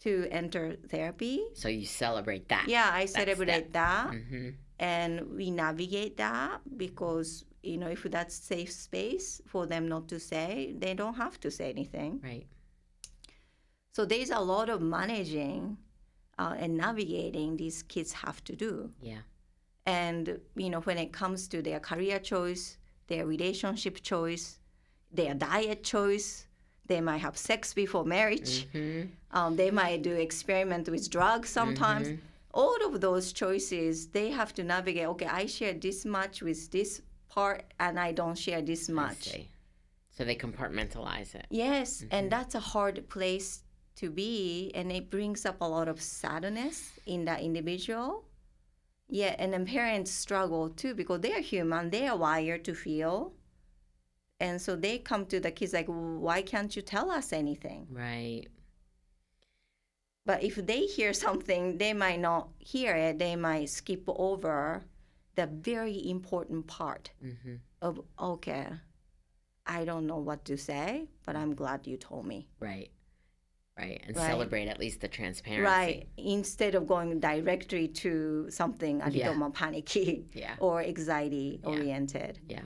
to 0.00 0.26
enter 0.30 0.76
therapy. 0.88 1.44
So 1.54 1.68
you 1.68 1.86
celebrate 1.86 2.48
that. 2.48 2.66
Yeah, 2.68 2.90
I 2.92 3.06
celebrate 3.06 3.72
that. 3.72 4.10
hmm 4.14 4.50
and 4.78 5.36
we 5.36 5.48
navigate 5.50 6.16
that 6.16 6.60
because 6.76 7.44
you 7.62 7.76
know 7.78 7.86
if 7.86 8.02
that's 8.04 8.34
safe 8.34 8.72
space 8.72 9.40
for 9.46 9.64
them 9.66 9.86
not 9.86 10.08
to 10.08 10.18
say 10.18 10.74
they 10.76 10.92
don't 10.94 11.14
have 11.14 11.38
to 11.38 11.50
say 11.50 11.70
anything 11.70 12.18
Right. 12.24 12.46
so 13.92 14.04
there's 14.04 14.30
a 14.30 14.40
lot 14.40 14.68
of 14.68 14.80
managing 14.80 15.76
uh, 16.38 16.54
and 16.58 16.76
navigating 16.76 17.56
these 17.56 17.82
kids 17.82 18.12
have 18.12 18.42
to 18.44 18.56
do 18.56 18.90
Yeah. 19.00 19.22
And 19.86 20.38
you 20.54 20.70
know 20.70 20.80
when 20.80 20.98
it 20.98 21.12
comes 21.12 21.48
to 21.48 21.60
their 21.62 21.80
career 21.80 22.18
choice 22.18 22.78
their 23.08 23.26
relationship 23.26 24.00
choice 24.02 24.58
their 25.10 25.34
diet 25.34 25.82
choice 25.82 26.46
they 26.86 27.00
might 27.00 27.18
have 27.18 27.36
sex 27.36 27.74
before 27.74 28.04
marriage 28.04 28.66
hmm 28.72 29.02
um, 29.34 29.56
they 29.56 29.70
might 29.70 30.02
do 30.02 30.12
experiment 30.12 30.88
with 30.88 31.08
drugs 31.10 31.48
sometimes 31.48 32.08
Mhm. 32.08 32.18
all 32.52 32.76
of 32.86 33.00
those 33.00 33.32
choices 33.32 34.08
they 34.08 34.30
have 34.30 34.52
to 34.54 34.62
navigate 34.62 35.06
okay 35.06 35.26
i 35.26 35.46
share 35.46 35.72
this 35.74 36.04
much 36.04 36.42
with 36.42 36.70
this 36.70 37.00
part 37.28 37.64
and 37.80 37.98
i 37.98 38.12
don't 38.12 38.36
share 38.38 38.60
this 38.62 38.88
much. 38.90 39.24
So 40.16 40.24
they 40.26 40.36
compartmentalize 40.36 41.34
it. 41.34 41.46
yes 41.50 42.04
and 42.10 42.30
that's 42.30 42.54
a 42.54 42.60
hard 42.60 43.08
place 43.08 43.64
to 43.96 44.10
be 44.10 44.70
and 44.74 44.92
it 44.92 45.08
brings 45.10 45.44
up 45.46 45.56
a 45.62 45.68
lot 45.76 45.88
of 45.88 46.00
sadness 46.02 46.92
in 47.06 47.24
that 47.24 47.40
individual 47.40 48.24
yeah 49.12 49.34
and 49.38 49.52
then 49.52 49.66
parents 49.66 50.10
struggle 50.10 50.70
too 50.70 50.94
because 50.94 51.20
they 51.20 51.32
are 51.32 51.40
human 51.40 51.90
they 51.90 52.08
are 52.08 52.16
wired 52.16 52.64
to 52.64 52.74
feel 52.74 53.32
and 54.40 54.60
so 54.60 54.74
they 54.74 54.98
come 54.98 55.26
to 55.26 55.38
the 55.38 55.50
kids 55.50 55.72
like 55.72 55.86
why 55.86 56.42
can't 56.42 56.74
you 56.76 56.82
tell 56.82 57.10
us 57.10 57.32
anything 57.32 57.86
Right. 57.90 58.46
But 60.24 60.42
if 60.42 60.54
they 60.54 60.86
hear 60.86 61.12
something, 61.12 61.78
they 61.78 61.92
might 61.92 62.20
not 62.20 62.48
hear 62.58 62.94
it. 62.94 63.18
They 63.18 63.36
might 63.36 63.70
skip 63.70 64.04
over 64.06 64.84
the 65.34 65.46
very 65.46 66.08
important 66.08 66.66
part 66.66 67.10
hmm 67.20 67.56
of, 67.80 68.00
okay, 68.20 68.68
I 69.66 69.84
don't 69.84 70.06
know 70.06 70.18
what 70.18 70.44
to 70.44 70.56
say, 70.56 71.08
but 71.26 71.34
I'm 71.34 71.54
glad 71.54 71.86
you 71.88 71.96
told 71.96 72.26
me. 72.26 72.46
Right. 72.60 72.90
Right. 73.78 74.02
And 74.06 74.16
Right. 74.16 74.26
celebrate 74.26 74.68
at 74.68 74.78
least 74.78 75.00
the 75.00 75.08
transparency. 75.08 75.62
Right. 75.64 76.08
Instead 76.18 76.74
of 76.74 76.86
going 76.86 77.18
directly 77.20 77.88
to 77.88 78.46
something 78.50 79.00
a 79.00 79.06
little 79.06 79.20
Yeah. 79.20 79.34
more 79.34 79.50
panicky 79.50 80.28
Yeah. 80.34 80.56
or 80.60 80.82
anxiety 80.82 81.60
oriented. 81.64 82.40
Yeah. 82.48 82.62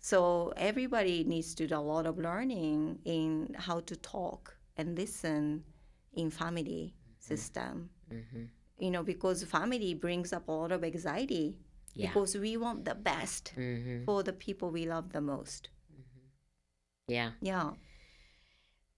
So 0.00 0.52
everybody 0.56 1.24
needs 1.24 1.54
to 1.56 1.66
do 1.66 1.74
a 1.76 1.80
lot 1.80 2.06
of 2.06 2.18
learning 2.18 3.00
in 3.04 3.54
how 3.58 3.80
to 3.80 3.96
talk 3.96 4.56
and 4.76 4.96
listen 4.96 5.64
in 6.12 6.30
family 6.30 6.94
system. 7.18 7.90
hmm 8.08 8.44
you 8.78 8.90
know, 8.90 9.02
because 9.02 9.44
family 9.44 9.92
brings 9.92 10.32
up 10.32 10.48
a 10.48 10.52
lot 10.52 10.72
of 10.72 10.82
anxiety 10.82 11.58
Yeah. 11.94 12.06
because 12.08 12.34
we 12.38 12.56
want 12.56 12.86
the 12.86 12.94
best 12.94 13.50
hmm 13.50 14.04
for 14.06 14.22
the 14.22 14.32
people 14.32 14.70
we 14.70 14.86
love 14.86 15.12
the 15.12 15.20
most. 15.20 15.68
Yeah. 17.08 17.32
Yeah. 17.42 17.72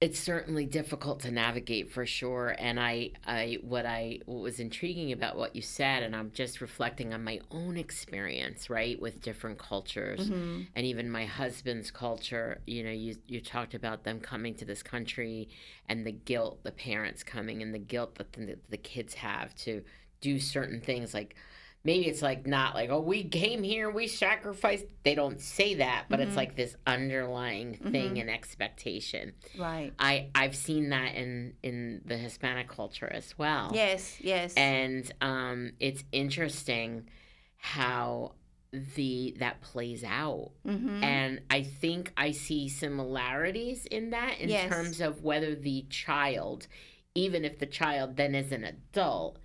It's 0.02 0.18
certainly 0.18 0.66
difficult 0.66 1.20
to 1.20 1.30
navigate 1.30 1.92
for 1.92 2.04
sure 2.04 2.56
and 2.58 2.80
i 2.80 3.08
i 3.24 3.56
what 3.62 3.86
i 3.86 4.18
what 4.26 4.42
was 4.42 4.58
intriguing 4.58 5.12
about 5.12 5.36
what 5.36 5.54
you 5.54 5.62
said 5.62 6.02
and 6.02 6.16
i'm 6.16 6.32
just 6.32 6.60
reflecting 6.60 7.14
on 7.14 7.22
my 7.22 7.38
own 7.52 7.76
experience 7.76 8.68
right 8.68 9.00
with 9.00 9.22
different 9.22 9.58
cultures 9.58 10.28
hmm 10.28 10.62
and 10.74 10.86
even 10.86 11.10
my 11.10 11.24
husband's 11.24 11.90
culture. 11.90 12.60
You 12.66 12.82
know 12.84 12.90
you 12.90 13.16
you 13.26 13.40
talked 13.40 13.74
about 13.74 14.04
them 14.04 14.20
coming 14.20 14.54
to 14.56 14.64
this 14.64 14.82
country 14.82 15.48
and 15.88 16.06
the 16.06 16.12
guilt 16.12 16.62
the 16.62 16.72
parents 16.72 17.22
coming 17.22 17.62
and 17.62 17.74
the 17.74 17.78
guilt 17.78 18.16
that 18.16 18.32
the, 18.32 18.58
the 18.70 18.76
kids 18.76 19.14
have 19.14 19.54
to 19.56 19.82
do 20.20 20.38
certain 20.40 20.80
things 20.80 21.14
like 21.14 21.36
maybe 21.84 22.06
it's 22.06 22.22
like 22.22 22.46
not 22.46 22.74
like 22.74 22.90
oh 22.90 23.00
we 23.00 23.24
came 23.24 23.62
here 23.62 23.90
we 23.90 24.06
sacrificed 24.06 24.84
they 25.02 25.14
don't 25.14 25.40
say 25.40 25.74
that 25.74 26.04
but 26.08 26.20
it's 26.20 26.32
Mhm. 26.34 26.36
like 26.36 26.56
this 26.56 26.76
underlying 26.86 27.74
thing 27.74 28.14
Mhm. 28.16 28.20
and 28.22 28.30
expectation 28.30 29.32
Right. 29.58 29.92
I 29.98 30.28
I've 30.34 30.54
seen 30.56 30.90
that 30.90 31.14
in 31.14 31.54
in 31.62 32.02
the 32.04 32.16
Hispanic 32.16 32.68
culture 32.68 33.10
as 33.12 33.36
well. 33.38 33.70
Yes. 33.74 34.18
Yes. 34.20 34.54
And 34.56 35.10
um, 35.20 35.72
it's 35.80 36.04
interesting 36.12 37.08
how 37.56 38.32
the 38.72 39.34
that 39.38 39.60
plays 39.60 40.02
out. 40.04 40.52
hmm 40.64 41.02
And 41.02 41.42
I 41.50 41.62
think 41.62 42.12
I 42.16 42.30
see 42.30 42.68
similarities 42.68 43.86
in 43.86 44.10
that 44.10 44.38
in 44.40 44.48
Yes. 44.48 44.68
terms 44.68 45.00
of 45.00 45.22
whether 45.22 45.54
the 45.54 45.84
child, 45.90 46.66
even 47.14 47.44
if 47.44 47.58
the 47.58 47.66
child 47.66 48.16
then 48.16 48.34
is 48.34 48.50
an 48.52 48.64
adult, 48.64 49.38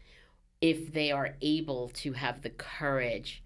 if 0.62 0.92
they 0.94 1.12
are 1.12 1.36
able 1.42 1.90
to 1.90 2.14
have 2.14 2.42
the 2.42 2.50
courage 2.50 3.44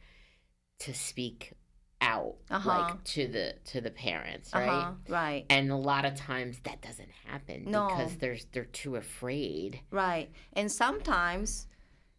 to 0.79 0.93
speak 0.93 1.53
out 2.01 2.35
Uh-huh. 2.49 2.69
like 2.69 3.03
to 3.03 3.27
the 3.27 3.55
to 3.65 3.81
the 3.81 3.91
parents, 3.91 4.53
right? 4.53 4.69
uh-huh. 4.69 4.93
Right. 5.07 5.45
and 5.49 5.71
a 5.71 5.75
lot 5.75 6.03
of 6.05 6.15
times 6.15 6.59
that 6.63 6.81
doesn't 6.81 7.11
happen 7.25 7.65
No. 7.69 7.87
because 7.87 8.15
there's 8.17 8.45
they're 8.51 8.65
too 8.65 8.95
afraid 8.95 9.81
Right. 9.91 10.31
And 10.53 10.71
sometimes, 10.71 11.67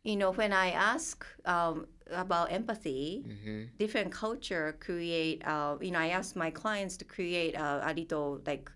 you 0.05 0.17
know, 0.17 0.33
when 0.33 0.53
I 0.53 0.71
ask 0.71 1.27
um, 1.45 1.87
about 2.11 2.53
empathy, 2.53 3.25
hmm 3.27 3.65
different 3.79 4.13
culture 4.13 4.77
create. 4.79 5.45
Uh, 5.45 5.77
you 5.81 5.91
know, 5.91 5.99
I 5.99 6.09
ask 6.09 6.37
my 6.37 6.51
clients 6.51 6.97
to 6.99 7.05
create 7.05 7.55
a, 7.57 7.91
a 7.91 7.93
little 7.95 8.41
like 8.47 8.71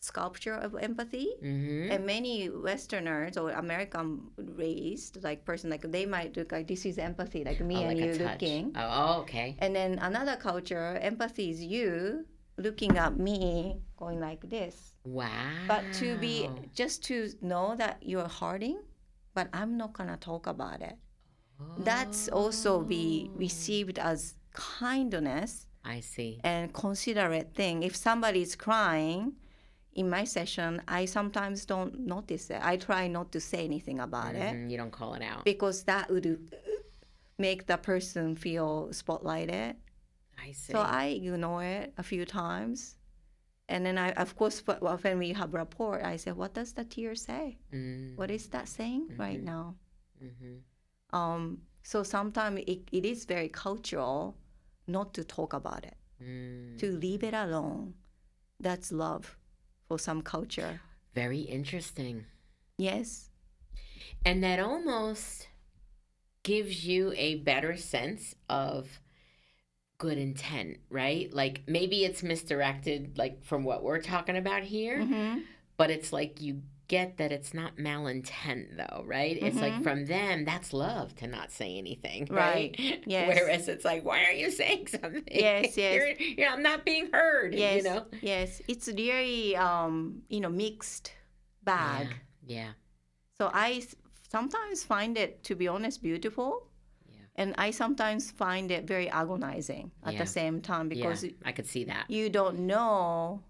sculpture 0.00 0.54
of 0.54 0.74
empathy. 0.76 1.28
hmm 1.40 1.88
And 1.90 2.06
many 2.06 2.48
Westerners 2.48 3.36
or 3.36 3.50
American 3.50 4.30
raised 4.36 5.22
like 5.22 5.44
person 5.44 5.70
like 5.70 5.82
they 5.90 6.06
might 6.06 6.36
look 6.36 6.52
like 6.52 6.66
this 6.66 6.84
is 6.86 6.98
empathy 6.98 7.44
like 7.44 7.60
me 7.60 7.76
oh, 7.76 7.88
and 7.88 7.98
like 8.00 8.06
you 8.18 8.24
looking. 8.24 8.72
Oh, 8.76 8.88
oh, 9.00 9.20
okay 9.22 9.56
And 9.58 9.74
then 9.74 9.98
another 9.98 10.36
culture, 10.36 10.98
empathy 11.00 11.50
is 11.50 11.62
you 11.62 12.24
looking 12.58 12.96
at 12.98 13.18
me 13.18 13.76
going 13.96 14.20
like 14.20 14.48
this. 14.48 14.96
wow 15.04 15.50
But 15.66 15.92
to 16.00 16.16
be 16.16 16.48
just 16.74 17.04
to 17.04 17.30
know 17.42 17.74
that 17.76 17.98
you're 18.00 18.28
hurting, 18.28 18.78
but 19.34 19.48
I'm 19.52 19.76
not 19.76 19.92
gonna 19.92 20.16
talk 20.16 20.46
about 20.46 20.80
it. 20.82 20.96
That's 21.78 22.28
also 22.28 22.80
be 22.80 23.30
Oh. 23.34 23.38
received 23.38 23.98
as 23.98 24.34
kindness 24.52 25.66
i 25.84 26.00
see 26.00 26.40
and 26.42 26.72
considerate 26.72 27.54
thing. 27.54 27.82
If 27.82 27.94
somebody 27.94 28.40
is 28.42 28.56
crying 28.56 29.36
in 29.96 30.08
my 30.10 30.24
session, 30.24 30.82
I 30.86 31.06
sometimes 31.06 31.64
don't 31.66 31.92
notice 32.00 32.50
it. 32.50 32.60
I 32.62 32.76
try 32.76 33.08
not 33.08 33.32
to 33.32 33.40
say 33.40 33.64
anything 33.64 33.98
about 34.00 34.34
it 34.34 34.52
Mhm, 34.54 34.70
you 34.70 34.76
don't 34.76 34.92
call 34.92 35.14
it 35.14 35.22
out 35.22 35.44
because 35.44 35.84
that 35.84 36.10
would 36.10 36.26
make 37.38 37.66
the 37.66 37.76
person 37.78 38.36
feel 38.36 38.88
spotlighted. 38.92 39.74
i 40.38 40.52
see 40.52 40.72
So 40.72 40.78
I 40.80 41.04
ignore 41.18 41.64
it 41.64 41.92
a 41.96 42.02
few 42.02 42.24
times. 42.24 42.96
And 43.68 43.84
then 43.86 43.98
I, 43.98 44.12
of 44.24 44.36
course, 44.36 44.62
wh- 44.66 44.78
wh- 44.84 45.02
when 45.04 45.18
we 45.18 45.32
have 45.32 45.52
rapport, 45.54 45.96
I 46.12 46.16
say, 46.18 46.32
"What 46.32 46.54
does 46.54 46.72
the 46.74 46.84
tear 46.84 47.14
say? 47.16 47.58
mm 47.72 48.16
What 48.18 48.30
is 48.30 48.48
that 48.54 48.68
saying 48.68 49.02
right 49.18 49.40
Mhm. 49.40 49.44
now?" 49.54 49.74
hmm 50.20 50.56
Um, 51.20 51.62
so 51.82 52.02
sometimes 52.02 52.60
it, 52.66 52.80
it 52.92 53.04
is 53.12 53.24
very 53.26 53.48
cultural 53.48 54.36
not 54.86 55.14
to 55.14 55.22
talk 55.24 55.52
about 55.52 55.84
it, 55.84 55.96
mm. 56.22 56.78
to 56.78 56.86
leave 57.04 57.22
it 57.24 57.34
alone. 57.34 57.94
That's 58.60 58.90
love 58.92 59.36
for 59.88 59.98
some 59.98 60.22
culture. 60.22 60.80
very 61.14 61.40
interesting 61.40 62.26
Yes. 62.78 63.30
and 64.24 64.42
that 64.44 64.58
almost 64.60 65.48
gives 66.42 66.84
you 66.84 67.12
a 67.16 67.36
better 67.36 67.76
sense 67.76 68.34
of 68.48 69.00
good 69.98 70.18
intent 70.18 70.76
right 70.90 71.32
like 71.32 71.62
maybe 71.66 72.04
it's 72.04 72.22
misdirected 72.22 73.16
like 73.16 73.42
from 73.42 73.64
what 73.64 73.82
we're 73.82 74.00
talking 74.02 74.36
about 74.36 74.62
here 74.62 75.02
hmm 75.04 75.38
but 75.78 75.90
it's 75.90 76.12
like 76.12 76.40
you 76.40 76.62
get 76.88 77.16
that 77.16 77.32
it's 77.32 77.52
not 77.52 77.76
malintent 77.76 78.76
though, 78.76 79.02
right? 79.04 79.36
It's 79.40 79.56
like 79.56 79.72
Mhm. 79.74 79.82
from 79.82 80.06
them, 80.06 80.44
that's 80.44 80.72
love 80.72 81.14
to 81.16 81.26
not 81.26 81.50
say 81.50 81.76
anything, 81.78 82.26
Right. 82.30 82.74
right? 82.78 83.02
Yes. 83.06 83.28
Whereas 83.36 83.68
it's 83.68 83.84
like, 83.84 84.04
why 84.04 84.24
aren't 84.24 84.38
you 84.38 84.50
saying 84.50 84.86
something? 84.94 85.24
Yes, 85.30 85.76
yes. 85.76 85.94
You're, 86.18 86.28
you're, 86.38 86.48
I'm 86.48 86.62
not 86.62 86.84
being 86.84 87.10
heard. 87.12 87.54
yes, 87.54 87.76
You 87.84 87.90
know. 87.90 88.06
yes. 88.22 88.62
It's 88.68 88.86
really 88.88 89.56
um, 89.56 90.22
you 90.28 90.40
know 90.40 90.48
mixed 90.50 91.12
bag. 91.64 92.08
Yeah. 92.46 92.56
Yeah. 92.58 92.70
So 93.38 93.50
I 93.52 93.82
sometimes 94.30 94.82
find 94.84 95.18
it, 95.18 95.42
to 95.44 95.54
be 95.54 95.66
honest, 95.68 96.02
beautiful, 96.02 96.68
Yeah. 97.10 97.18
and 97.36 97.54
I 97.58 97.70
sometimes 97.72 98.30
find 98.30 98.70
it 98.70 98.86
very 98.86 99.08
agonizing 99.10 99.90
at 100.04 100.12
Yeah. 100.14 100.20
the 100.20 100.26
same 100.26 100.60
time 100.60 100.88
because 100.88 101.24
I 101.44 101.52
could 101.52 101.66
see 101.66 101.84
that. 101.84 102.04
you 102.08 102.30
don't 102.30 102.60
know 102.60 103.42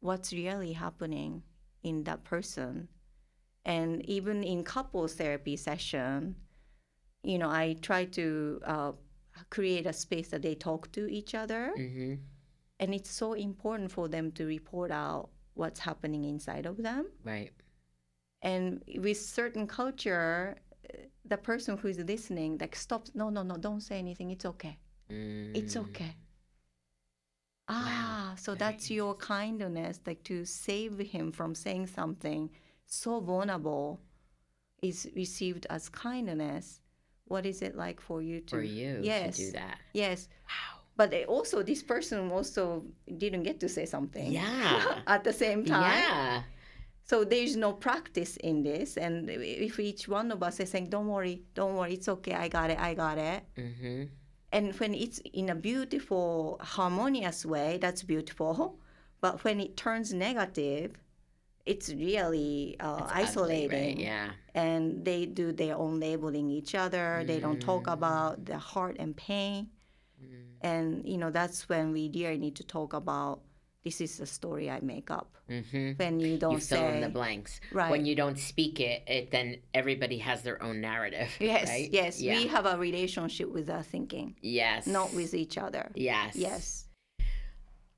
what's 0.00 0.32
really 0.32 0.72
happening 0.72 1.42
in 1.82 2.04
that 2.04 2.24
person. 2.24 2.88
And 3.64 4.04
even 4.08 4.42
in 4.42 4.64
couples 4.64 5.14
therapy 5.14 5.56
session 5.56 6.36
you 7.24 7.38
know 7.38 7.48
i 7.48 7.76
try 7.82 8.04
to 8.04 8.60
uh, 8.66 8.92
create 9.48 9.86
a 9.86 9.92
space 9.92 10.28
that 10.28 10.42
they 10.42 10.54
talk 10.54 10.90
to 10.92 11.06
each 11.10 11.34
other. 11.34 11.72
Hmm 11.76 12.14
and 12.80 12.92
it's 12.94 13.10
so 13.12 13.34
important 13.34 13.92
for 13.92 14.08
them 14.08 14.32
to 14.32 14.44
report 14.44 14.90
out 14.90 15.28
what's 15.54 15.78
happening 15.78 16.24
inside 16.24 16.66
of 16.66 16.76
them. 16.82 17.06
Right. 17.24 17.52
and 18.42 18.82
with 18.96 19.20
certain 19.20 19.66
culture 19.66 20.56
the 21.24 21.36
person 21.36 21.76
who 21.76 21.88
is 21.88 21.98
listening 21.98 22.58
like 22.60 22.74
stops 22.74 23.12
no 23.14 23.30
no 23.30 23.42
no 23.42 23.56
don't 23.56 23.80
say 23.80 23.98
anything. 23.98 24.30
It's 24.30 24.44
okay. 24.44 24.78
It's 25.54 25.76
Mm. 25.76 25.82
okay 25.86 26.16
ah 27.74 28.34
so 28.36 28.54
that's 28.54 28.90
your 28.90 29.14
kindness 29.14 30.00
like 30.06 30.22
to 30.24 30.44
save 30.44 30.98
him 30.98 31.32
from 31.32 31.54
saying 31.54 31.86
something 31.86 32.50
so 32.86 33.20
vulnerable 33.20 34.00
is 34.82 35.08
received 35.16 35.66
as 35.70 35.88
kindness 35.88 36.80
what 37.26 37.46
is 37.46 37.62
it 37.62 37.74
like 37.76 38.00
for 38.00 38.20
you 38.20 38.40
to 38.40 38.56
For 38.56 38.62
you 38.62 38.98
yes 39.02 39.36
to 39.36 39.44
do 39.46 39.52
that. 39.52 39.78
yes 39.94 40.28
Wow. 40.48 40.80
but 40.96 41.10
they 41.10 41.24
also 41.24 41.62
this 41.62 41.82
person 41.82 42.30
also 42.30 42.84
didn't 43.22 43.44
get 43.44 43.60
to 43.60 43.68
say 43.68 43.86
something 43.86 44.30
Yeah. 44.30 45.00
at 45.14 45.24
the 45.24 45.32
same 45.32 45.64
time 45.64 45.82
Yeah. 46.02 46.42
so 47.04 47.24
there's 47.24 47.56
no 47.56 47.72
practice 47.72 48.36
in 48.38 48.62
this 48.62 48.96
and 48.96 49.30
if 49.30 49.78
each 49.78 50.08
one 50.08 50.30
of 50.32 50.42
us 50.42 50.60
is 50.60 50.70
saying 50.70 50.88
don't 50.90 51.08
worry 51.08 51.42
don't 51.54 51.74
worry 51.76 51.94
it's 51.94 52.08
okay 52.08 52.34
i 52.34 52.48
got 52.48 52.68
it 52.70 52.78
i 52.78 52.92
got 52.94 53.16
it 53.18 53.40
hmm 53.56 54.04
and 54.52 54.74
when 54.80 54.94
it's 54.94 55.18
in 55.32 55.48
a 55.50 55.54
beautiful 55.54 56.58
harmonious 56.62 57.44
way 57.46 57.78
that's 57.80 58.02
beautiful 58.02 58.78
but 59.20 59.42
when 59.44 59.60
it 59.60 59.76
turns 59.76 60.12
negative 60.12 60.92
it's 61.64 61.88
really 61.90 62.76
uh, 62.80 62.96
It's 62.98 63.12
ugly, 63.12 63.20
right? 63.20 63.28
isolating 63.28 64.00
Yeah. 64.00 64.30
and 64.54 65.04
they 65.04 65.26
do 65.26 65.52
their 65.52 65.76
own 65.76 66.00
labeling 66.00 66.50
each 66.50 66.74
other 66.74 67.24
they 67.26 67.38
don't 67.40 67.60
talk 67.60 67.84
Mm. 67.86 67.92
about 67.92 68.44
the 68.46 68.58
heart 68.58 68.96
and 68.98 69.16
pain 69.16 69.68
Mm. 70.22 70.44
and 70.60 70.84
you 71.08 71.18
know 71.18 71.30
that's 71.30 71.68
when 71.68 71.92
we 71.92 72.10
really 72.14 72.38
need 72.38 72.56
to 72.56 72.64
talk 72.64 72.92
about 72.92 73.40
this 73.84 74.00
is 74.00 74.20
a 74.20 74.26
story 74.26 74.70
i 74.70 74.78
make 74.80 75.10
up 75.10 75.28
hmm 75.48 75.92
when 75.96 76.20
you 76.20 76.38
don't 76.38 76.52
You 76.54 76.58
fill 76.60 76.86
in 76.88 77.00
the 77.00 77.08
blanks. 77.08 77.60
right 77.72 77.90
When 77.90 78.06
you 78.06 78.14
don't 78.14 78.38
speak 78.38 78.80
it, 78.80 79.02
it 79.06 79.30
then 79.30 79.56
everybody 79.74 80.18
has 80.18 80.42
their 80.42 80.62
own 80.62 80.80
narrative. 80.80 81.28
yes 81.40 81.68
right? 81.74 81.88
yes 81.92 82.20
Yeah. 82.20 82.36
we 82.36 82.46
have 82.46 82.66
a 82.66 82.76
relationship 82.78 83.50
with 83.52 83.68
our 83.70 83.82
thinking 83.82 84.36
yes. 84.40 84.86
not 84.86 85.12
with 85.14 85.34
each 85.34 85.58
other 85.58 85.90
Yes. 85.94 86.36
yes 86.36 86.86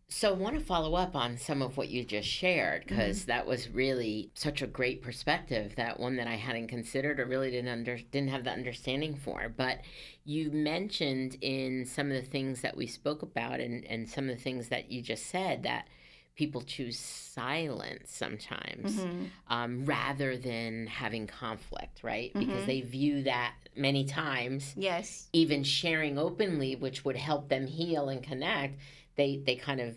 So 0.09 0.29
I 0.31 0.33
want 0.33 0.59
to 0.59 0.65
follow 0.65 0.95
up 0.95 1.17
on 1.17 1.37
some 1.39 1.61
of 1.61 1.77
what 1.77 1.89
you 1.89 2.05
just 2.05 2.29
shared 2.29 2.85
because 2.87 3.25
that 3.25 3.47
was 3.47 3.69
really 3.69 4.31
such 4.35 4.63
a 4.63 4.67
great 4.67 5.03
perspective. 5.03 5.75
That 5.77 5.99
one 5.99 6.17
that 6.17 6.27
I 6.29 6.37
hadn't 6.37 6.69
considered 6.69 7.19
or 7.19 7.25
really 7.27 7.51
didn't 7.51 7.69
under 7.71 7.99
didn't 7.99 8.29
have 8.31 8.45
the 8.45 8.51
understanding 8.51 9.17
for. 9.17 9.53
But 9.55 9.81
you 10.25 10.51
mentioned 10.53 11.37
in 11.41 11.85
some 11.85 12.11
of 12.13 12.23
the 12.23 12.31
things 12.31 12.61
that 12.61 12.77
we 12.77 12.87
spoke 12.87 13.23
about 13.23 13.61
and 13.61 13.85
and 13.87 14.09
some 14.09 14.29
of 14.29 14.37
the 14.37 14.43
things 14.43 14.69
that 14.69 14.91
you 14.91 15.03
just 15.03 15.27
said 15.27 15.63
that 15.65 15.89
people 16.37 16.63
choose 16.63 16.99
silence 16.99 18.11
sometimes 18.11 18.97
Mhm. 18.97 19.31
um, 19.49 19.85
rather 19.85 20.37
than 20.37 20.87
having 20.89 21.27
conflict, 21.29 22.03
right? 22.03 22.33
Because 22.35 22.63
Mhm. 22.63 22.67
they 22.67 22.81
view 22.81 23.23
that 23.23 23.55
many 23.77 24.05
times 24.05 24.75
yes 24.77 25.29
even 25.33 25.65
sharing 25.65 26.19
openly, 26.19 26.77
which 26.77 27.05
would 27.05 27.17
help 27.17 27.49
them 27.49 27.67
heal 27.67 28.09
and 28.09 28.23
connect, 28.23 28.79
they 29.17 29.37
they 29.45 29.57
kind 29.57 29.81
of 29.81 29.97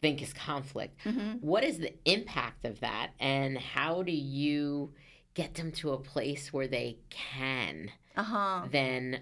think 0.00 0.22
is 0.22 0.32
conflict. 0.32 0.98
hmm 1.04 1.34
What 1.40 1.64
is 1.64 1.78
the 1.78 1.94
impact 2.04 2.64
of 2.64 2.80
that, 2.80 3.10
and 3.20 3.56
how 3.58 4.02
do 4.02 4.12
you 4.12 4.92
get 5.34 5.54
them 5.54 5.72
to 5.72 5.92
a 5.92 5.98
place 5.98 6.52
where 6.52 6.66
they 6.68 6.98
can 7.10 7.90
uh-huh 8.16 8.66
then 8.70 9.20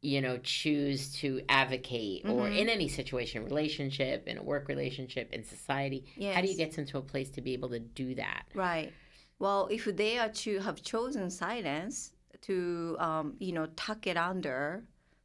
you 0.00 0.20
know 0.20 0.38
choose 0.38 1.12
to 1.14 1.42
advocate 1.48 2.22
or 2.24 2.46
Mhm. 2.48 2.56
in 2.60 2.68
any 2.68 2.86
situation 2.88 3.42
relationship 3.44 4.28
in 4.28 4.38
a 4.38 4.42
work 4.42 4.68
relationship 4.68 5.32
in 5.32 5.42
society 5.42 6.04
yes 6.16 6.36
how 6.36 6.40
do 6.42 6.46
you 6.46 6.56
get 6.56 6.70
them 6.76 6.86
to 6.86 6.98
a 6.98 7.02
place 7.02 7.30
to 7.30 7.40
be 7.40 7.52
able 7.52 7.68
to 7.70 7.80
do 7.80 8.14
that 8.14 8.44
Right. 8.54 8.92
Well, 9.40 9.66
if 9.70 9.84
they 9.86 10.18
are 10.18 10.28
to 10.44 10.58
have 10.60 10.82
chosen 10.82 11.30
silence 11.30 12.12
to, 12.42 12.96
um, 13.00 13.34
you 13.40 13.52
know, 13.52 13.66
tuck 13.76 14.06
it 14.06 14.16
under 14.16 14.84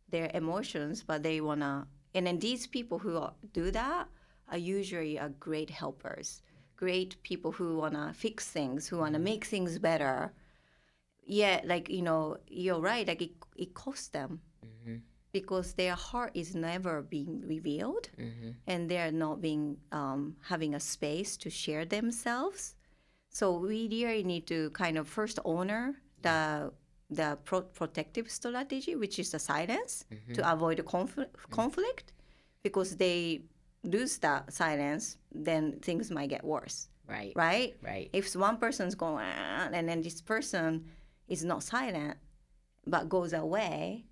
their 0.09 0.29
emotions, 0.33 1.03
but 1.03 1.21
they 1.23 1.41
wanna, 1.41 1.87
and 2.13 2.27
then 2.27 2.39
these 2.39 2.67
people 2.67 2.99
who 2.99 3.21
do 3.53 3.71
that 3.71 4.07
are 4.49 4.57
usually 4.57 5.19
are 5.19 5.29
great 5.29 5.69
helpers, 5.69 6.41
great 6.75 7.21
people 7.23 7.51
who 7.53 7.77
wanna 7.77 8.13
fix 8.13 8.49
things, 8.49 8.87
who 8.87 8.97
wanna 8.97 9.19
make 9.19 9.45
things 9.45 9.79
better. 9.79 10.33
Yeah, 11.25 11.61
like 11.65 11.89
you 11.89 12.01
know, 12.01 12.37
you're 12.47 12.79
right. 12.81 13.07
Like 13.07 13.21
it, 13.21 13.31
it 13.55 13.73
costs 13.73 14.07
them 14.09 14.41
hmm 14.61 14.97
because 15.31 15.73
their 15.73 15.95
heart 15.95 16.31
is 16.35 16.53
never 16.55 17.01
being 17.01 17.41
revealed 17.47 18.09
hmm 18.17 18.51
and 18.67 18.89
they're 18.89 19.11
not 19.11 19.41
being 19.41 19.77
um, 19.91 20.35
having 20.43 20.73
a 20.75 20.79
space 20.79 21.35
to 21.37 21.49
share 21.49 21.85
themselves. 21.85 22.75
So 23.29 23.57
we 23.57 23.89
really 23.89 24.23
need 24.23 24.47
to 24.47 24.69
kind 24.71 24.97
of 24.97 25.07
first 25.07 25.39
honor 25.43 25.95
the 26.21 26.71
the 27.15 27.37
pro- 27.43 27.61
protective 27.61 28.29
strategy, 28.29 28.95
which 28.95 29.19
is 29.19 29.31
the 29.31 29.39
silence, 29.39 30.05
Mm-hmm. 30.11 30.33
to 30.33 30.51
avoid 30.51 30.77
the 30.77 30.83
confl- 30.83 31.29
conflict, 31.51 32.13
because 32.63 32.95
they 32.97 33.41
lose 33.83 34.17
the 34.19 34.43
silence, 34.49 35.17
then 35.33 35.79
things 35.81 36.09
might 36.11 36.29
get 36.29 36.43
worse, 36.43 36.87
right. 37.07 37.33
Right? 37.35 37.75
right. 37.81 38.09
If 38.13 38.33
one 38.35 38.57
person's 38.57 38.95
going 38.95 39.25
and 39.25 39.87
then 39.89 40.01
this 40.01 40.21
person 40.21 40.85
is 41.27 41.43
not 41.43 41.63
silent 41.63 42.17
but 42.87 43.07
goes 43.09 43.33
away, 43.33 44.05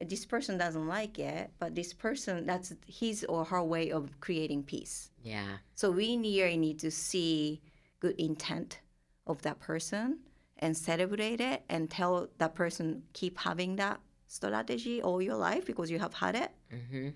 this 0.00 0.26
person 0.26 0.58
doesn't 0.58 0.86
like 0.88 1.18
it, 1.18 1.50
but 1.58 1.74
this 1.74 1.92
person 1.94 2.44
that's 2.46 2.72
his 2.86 3.24
or 3.24 3.44
her 3.44 3.62
way 3.62 3.90
of 3.90 4.18
creating 4.20 4.62
peace. 4.62 5.10
yeah. 5.22 5.58
So 5.74 5.90
we 5.90 6.16
really 6.16 6.56
need 6.56 6.78
to 6.80 6.90
see 6.90 7.60
good 8.00 8.14
intent 8.18 8.80
of 9.26 9.40
that 9.42 9.58
person 9.60 10.18
and 10.58 10.76
celebrate 10.76 11.40
it 11.40 11.62
and 11.68 11.90
tell 11.90 12.28
that 12.38 12.54
person 12.54 13.02
keep 13.12 13.38
having 13.38 13.76
that 13.76 14.00
strategy 14.28 15.02
all 15.02 15.20
your 15.20 15.36
life 15.36 15.66
because 15.66 15.90
you 15.90 15.98
have 15.98 16.14
had 16.14 16.34
it. 16.34 16.50
Hmm 16.90 17.08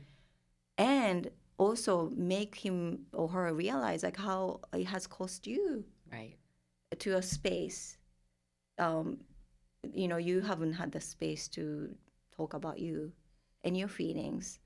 and 0.78 1.28
also 1.58 2.10
make 2.16 2.54
him 2.54 3.00
or 3.12 3.28
her 3.28 3.52
realize 3.52 4.04
like 4.04 4.16
how 4.16 4.60
it 4.72 4.84
has 4.84 5.06
cost 5.06 5.46
you 5.46 5.84
right. 6.12 6.36
to 7.00 7.16
a 7.16 7.22
space 7.22 7.98
um, 8.78 9.18
you 9.92 10.06
know 10.06 10.16
you 10.16 10.40
haven't 10.40 10.72
had 10.72 10.92
the 10.92 11.00
space 11.00 11.48
to 11.48 11.94
talk 12.34 12.54
about 12.54 12.78
you 12.78 13.12
and 13.64 13.76
your 13.76 13.88
feelings 13.88 14.60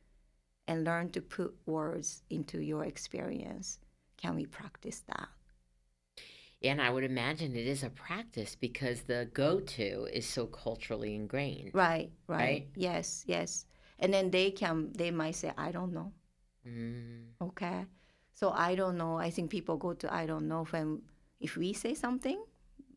and 0.69 0.85
learn 0.85 1.09
to 1.11 1.21
put 1.21 1.55
words 1.67 2.23
into 2.31 2.61
your 2.61 2.85
experience. 2.85 3.81
Can 4.17 4.37
we 4.37 4.47
practice 4.47 5.03
that 5.09 5.29
And 6.65 6.81
I 6.81 6.91
would 6.91 7.05
imagine 7.05 7.57
it 7.57 7.67
is 7.67 7.83
a 7.83 7.91
practice 7.91 8.55
because 8.55 9.03
the 9.03 9.29
go 9.33 9.61
to 9.61 10.07
is 10.13 10.27
so 10.29 10.47
culturally 10.47 11.15
ingrained. 11.15 11.71
right, 11.75 12.11
right 12.29 12.39
Right? 12.39 12.67
yes 12.77 13.25
yes 13.27 13.67
and 13.99 14.13
then 14.13 14.31
they 14.31 14.51
can 14.51 14.93
they 14.97 15.11
might 15.11 15.37
say 15.37 15.53
i 15.59 15.71
don't 15.73 15.93
know 15.93 16.13
Mm, 16.67 17.33
okay 17.43 17.87
so 18.35 18.51
i 18.51 18.75
don't 18.77 18.97
know 18.97 19.17
i 19.19 19.31
think 19.31 19.51
people 19.51 19.77
go 19.77 19.93
to 19.95 20.13
i 20.15 20.27
don't 20.27 20.47
know 20.47 20.65
when 20.71 21.03
if 21.41 21.57
we 21.57 21.73
say 21.73 21.93
something 21.95 22.39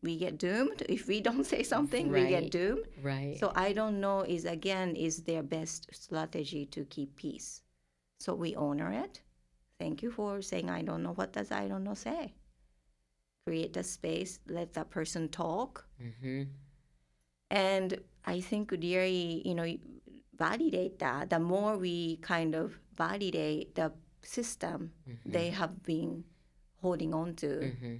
we 0.02 0.16
get 0.16 0.38
doomed 0.38 0.82
if 0.88 1.08
we 1.08 1.20
don't 1.20 1.44
say 1.44 1.62
something 1.64 2.12
we 2.12 2.26
get 2.26 2.42
Right. 2.44 2.50
doomed 2.50 2.86
right. 3.02 3.36
So 3.40 3.52
I 3.56 3.72
don't 3.72 4.00
know 4.00 4.20
is 4.22 4.44
again 4.46 4.94
is 4.96 5.24
their 5.24 5.42
best 5.42 5.88
strategy 5.92 6.64
to 6.66 6.84
keep 6.86 7.16
peace. 7.16 7.62
So 8.20 8.34
we 8.34 8.54
honor 8.54 8.92
it. 8.92 9.20
Thank 9.80 10.02
you 10.02 10.10
for 10.10 10.40
saying 10.42 10.70
I 10.70 10.82
don't 10.82 11.02
know. 11.02 11.12
What 11.12 11.32
does 11.32 11.50
I 11.50 11.68
don't 11.68 11.84
know 11.84 11.94
say? 11.94 12.35
Create 13.46 13.72
the 13.74 13.84
space, 13.84 14.40
let 14.48 14.72
that 14.74 14.90
person 14.90 15.28
talk. 15.28 15.86
hmm 16.00 16.42
And 17.50 17.98
I 18.24 18.40
think 18.40 18.72
really, 18.72 19.40
you 19.44 19.54
know, 19.54 19.76
validate 20.36 20.98
that. 20.98 21.30
The 21.30 21.38
more 21.38 21.76
we 21.78 22.16
kind 22.16 22.54
of 22.56 22.78
validate 22.96 23.74
the 23.76 23.92
system 24.22 24.90
Mm-hmm. 25.08 25.30
they 25.30 25.50
have 25.50 25.82
been 25.84 26.24
holding 26.82 27.14
on 27.14 27.34
to, 27.36 27.70
hmm 27.80 27.96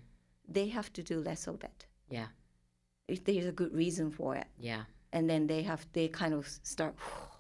they 0.49 0.69
have 0.69 0.93
to 0.93 1.03
do 1.03 1.21
less 1.21 1.47
of 1.49 1.63
it. 1.65 1.87
Yeah. 2.09 2.27
If 3.09 3.25
there's 3.25 3.47
a 3.47 3.53
good 3.53 3.73
reason 3.75 4.11
for 4.11 4.37
it. 4.37 4.47
Yeah. 4.59 4.83
And 5.13 5.29
then 5.31 5.47
they 5.47 5.63
have 5.63 5.87
they 5.93 6.09
kind 6.09 6.35
of 6.35 6.49
start 6.63 6.95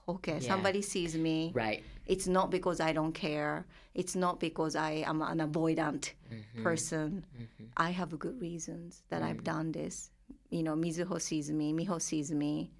okay, 0.08 0.34
Yeah. 0.34 0.48
somebody 0.48 0.82
sees 0.82 1.16
me. 1.16 1.52
Right. 1.54 1.82
It's 2.06 2.26
not 2.28 2.50
because 2.50 2.80
I 2.80 2.92
don't 2.92 3.12
care. 3.12 3.66
It's 3.94 4.14
not 4.14 4.38
because 4.40 4.76
I 4.76 4.92
am 5.06 5.22
an 5.22 5.38
avoidant 5.38 6.12
Mhm. 6.30 6.62
person. 6.62 7.26
Mhm. 7.36 7.70
I 7.76 7.90
have 7.90 8.16
good 8.18 8.40
reasons 8.40 9.02
that 9.08 9.22
I've 9.22 9.38
Mm. 9.38 9.44
done 9.44 9.72
this. 9.72 10.10
You 10.50 10.62
know, 10.62 10.74
Mizuho 10.76 11.20
sees 11.20 11.50
me, 11.50 11.72
Miho 11.72 12.00
sees 12.00 12.30
me. 12.32 12.72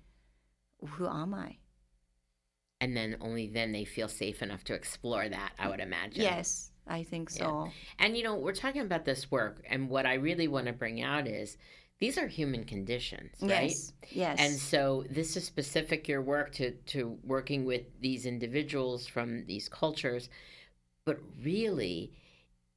Who 0.84 1.06
am 1.06 1.34
I? 1.34 1.58
And 2.80 2.96
then 2.96 3.16
only 3.20 3.48
then 3.48 3.72
they 3.72 3.84
feel 3.84 4.08
safe 4.08 4.42
enough 4.42 4.62
to 4.64 4.74
explore 4.74 5.28
that, 5.28 5.52
I 5.58 5.68
would 5.68 5.80
imagine. 5.80 6.22
Yes, 6.22 6.70
I 6.86 7.02
think 7.02 7.30
so. 7.30 7.72
And 7.98 8.16
you 8.16 8.22
know, 8.22 8.36
we're 8.36 8.52
talking 8.54 8.82
about 8.82 9.04
this 9.04 9.30
work, 9.30 9.64
and 9.68 9.88
what 9.88 10.06
I 10.06 10.14
really 10.14 10.46
want 10.46 10.66
to 10.66 10.72
bring 10.72 11.00
out 11.02 11.26
is 11.26 11.56
these 12.00 12.18
are 12.18 12.26
human 12.28 12.64
conditions, 12.64 13.44
right? 13.46 13.78
Yes. 13.78 13.92
Yes. 14.10 14.38
And 14.38 14.60
so 14.60 15.04
this 15.10 15.36
is 15.36 15.44
specific 15.44 16.08
your 16.08 16.22
work 16.22 16.52
to 16.54 16.72
to 16.72 17.18
working 17.24 17.64
with 17.64 17.82
these 18.00 18.26
individuals 18.26 19.06
from 19.06 19.46
these 19.46 19.68
cultures, 19.68 20.28
but 21.04 21.18
really 21.42 22.12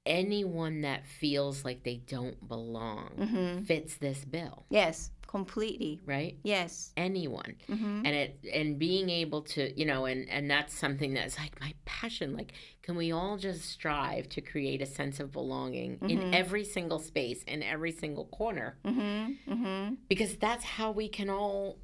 anyone 0.06 0.82
that 0.82 1.06
feels 1.08 1.66
like 1.66 1.84
they 1.84 1.98
don't 1.98 2.48
belong 2.48 3.10
hmm 3.18 3.64
fits 3.66 3.98
this 3.98 4.26
bill, 4.26 4.66
Yes, 4.70 5.12
completely. 5.30 6.00
right? 6.06 6.36
Yes. 6.44 6.92
Anyone. 6.98 7.56
hmm 7.68 8.02
And 8.06 8.14
it 8.24 8.32
and 8.54 8.80
being 8.80 9.10
able 9.24 9.42
to, 9.54 9.62
you 9.80 9.86
know, 9.86 10.06
and 10.06 10.28
and 10.30 10.50
that's 10.50 10.74
something 10.74 11.14
that's 11.14 11.38
like 11.38 11.60
my 11.62 11.74
passion. 11.86 12.36
Like 12.40 12.52
can 12.82 12.96
we 12.96 13.12
all 13.12 13.38
just 13.38 13.62
strive 13.66 14.28
to 14.30 14.42
create 14.42 14.82
a 14.82 14.86
sense 15.00 15.20
of 15.20 15.32
belonging 15.32 15.92
Mhm. 16.00 16.10
in 16.12 16.34
every 16.34 16.64
single 16.76 17.00
space 17.12 17.44
in 17.44 17.62
every 17.74 17.92
single 17.92 18.26
corner? 18.40 18.70
hmm 18.84 19.26
hmm 19.48 19.88
because 20.08 20.34
that's 20.46 20.64
how 20.78 20.90
we 21.02 21.08
can 21.20 21.30
all 21.30 21.78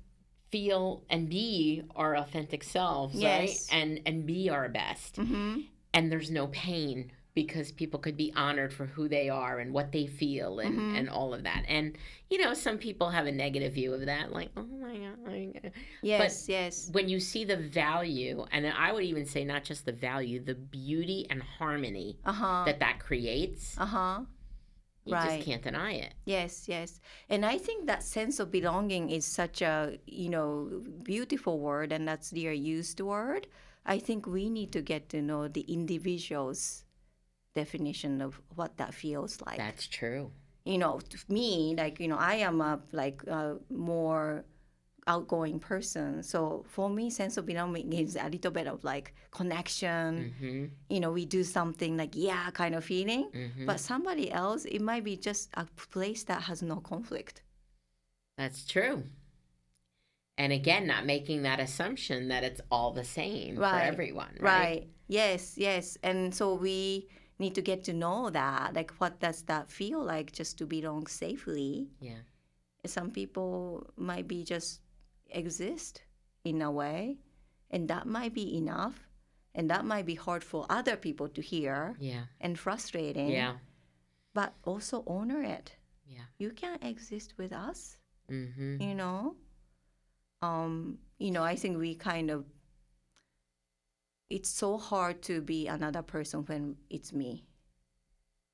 feel 0.52 1.04
and 1.10 1.30
be 1.30 1.82
our 1.96 2.16
authentic 2.24 2.64
selves 2.64 3.16
Yes. 3.16 3.40
right 3.40 3.78
and 3.78 3.90
and 4.08 4.26
be 4.26 4.50
our 4.50 4.70
best 4.70 5.18
hmm 5.18 5.60
and 5.94 6.12
there's 6.12 6.32
no 6.32 6.48
pain 6.48 7.12
because 7.36 7.72
people 7.72 8.00
could 8.00 8.16
be 8.16 8.32
honored 8.36 8.74
for 8.74 8.86
who 8.86 9.08
they 9.10 9.28
are 9.30 9.60
and 9.60 9.74
what 9.74 9.92
they 9.92 10.08
feel 10.08 10.60
and 10.60 10.76
Mhm. 10.80 10.98
and 11.00 11.10
all 11.10 11.34
of 11.34 11.44
that 11.44 11.64
and 11.68 11.98
you 12.30 12.38
know 12.42 12.54
some 12.54 12.78
people 12.78 13.10
have 13.10 13.26
a 13.28 13.32
negative 13.32 13.74
view 13.74 13.94
of 13.94 14.06
that 14.06 14.32
like 14.32 14.50
oh 14.58 14.64
my 14.64 14.96
god 14.98 15.54
God. 15.62 15.72
Yes. 16.02 16.48
yes. 16.50 16.90
when 16.94 17.10
you 17.10 17.20
see 17.20 17.44
the 17.44 17.58
value 17.58 18.46
and 18.52 18.66
i 18.66 18.92
would 18.92 19.04
even 19.04 19.26
say 19.26 19.44
not 19.44 19.64
just 19.66 19.86
the 19.86 19.92
value 19.92 20.40
the 20.40 20.56
beauty 20.56 21.28
and 21.30 21.44
harmony 21.44 22.18
Uh 22.26 22.32
huh. 22.32 22.64
that 22.66 22.80
that 22.80 23.00
creates 23.00 23.78
Uh 23.78 23.86
huh. 23.86 24.20
you 25.04 25.14
right. 25.14 25.26
just 25.38 25.46
can't 25.46 25.62
deny 25.62 25.92
it 25.94 26.14
Yes, 26.26 26.68
yes. 26.68 27.00
And 27.30 27.46
I 27.46 27.58
think 27.60 27.86
that 27.86 28.02
sense 28.02 28.40
of 28.40 28.50
belonging 28.50 29.12
is 29.12 29.26
such 29.26 29.62
a, 29.62 30.00
you 30.08 30.30
know, 30.30 30.82
beautiful 31.04 31.60
word 31.60 31.92
and 31.92 32.08
that's 32.08 32.32
their 32.32 32.52
used 32.54 33.00
word. 33.00 33.46
I 33.86 34.00
think 34.00 34.26
we 34.26 34.50
need 34.50 34.72
to 34.72 34.82
get 34.82 35.10
to 35.10 35.22
know 35.22 35.48
the 35.48 35.62
individual's 35.62 36.85
definition 37.56 38.22
of 38.22 38.40
what 38.56 38.78
that 38.78 38.94
feels 38.94 39.42
like. 39.42 39.58
that's 39.58 39.88
true 39.88 40.32
you 40.66 40.80
know, 40.80 41.00
to 41.00 41.18
me, 41.30 41.76
like, 41.78 42.00
you 42.00 42.08
know, 42.08 42.18
I 42.18 42.36
am 42.36 42.60
a 42.60 42.80
like 42.92 43.24
a 43.28 43.58
more 43.70 44.46
outgoing 45.08 45.60
person. 45.60 46.24
So 46.24 46.66
for 46.68 46.90
me, 46.90 47.12
sense 47.12 47.38
of 47.38 47.46
belonging 47.46 47.94
is 47.94 48.16
a 48.16 48.28
little 48.28 48.52
bit 48.52 48.68
of 48.68 48.84
like 48.84 49.14
connection. 49.32 50.34
hmm 50.40 50.66
You 50.90 51.00
know, 51.00 51.12
we 51.12 51.26
do 51.26 51.44
something 51.44 51.98
like 51.98 52.16
yeah, 52.16 52.50
kind 52.52 52.74
of 52.76 52.84
feeling. 52.84 53.30
hmm 53.32 53.66
But 53.66 53.80
somebody 53.80 54.32
else, 54.32 54.66
it 54.66 54.82
might 54.82 55.04
be 55.04 55.16
just 55.18 55.50
a 55.54 55.66
place 55.90 56.24
that 56.24 56.42
has 56.44 56.62
no 56.64 56.78
conflict. 56.78 57.44
That's 58.38 58.66
true. 58.66 59.04
And 60.38 60.52
again, 60.52 60.86
not 60.88 61.06
making 61.06 61.44
that 61.44 61.60
assumption 61.60 62.28
that 62.28 62.44
it's 62.44 62.60
all 62.70 62.92
the 62.92 63.06
same 63.06 63.56
for 63.56 63.66
everyone, 63.66 64.36
right? 64.40 64.60
Right. 64.60 64.88
Yes, 65.08 65.58
yes. 65.58 65.98
And 66.04 66.34
so 66.36 66.56
we 66.56 67.08
need 67.40 67.56
to 67.56 67.62
get 67.62 67.84
to 67.86 67.94
know 67.94 68.30
that. 68.30 68.74
Like, 68.74 68.92
what 69.00 69.20
does 69.20 69.44
that 69.44 69.70
feel 69.70 70.02
like 70.04 70.32
just 70.32 70.58
to 70.60 70.66
belong 70.66 71.08
safely? 71.08 71.90
Yeah. 72.00 72.20
Some 72.86 73.12
people 73.12 73.90
might 73.98 74.28
be 74.28 74.44
just 74.44 74.82
exist 75.30 76.04
in 76.44 76.62
a 76.62 76.72
way, 76.72 77.18
and 77.72 77.88
that 77.90 78.06
might 78.08 78.34
be 78.34 78.56
enough. 78.58 79.08
And 79.54 79.70
that 79.70 79.86
might 79.86 80.06
be 80.06 80.16
hard 80.16 80.44
for 80.44 80.66
other 80.70 80.96
people 80.98 81.30
to 81.30 81.42
hear 81.42 81.96
Yeah. 82.00 82.26
and 82.42 82.60
frustrating. 82.60 83.30
Yeah. 83.30 83.54
But 84.34 84.54
also 84.64 85.04
honor 85.08 85.42
it. 85.42 85.76
Yeah. 86.06 86.26
You 86.38 86.52
can 86.52 86.78
exist 86.82 87.34
with 87.38 87.54
us. 87.54 87.98
Mm-hmm. 88.30 88.82
you 88.82 88.96
know 88.96 89.36
um 90.42 90.98
you 91.20 91.30
know 91.30 91.44
i 91.44 91.56
think 91.56 91.78
we 91.78 91.94
kind 91.94 92.32
of 92.32 92.44
it's 94.30 94.50
so 94.50 94.78
hard 94.78 95.22
to 95.22 95.42
be 95.42 95.68
another 95.68 96.02
person 96.02 96.42
when 96.42 96.76
it's 96.90 97.14
me 97.14 97.46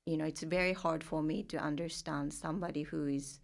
you 0.06 0.16
know 0.16 0.24
it's 0.24 0.42
very 0.42 0.72
hard 0.72 1.02
for 1.02 1.22
me 1.22 1.42
to 1.42 1.56
understand 1.58 2.32
somebody 2.32 2.82
who 2.82 3.06
is 3.06 3.40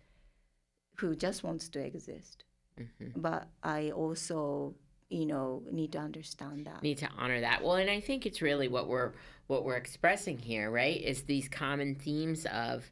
who 0.96 1.14
just 1.14 1.42
wants 1.42 1.68
to 1.68 1.78
exist 1.80 2.44
Mm-hmm. 2.78 3.20
but 3.20 3.48
i 3.64 3.90
also 3.90 4.72
you 5.08 5.26
know 5.26 5.62
need 5.72 5.90
to 5.92 5.98
understand 5.98 6.66
that 6.66 6.82
Need 6.82 6.98
to 6.98 7.08
honor 7.18 7.40
that. 7.40 7.62
Well, 7.64 7.74
and 7.74 7.90
I 7.90 8.00
think 8.00 8.26
it's 8.26 8.40
really 8.42 8.68
what 8.68 8.88
we're 8.88 9.12
what 9.46 9.64
we're 9.64 9.76
expressing 9.76 10.38
here, 10.38 10.70
right? 10.70 11.00
Is 11.00 11.22
these 11.22 11.48
common 11.48 11.94
themes 11.94 12.46
of 12.46 12.90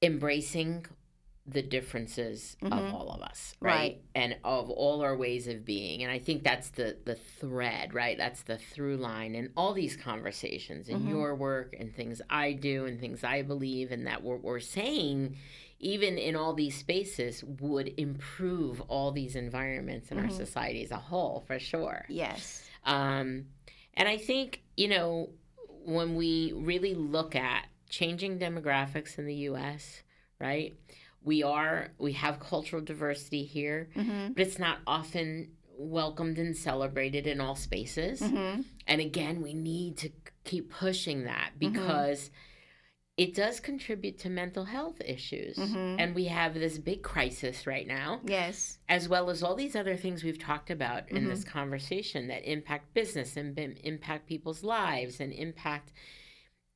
embracing 0.00 0.86
the 1.52 1.62
differences 1.62 2.56
of 2.62 2.70
Mhm. 2.72 2.92
all 2.94 3.10
of 3.10 3.20
us, 3.22 3.54
right? 3.60 3.72
Right. 3.74 4.02
And 4.14 4.36
of 4.44 4.70
all 4.70 5.02
our 5.02 5.16
ways 5.16 5.48
of 5.48 5.64
being. 5.64 6.02
And 6.02 6.10
I 6.12 6.18
think 6.18 6.42
that's 6.42 6.70
the 6.70 6.96
the 7.04 7.14
thread, 7.16 7.92
right? 7.94 8.16
That's 8.16 8.42
the 8.42 8.58
through 8.58 8.96
line 8.98 9.34
in 9.34 9.50
all 9.56 9.72
these 9.72 9.96
conversations 9.96 10.88
in 10.88 11.00
Mhm. 11.02 11.08
your 11.08 11.34
work 11.34 11.74
and 11.78 11.94
things 11.94 12.20
I 12.30 12.52
do 12.52 12.86
and 12.86 13.00
things 13.00 13.24
I 13.24 13.42
believe 13.42 13.90
and 13.92 14.06
that 14.06 14.22
we're, 14.22 14.36
we're 14.36 14.60
saying 14.60 15.36
even 15.82 16.18
in 16.18 16.36
all 16.36 16.52
these 16.52 16.76
spaces 16.76 17.42
would 17.42 17.94
improve 17.96 18.80
all 18.82 19.12
these 19.12 19.34
environments 19.34 20.10
in 20.12 20.18
our 20.18 20.26
Mhm. 20.26 20.32
society 20.36 20.82
as 20.84 20.90
a 20.90 20.96
whole 20.98 21.40
for 21.46 21.58
sure 21.58 22.04
yes 22.08 22.68
um, 22.84 23.46
and 23.94 24.08
I 24.08 24.16
think, 24.16 24.62
you 24.76 24.88
know, 24.88 25.30
when 25.84 26.14
we 26.16 26.52
really 26.54 26.94
look 26.94 27.34
at 27.36 27.66
changing 27.88 28.38
demographics 28.38 29.18
in 29.18 29.26
the 29.26 29.34
US, 29.50 30.02
right? 30.38 30.74
We 31.22 31.42
are, 31.42 31.88
we 31.98 32.12
have 32.14 32.40
cultural 32.40 32.82
diversity 32.82 33.44
here, 33.44 33.88
mm-hmm. 33.94 34.32
but 34.32 34.46
it's 34.46 34.58
not 34.58 34.78
often 34.86 35.52
welcomed 35.76 36.38
and 36.38 36.56
celebrated 36.56 37.26
in 37.26 37.40
all 37.40 37.56
spaces. 37.56 38.20
Mm-hmm. 38.20 38.62
And 38.86 39.00
again, 39.00 39.42
we 39.42 39.54
need 39.54 39.96
to 39.98 40.10
keep 40.44 40.70
pushing 40.70 41.24
that 41.24 41.52
Mhm. 41.54 41.58
because 41.72 42.30
it 43.16 43.34
does 43.34 43.60
contribute 43.60 44.18
to 44.20 44.30
mental 44.30 44.64
health 44.64 45.00
issues. 45.04 45.56
Mhm. 45.58 45.96
And 45.98 46.14
we 46.14 46.24
have 46.26 46.54
this 46.54 46.78
big 46.78 47.02
crisis 47.02 47.66
right 47.66 47.86
now 47.86 48.20
yes 48.24 48.78
as 48.88 49.08
well 49.08 49.28
as 49.28 49.42
all 49.42 49.54
these 49.54 49.76
other 49.76 49.96
things 49.96 50.24
we've 50.24 50.38
talked 50.38 50.70
about 50.70 51.10
in 51.10 51.18
Mm-hmm. 51.18 51.28
this 51.28 51.44
conversation 51.44 52.28
that 52.28 52.50
impact 52.50 52.94
business 52.94 53.36
and 53.36 53.58
impact 53.58 54.26
people's 54.26 54.62
lives 54.64 55.20
and 55.20 55.32
impact 55.34 55.92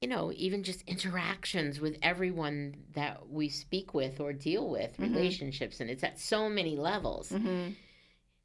you 0.05 0.11
know 0.11 0.30
even 0.46 0.62
just 0.62 0.82
interactions 0.94 1.80
with 1.80 1.96
everyone 2.02 2.61
that 2.92 3.26
we 3.38 3.48
speak 3.48 3.94
with 3.94 4.20
or 4.20 4.34
deal 4.34 4.68
with 4.68 4.92
Mhm. 4.98 5.05
relationships 5.09 5.80
and 5.80 5.88
it's 5.88 6.05
at 6.05 6.20
so 6.20 6.40
many 6.59 6.76
levels 6.76 7.30
mm-hmm. 7.30 7.70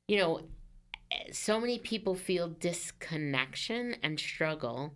you 0.07 0.17
know 0.25 0.39
so 1.33 1.59
many 1.59 1.77
people 1.91 2.15
feel 2.15 2.47
disconnection 2.47 3.95
and 4.03 4.17
struggle 4.17 4.93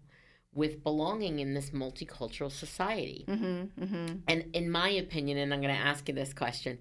with 0.53 0.83
belonging 0.83 1.39
in 1.39 1.53
this 1.53 1.71
multicultural 1.71 2.51
society 2.51 3.25
Mm-hmm. 3.27 3.83
Mm-hmm. 3.83 4.15
and 4.29 4.45
in 4.53 4.69
my 4.71 4.89
opinion, 4.89 5.37
and 5.39 5.53
I'm 5.53 5.59
going 5.61 5.73
to 5.73 5.79
ask 5.91 6.07
you 6.07 6.13
this 6.15 6.33
question, 6.33 6.77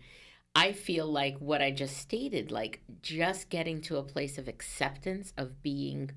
I 0.55 0.72
feel 0.72 1.07
like 1.11 1.37
what 1.39 1.61
I 1.62 1.70
just 1.72 1.97
stated, 1.97 2.53
like 2.53 2.83
just 3.01 3.49
getting 3.49 3.80
to 3.83 3.97
a 3.97 4.03
place 4.14 4.37
of 4.39 4.47
acceptance 4.49 5.33
of 5.43 5.62
being 5.62 6.11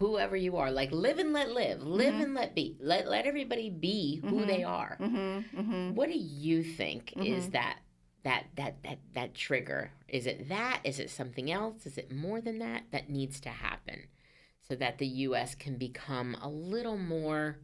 whoever 0.00 0.34
you 0.36 0.56
are, 0.56 0.70
like 0.70 0.90
live 0.90 1.18
and 1.18 1.32
let 1.32 1.52
live, 1.52 1.82
live 1.82 2.14
Mhm. 2.14 2.22
and 2.24 2.34
let 2.34 2.54
be, 2.54 2.74
let 2.80 3.06
let 3.06 3.26
everybody 3.26 3.68
be 3.70 4.16
who 4.16 4.40
Mhm. 4.40 4.46
they 4.46 4.64
are. 4.64 4.96
Mm-hmm. 4.98 5.60
Mm-hmm. 5.60 5.94
What 5.94 6.08
do 6.08 6.18
you 6.18 6.62
think 6.64 7.12
is 7.18 7.48
Mhm. 7.48 7.52
that 7.52 7.78
that 8.24 8.46
that 8.56 8.82
that 8.82 8.98
that 9.14 9.34
trigger? 9.34 9.92
Is 10.08 10.26
it 10.26 10.48
that? 10.48 10.80
Is 10.84 10.98
it 10.98 11.10
something 11.10 11.50
else? 11.50 11.86
Is 11.86 11.98
it 11.98 12.10
more 12.10 12.40
than 12.40 12.58
that 12.58 12.84
that 12.90 13.10
needs 13.10 13.40
to 13.42 13.50
happen 13.50 14.06
so 14.66 14.74
that 14.76 14.98
the 14.98 15.06
U.S. 15.28 15.54
can 15.54 15.76
become 15.76 16.34
a 16.40 16.48
little 16.48 16.96
more? 16.98 17.58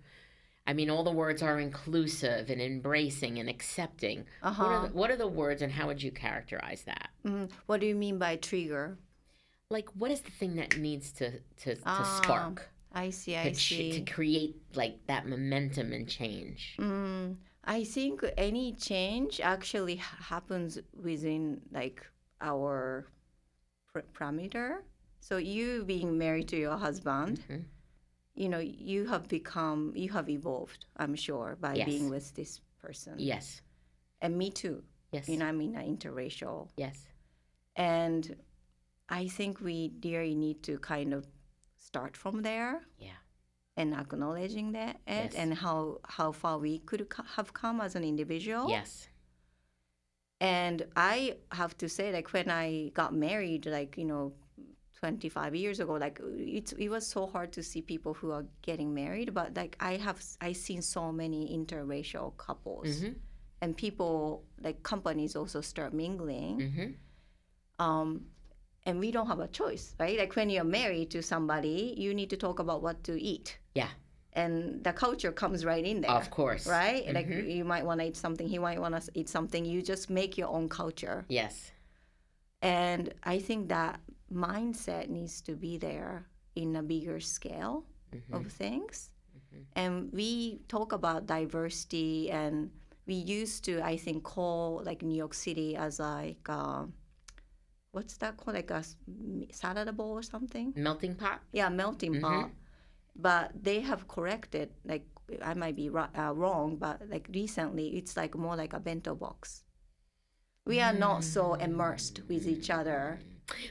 I 0.68 0.72
mean, 0.72 0.90
all 0.90 1.04
the 1.04 1.12
words 1.12 1.42
are 1.42 1.60
inclusive 1.60 2.50
and 2.50 2.60
embracing 2.60 3.38
and 3.38 3.48
accepting. 3.48 4.26
What, 4.40 4.48
Uh-huh. 4.50 4.64
are 4.64 4.88
the, 4.88 4.94
what 4.94 5.10
are 5.12 5.16
the 5.16 5.28
words, 5.28 5.62
and 5.62 5.72
how 5.72 5.86
would 5.86 6.02
you 6.02 6.10
characterize 6.10 6.82
that? 6.84 7.10
Mhm. 7.24 7.50
What 7.66 7.80
do 7.80 7.86
you 7.86 7.94
mean 7.94 8.18
by 8.18 8.34
trigger? 8.36 8.98
Like, 9.68 9.88
what 9.94 10.10
is 10.10 10.20
the 10.20 10.30
thing 10.30 10.56
that 10.56 10.78
needs 10.78 11.10
to 11.12 11.30
to, 11.62 11.74
to 11.74 11.80
Ah, 11.84 12.20
spark 12.22 12.68
I 12.92 13.10
see. 13.10 13.32
to, 13.32 13.40
I 13.48 13.52
ch- 13.52 13.68
see. 13.68 13.92
to 14.04 14.12
create 14.12 14.56
like 14.74 15.04
that 15.08 15.26
momentum 15.26 15.92
and 15.92 16.08
change? 16.08 16.76
Mm, 16.78 17.36
I 17.64 17.82
think 17.82 18.24
any 18.36 18.72
change 18.74 19.40
actually 19.40 19.96
happens 19.96 20.78
within 20.94 21.60
like 21.72 22.06
our 22.40 23.08
pr- 23.92 24.06
parameter. 24.14 24.82
So 25.20 25.38
you 25.38 25.84
being 25.84 26.16
married 26.16 26.46
to 26.48 26.56
your 26.56 26.76
husband, 26.76 27.42
Mhm. 27.48 27.64
you 28.36 28.48
know, 28.48 28.60
you 28.60 29.06
have 29.08 29.26
become, 29.26 29.92
you 29.96 30.10
have 30.10 30.28
evolved. 30.28 30.86
I'm 30.96 31.16
sure 31.16 31.56
by 31.60 31.74
Yes. 31.74 31.86
being 31.86 32.08
with 32.08 32.32
this 32.34 32.60
person, 32.80 33.14
Yes. 33.18 33.62
and 34.20 34.38
me 34.38 34.50
too. 34.50 34.84
Yes. 35.10 35.28
You 35.28 35.38
know, 35.38 35.46
I 35.46 35.52
mean, 35.52 35.74
uh, 35.74 35.80
interracial, 35.80 36.68
Yes. 36.76 37.04
and 37.74 38.36
I 39.08 39.28
think 39.28 39.60
we 39.60 39.92
really 40.04 40.34
need 40.34 40.62
to 40.64 40.78
kind 40.78 41.14
of 41.14 41.26
start 41.76 42.16
from 42.16 42.42
there 42.42 42.82
Yeah. 42.98 43.18
and 43.76 43.94
acknowledging 43.94 44.72
that 44.72 44.96
it 45.06 45.32
Yes. 45.32 45.34
and 45.34 45.54
how 45.54 46.00
how 46.04 46.32
far 46.32 46.58
we 46.58 46.78
could 46.80 47.08
co- 47.08 47.22
have 47.36 47.52
come 47.52 47.80
as 47.80 47.94
an 47.94 48.02
individual. 48.04 48.68
Yes. 48.68 49.08
And 50.40 50.86
I 50.96 51.38
have 51.52 51.76
to 51.78 51.88
say, 51.88 52.12
like 52.12 52.32
when 52.32 52.50
I 52.50 52.90
got 52.94 53.14
married, 53.14 53.66
like 53.66 53.96
you 53.96 54.04
know, 54.04 54.32
25 55.00 55.54
years 55.54 55.80
ago, 55.80 55.94
like 55.94 56.20
it's 56.36 56.72
it 56.72 56.88
was 56.88 57.06
so 57.06 57.26
hard 57.26 57.52
to 57.52 57.62
see 57.62 57.80
people 57.82 58.12
who 58.14 58.30
are 58.32 58.44
getting 58.62 58.92
married. 58.92 59.32
But 59.32 59.56
like 59.56 59.76
I 59.80 59.96
have 59.96 60.22
I 60.40 60.52
seen 60.52 60.82
so 60.82 61.10
many 61.12 61.56
interracial 61.56 62.36
couples, 62.36 62.88
Mhm. 63.02 63.14
and 63.62 63.76
people 63.76 64.44
like 64.60 64.82
companies 64.82 65.36
also 65.36 65.60
start 65.62 65.94
mingling. 65.94 66.58
Mhm. 66.60 66.94
Um, 67.78 68.26
and 68.86 68.98
we 69.00 69.10
don't 69.10 69.26
have 69.26 69.40
a 69.40 69.48
choice, 69.48 69.94
right? 69.98 70.16
Like 70.18 70.34
when 70.36 70.48
you're 70.48 70.64
married 70.80 71.10
to 71.10 71.22
somebody, 71.22 71.94
you 71.98 72.14
need 72.14 72.30
to 72.30 72.36
talk 72.36 72.58
about 72.60 72.80
what 72.82 73.02
to 73.04 73.20
eat. 73.20 73.58
Yeah. 73.74 73.88
And 74.32 74.82
the 74.84 74.92
culture 74.92 75.32
comes 75.32 75.64
right 75.64 75.84
in 75.84 76.00
there. 76.02 76.10
Of 76.10 76.30
course. 76.30 76.66
Right? 76.66 77.04
Like 77.12 77.26
Mhm. 77.28 77.56
you 77.56 77.64
might 77.64 77.84
want 77.84 78.00
to 78.00 78.06
eat 78.06 78.16
something, 78.16 78.46
he 78.48 78.58
might 78.58 78.80
want 78.80 78.94
to 78.94 79.10
eat 79.14 79.28
something. 79.28 79.64
You 79.64 79.82
just 79.82 80.08
make 80.08 80.38
your 80.38 80.48
own 80.48 80.68
culture. 80.68 81.24
Yes. 81.28 81.72
And 82.62 83.12
I 83.24 83.38
think 83.38 83.68
that 83.68 84.00
mindset 84.32 85.08
needs 85.08 85.40
to 85.42 85.52
be 85.56 85.78
there 85.78 86.26
in 86.54 86.76
a 86.76 86.82
bigger 86.82 87.20
scale 87.20 87.84
Mhm. 88.12 88.32
of 88.38 88.52
things. 88.52 89.10
Mhm. 89.36 89.64
And 89.74 90.12
we 90.12 90.60
talk 90.68 90.92
about 90.92 91.26
diversity, 91.26 92.30
and 92.30 92.70
we 93.06 93.14
used 93.14 93.64
to, 93.64 93.80
I 93.82 93.96
think, 93.96 94.22
call 94.24 94.82
like 94.84 95.02
New 95.02 95.16
York 95.16 95.34
City 95.34 95.76
as 95.76 95.98
like, 96.00 96.48
uh, 96.48 96.86
what's 97.96 98.18
that 98.18 98.36
called? 98.36 98.54
Like 98.54 98.70
a 98.70 98.84
salad 99.50 99.96
bowl 99.96 100.12
or 100.12 100.22
something? 100.22 100.74
Melting 100.76 101.14
pot. 101.14 101.40
Yeah, 101.52 101.70
melting 101.70 102.14
Mhm. 102.16 102.20
pot. 102.20 102.50
But 103.16 103.64
they 103.68 103.80
have 103.80 104.06
corrected, 104.06 104.68
like, 104.84 105.06
I 105.42 105.54
might 105.54 105.74
be 105.74 105.88
uh, 105.88 106.32
wrong, 106.34 106.76
but 106.76 106.96
like 107.08 107.26
recently, 107.32 107.96
it's 107.96 108.14
like 108.16 108.34
more 108.36 108.54
like 108.54 108.74
a 108.74 108.80
bento 108.80 109.14
box. 109.14 109.64
We 110.66 110.80
are 110.80 110.92
not 110.92 111.24
so 111.24 111.54
immersed 111.54 112.20
with 112.28 112.46
each 112.46 112.68
other. 112.70 113.20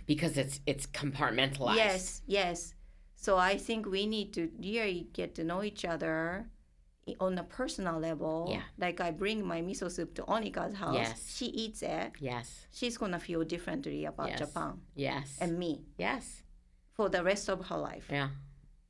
Because 0.07 0.37
it's 0.37 0.59
it's 0.65 0.87
compartmentalized. 0.87 1.75
Yes, 1.75 2.21
yes. 2.25 2.73
So 3.15 3.37
I 3.37 3.57
think 3.57 3.85
we 3.85 4.05
need 4.07 4.33
to 4.33 4.49
really 4.59 5.09
get 5.13 5.35
to 5.35 5.43
know 5.43 5.61
each 5.63 5.83
other 5.85 6.49
on 7.19 7.37
a 7.37 7.43
personal 7.43 7.99
level. 7.99 8.47
Yeah. 8.49 8.61
Like 8.77 8.99
I 8.99 9.11
bring 9.11 9.45
my 9.45 9.61
miso 9.61 9.91
soup 9.91 10.15
to 10.15 10.23
Onika's 10.23 10.73
house. 10.73 10.95
Yes. 10.95 11.35
She 11.35 11.45
eats 11.47 11.81
it. 11.83 12.13
Yes. 12.19 12.67
She's 12.71 12.97
gonna 12.97 13.19
feel 13.19 13.43
differently 13.43 14.05
about 14.05 14.29
Yes. 14.29 14.39
Japan 14.39 14.81
Yes. 14.95 15.37
and 15.39 15.57
me 15.59 15.85
yes. 15.97 16.41
for 16.93 17.09
the 17.09 17.23
rest 17.23 17.49
of 17.49 17.65
her 17.67 17.77
life. 17.77 18.07
Yeah. 18.09 18.29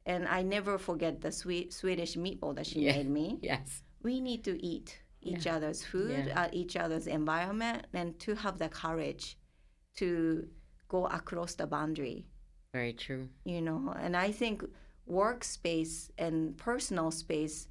And 0.05 0.27
I 0.27 0.43
never 0.43 0.77
forget 0.77 1.19
the 1.21 1.31
sweet 1.31 1.73
Swedish 1.73 2.15
meatball 2.15 2.55
that 2.55 2.67
she 2.67 2.81
Yeah. 2.81 2.93
made 2.97 3.09
me. 3.09 3.39
Yes. 3.41 3.83
We 4.01 4.21
need 4.21 4.43
to 4.45 4.53
eat 4.63 5.01
each 5.21 5.47
other's 5.47 5.83
food, 5.83 6.25
Yeah. 6.27 6.43
uh, 6.43 6.49
each 6.53 6.75
other's 6.77 7.07
environment, 7.07 7.87
and 7.93 8.17
to 8.19 8.35
have 8.35 8.59
the 8.59 8.69
courage 8.69 9.37
to 9.95 10.47
go 10.87 11.07
across 11.07 11.55
the 11.55 11.65
boundary. 11.67 12.27
Very 12.73 12.93
true. 12.93 13.29
you 13.45 13.61
know 13.61 13.93
and 14.03 14.17
i 14.17 14.29
think 14.33 14.61
workspace 15.07 16.09
and 16.17 16.57
personal 16.57 17.09
space 17.09 17.67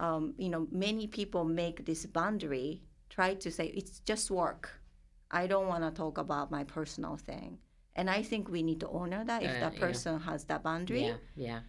um, 0.00 0.34
you 0.38 0.48
know 0.48 0.66
many 0.70 1.06
people 1.06 1.44
make 1.44 1.84
this 1.84 2.06
boundary 2.06 2.82
try 3.10 3.34
to 3.34 3.50
say 3.50 3.66
it's 3.66 4.00
just 4.00 4.30
work 4.30 4.80
i 5.30 5.46
don't 5.46 5.66
want 5.68 5.82
to 5.84 5.90
talk 5.90 6.18
about 6.18 6.50
my 6.50 6.64
personal 6.64 7.16
thing 7.16 7.58
and 7.96 8.10
i 8.10 8.22
think 8.22 8.48
we 8.48 8.62
need 8.62 8.80
to 8.80 8.88
honor 8.88 9.24
that 9.24 9.42
if 9.42 9.50
Uh, 9.56 9.60
that 9.60 9.74
yeah. 9.74 9.80
person 9.80 10.20
has 10.20 10.44
that 10.44 10.62
boundary 10.62 11.04
Yeah. 11.06 11.16
Yeah. 11.36 11.60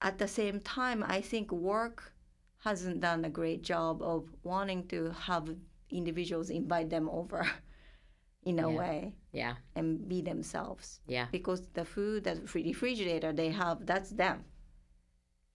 at 0.00 0.18
the 0.18 0.28
same 0.28 0.60
time 0.60 1.04
i 1.06 1.20
think 1.20 1.50
work 1.52 2.12
hasn't 2.58 3.00
done 3.00 3.24
a 3.24 3.30
great 3.30 3.62
job 3.62 4.02
of 4.02 4.28
wanting 4.42 4.86
to 4.88 5.10
have 5.12 5.54
individuals 5.90 6.50
invite 6.50 6.90
them 6.90 7.08
over 7.08 7.46
in 8.44 8.58
a 8.58 8.70
Yeah. 8.70 8.78
way 8.78 9.14
Yeah. 9.32 9.54
and 9.74 10.08
be 10.08 10.22
themselves 10.22 11.00
Yeah. 11.06 11.26
because 11.30 11.60
the 11.74 11.84
food 11.84 12.24
that 12.24 12.54
refrigerator 12.54 13.32
they 13.32 13.50
have 13.50 13.86
that's 13.86 14.10
them 14.10 14.44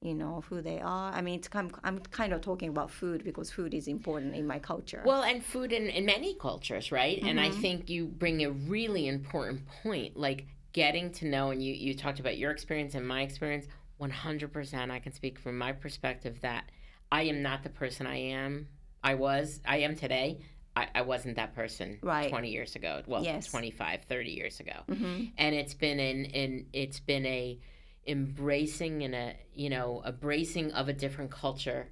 you 0.04 0.14
know 0.14 0.43
who 0.49 0.62
they 0.62 0.80
are 0.82 1.14
i 1.14 1.22
mean 1.22 1.36
it's 1.39 1.47
kind 1.47 1.72
i'm 1.84 1.99
kind 1.99 2.34
of 2.34 2.41
talking 2.41 2.70
about 2.70 2.91
food 2.91 3.24
because 3.24 3.49
food 3.49 3.74
is 3.74 3.88
important 3.88 4.36
in 4.36 4.45
my 4.45 4.60
culture 4.60 5.01
Well, 5.06 5.24
and 5.24 5.43
food 5.43 5.72
in, 5.72 5.88
in 5.88 6.06
many 6.06 6.36
cultures, 6.36 6.91
right? 6.91 7.20
And 7.24 7.39
I 7.39 7.49
Mhm. 7.49 7.62
think 7.62 7.89
you 7.89 8.06
bring 8.08 8.43
a 8.43 8.51
really 8.51 9.08
important 9.08 9.66
point, 9.84 10.18
like 10.18 10.45
getting 10.74 11.12
to 11.20 11.26
know, 11.26 11.51
and 11.51 11.62
you, 11.64 11.74
you 11.74 11.93
talked 11.93 12.20
about 12.20 12.38
your 12.38 12.51
experience 12.51 12.95
and 12.95 13.08
my 13.08 13.22
experience. 13.22 13.66
100%, 13.99 14.91
I 14.91 14.99
can 14.99 15.12
speak 15.14 15.39
from 15.39 15.58
my 15.58 15.72
perspective 15.72 16.39
that 16.41 16.64
I 17.12 17.24
am 17.24 17.41
not 17.41 17.64
the 17.64 17.70
person 17.70 18.08
I 18.08 18.18
am. 18.18 18.68
I 19.04 19.16
was, 19.16 19.60
I 19.66 19.78
am 19.78 19.95
today. 19.95 20.39
I, 20.76 20.88
I 20.95 21.01
wasn't 21.01 21.36
that 21.36 21.54
person 21.54 21.99
Right. 22.01 22.30
20 22.30 22.49
years 22.49 22.76
ago. 22.76 23.01
Well, 23.06 23.24
Yes. 23.24 23.45
25, 23.47 24.04
30 24.10 24.32
years 24.32 24.60
ago. 24.60 24.78
hmm 24.88 25.26
and 25.38 25.56
it's 25.56 25.74
been 25.74 25.99
in 25.99 26.26
in 26.26 26.66
it's 26.74 26.99
been 26.99 27.26
a 27.26 27.60
embracing 28.06 29.04
and 29.04 29.16
a 29.16 29.36
you 29.54 29.70
know 29.70 30.01
a 30.06 30.12
bracing 30.12 30.72
of 30.74 30.89
a 30.89 30.93
different 30.93 31.32
culture 31.32 31.88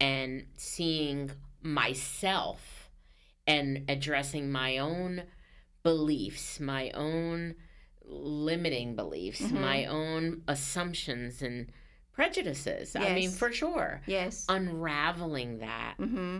and 0.00 0.46
seeing 0.56 1.30
myself 1.62 2.90
and 3.46 3.84
addressing 3.88 4.50
my 4.50 4.78
own 4.78 5.22
beliefs 5.82 6.60
my 6.60 6.90
own 6.90 7.54
limiting 8.04 8.94
beliefs 8.94 9.40
Mhm. 9.42 9.60
my 9.60 9.84
own 9.86 10.42
assumptions 10.48 11.42
and 11.42 11.70
prejudices. 12.12 12.96
I 12.96 13.14
mean 13.14 13.30
for 13.30 13.52
sure. 13.52 14.00
Yes. 14.06 14.44
Unraveling 14.48 15.58
that 15.58 15.94
hmm 15.98 16.38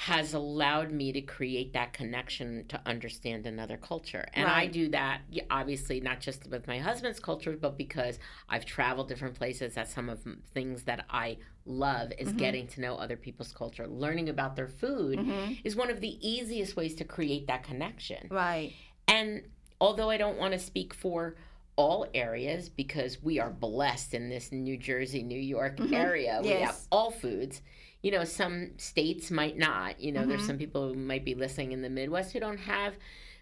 has 0.00 0.32
allowed 0.32 0.90
me 0.90 1.12
to 1.12 1.20
create 1.20 1.74
that 1.74 1.92
connection 1.92 2.64
to 2.66 2.80
understand 2.86 3.46
another 3.46 3.76
culture. 3.76 4.26
And 4.32 4.48
I 4.48 4.66
do 4.66 4.88
that 4.88 5.20
obviously 5.50 6.00
not 6.00 6.20
just 6.20 6.46
with 6.48 6.66
my 6.66 6.78
husband's 6.78 7.20
culture, 7.20 7.54
but 7.54 7.76
because 7.76 8.18
I've 8.48 8.64
traveled 8.64 9.08
different 9.08 9.34
places. 9.34 9.74
That's 9.74 9.92
some 9.92 10.08
of 10.08 10.26
things 10.54 10.84
that 10.84 11.04
I 11.10 11.36
love 11.66 12.14
is 12.18 12.32
Mhm. 12.32 12.38
getting 12.38 12.66
to 12.68 12.80
know 12.80 12.94
other 12.96 13.18
people's 13.18 13.52
culture. 13.52 13.86
Learning 13.86 14.30
about 14.30 14.56
their 14.56 14.68
food 14.68 15.18
hmm 15.18 15.52
is 15.64 15.76
one 15.76 15.90
of 15.90 16.00
the 16.00 16.16
easiest 16.26 16.76
ways 16.76 16.94
to 16.94 17.04
create 17.04 17.46
that 17.48 17.62
connection. 17.62 18.26
right 18.30 18.72
And 19.06 19.42
although 19.82 20.08
I 20.08 20.16
don't 20.16 20.38
want 20.38 20.54
to 20.54 20.58
speak 20.58 20.94
for 20.94 21.36
all 21.76 22.06
areas 22.14 22.70
because 22.70 23.22
we 23.22 23.38
are 23.38 23.50
blessed 23.50 24.14
in 24.14 24.30
this 24.30 24.50
New 24.50 24.78
Jersey, 24.78 25.22
New 25.22 25.38
York 25.38 25.76
Mhm. 25.76 25.92
area. 25.92 26.40
We 26.42 26.48
have 26.52 26.78
all 26.90 27.10
foods. 27.10 27.60
You 28.02 28.12
know, 28.12 28.24
some 28.24 28.78
states 28.78 29.30
might 29.30 29.58
not. 29.58 30.00
You 30.00 30.12
know, 30.12 30.26
there's 30.26 30.42
Mhm. 30.42 30.46
some 30.46 30.58
people 30.58 30.88
who 30.88 30.94
might 30.94 31.24
be 31.24 31.34
listening 31.34 31.72
in 31.72 31.82
the 31.82 31.90
Midwest 31.90 32.32
who 32.32 32.40
don't 32.40 32.58
have 32.58 32.94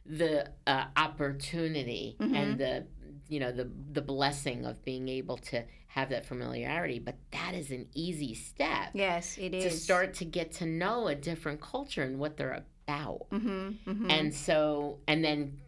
the 0.06 0.50
uh, 0.66 0.86
opportunity 0.96 2.16
Mhm. 2.18 2.34
and 2.34 2.59
the 2.59 2.86
you 3.28 3.38
know 3.40 3.52
the 3.52 3.70
the 3.92 4.00
blessing 4.00 4.64
of 4.64 4.82
being 4.84 5.06
able 5.09 5.36
to 5.36 5.62
have 5.88 6.09
that 6.09 6.24
familiarity 6.24 6.98
but 6.98 7.14
that 7.30 7.54
is 7.54 7.70
an 7.70 7.86
easy 7.94 8.32
step 8.34 8.88
yes 8.94 9.36
it 9.36 9.52
is 9.52 9.64
to 9.64 9.70
start 9.70 10.14
to 10.14 10.24
get 10.24 10.50
to 10.50 10.64
know 10.64 11.09
a 11.09 11.14
different 11.14 11.61
culture 11.61 12.02
and 12.02 12.18
what 12.18 12.38
they're 12.38 12.64
about 12.86 13.26
hmm 13.30 13.70
hmm 13.84 14.11
and 14.11 14.32
so 14.34 14.98
and 15.06 15.22
then 15.22 15.59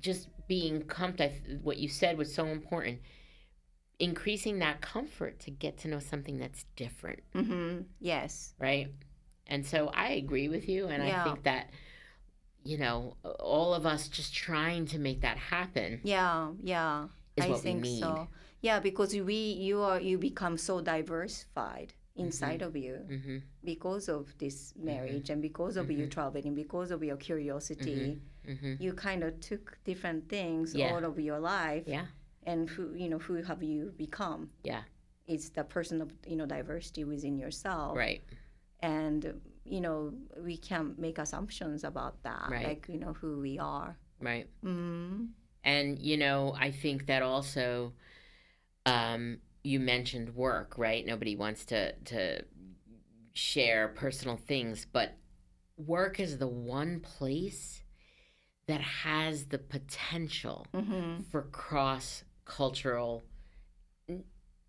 just 0.00 0.28
being 0.48 0.82
comfortable 0.82 1.34
what 1.62 1.78
you 1.78 1.88
said 1.88 2.18
was 2.18 2.32
so 2.34 2.44
important 2.46 2.98
increasing 3.98 4.58
that 4.60 4.80
comfort 4.80 5.40
to 5.40 5.50
get 5.50 5.76
to 5.78 5.88
know 5.88 5.98
something 5.98 6.38
that's 6.38 6.64
different. 6.76 7.20
Hmm 7.34 7.80
yes. 8.00 8.54
Right? 8.58 8.88
And 9.46 9.64
so 9.66 9.88
i 9.94 10.08
agree 10.12 10.48
with 10.48 10.68
you 10.68 10.88
and 10.88 11.02
i 11.02 11.10
think 11.24 11.42
that 11.44 11.70
you 12.64 12.76
know 12.76 13.16
all 13.40 13.72
of 13.72 13.86
us 13.86 14.08
just 14.08 14.34
trying 14.34 14.84
to 14.86 14.98
make 14.98 15.20
that 15.22 15.38
happen 15.38 16.00
yeah 16.04 16.50
yeah. 16.62 17.06
is 17.36 17.44
i 17.44 17.48
what 17.48 17.62
think 17.62 17.84
so. 17.86 18.28
Yeah 18.60 18.80
because 18.80 19.14
we 19.14 19.34
you 19.68 19.80
are 19.80 20.00
you 20.00 20.18
become 20.18 20.56
so 20.58 20.80
diversified 20.80 21.94
inside 22.16 22.62
of 22.62 22.76
you 22.76 22.96
hmm 23.08 23.38
because 23.64 24.08
of 24.08 24.34
this 24.38 24.72
marriage 24.76 25.30
and 25.30 25.40
because 25.42 25.76
of 25.76 25.90
you 25.90 26.06
Mhm. 26.06 26.10
traveling, 26.10 26.54
because 26.54 26.90
of 26.90 27.02
your 27.02 27.16
curiosity, 27.16 28.20
you 28.78 28.92
kind 28.94 29.22
of 29.24 29.40
took 29.40 29.76
different 29.84 30.28
things 30.28 30.74
Yeah. 30.74 30.92
all 30.92 31.04
of 31.04 31.18
your 31.18 31.38
life, 31.40 31.84
yeah 31.86 32.06
and 32.50 32.68
who 32.72 32.84
you 33.02 33.08
know 33.12 33.18
who 33.26 33.34
have 33.50 33.62
you 33.72 33.80
become? 34.04 34.42
Yeah. 34.72 34.82
it's 35.34 35.48
the 35.58 35.64
person 35.76 35.96
of 36.04 36.08
you 36.30 36.36
know 36.40 36.46
diversity 36.46 37.02
within 37.12 37.36
yourself, 37.44 37.92
right 38.04 38.22
and 38.80 39.20
you 39.74 39.80
know 39.84 39.98
we 40.48 40.56
can't 40.68 40.98
make 41.06 41.18
assumptions 41.24 41.80
about 41.84 42.14
that, 42.28 42.46
Right. 42.50 42.66
like 42.70 42.82
you 42.92 42.98
know 43.04 43.12
who 43.20 43.30
we 43.46 43.54
are. 43.58 43.90
Right. 44.30 44.46
Mm. 44.64 45.28
And 45.64 45.86
you 46.08 46.16
know, 46.24 46.40
I 46.66 46.70
think 46.82 47.06
that 47.10 47.22
also 47.22 47.66
um 48.86 49.22
you 49.72 49.78
mentioned 49.94 50.28
work, 50.34 50.78
right? 50.86 51.02
Nobody 51.14 51.34
wants 51.44 51.64
to 51.66 51.80
to 52.12 52.44
share 53.34 53.88
personal 54.04 54.36
things, 54.36 54.86
but 54.98 55.08
work 55.76 56.18
is 56.26 56.38
the 56.38 56.48
one 56.78 57.00
place 57.00 57.82
that 58.66 58.80
has 58.80 59.46
the 59.46 59.58
potential 59.58 60.66
hmm 60.74 61.20
for 61.30 61.42
cross 61.42 62.24
cultural 62.48 63.22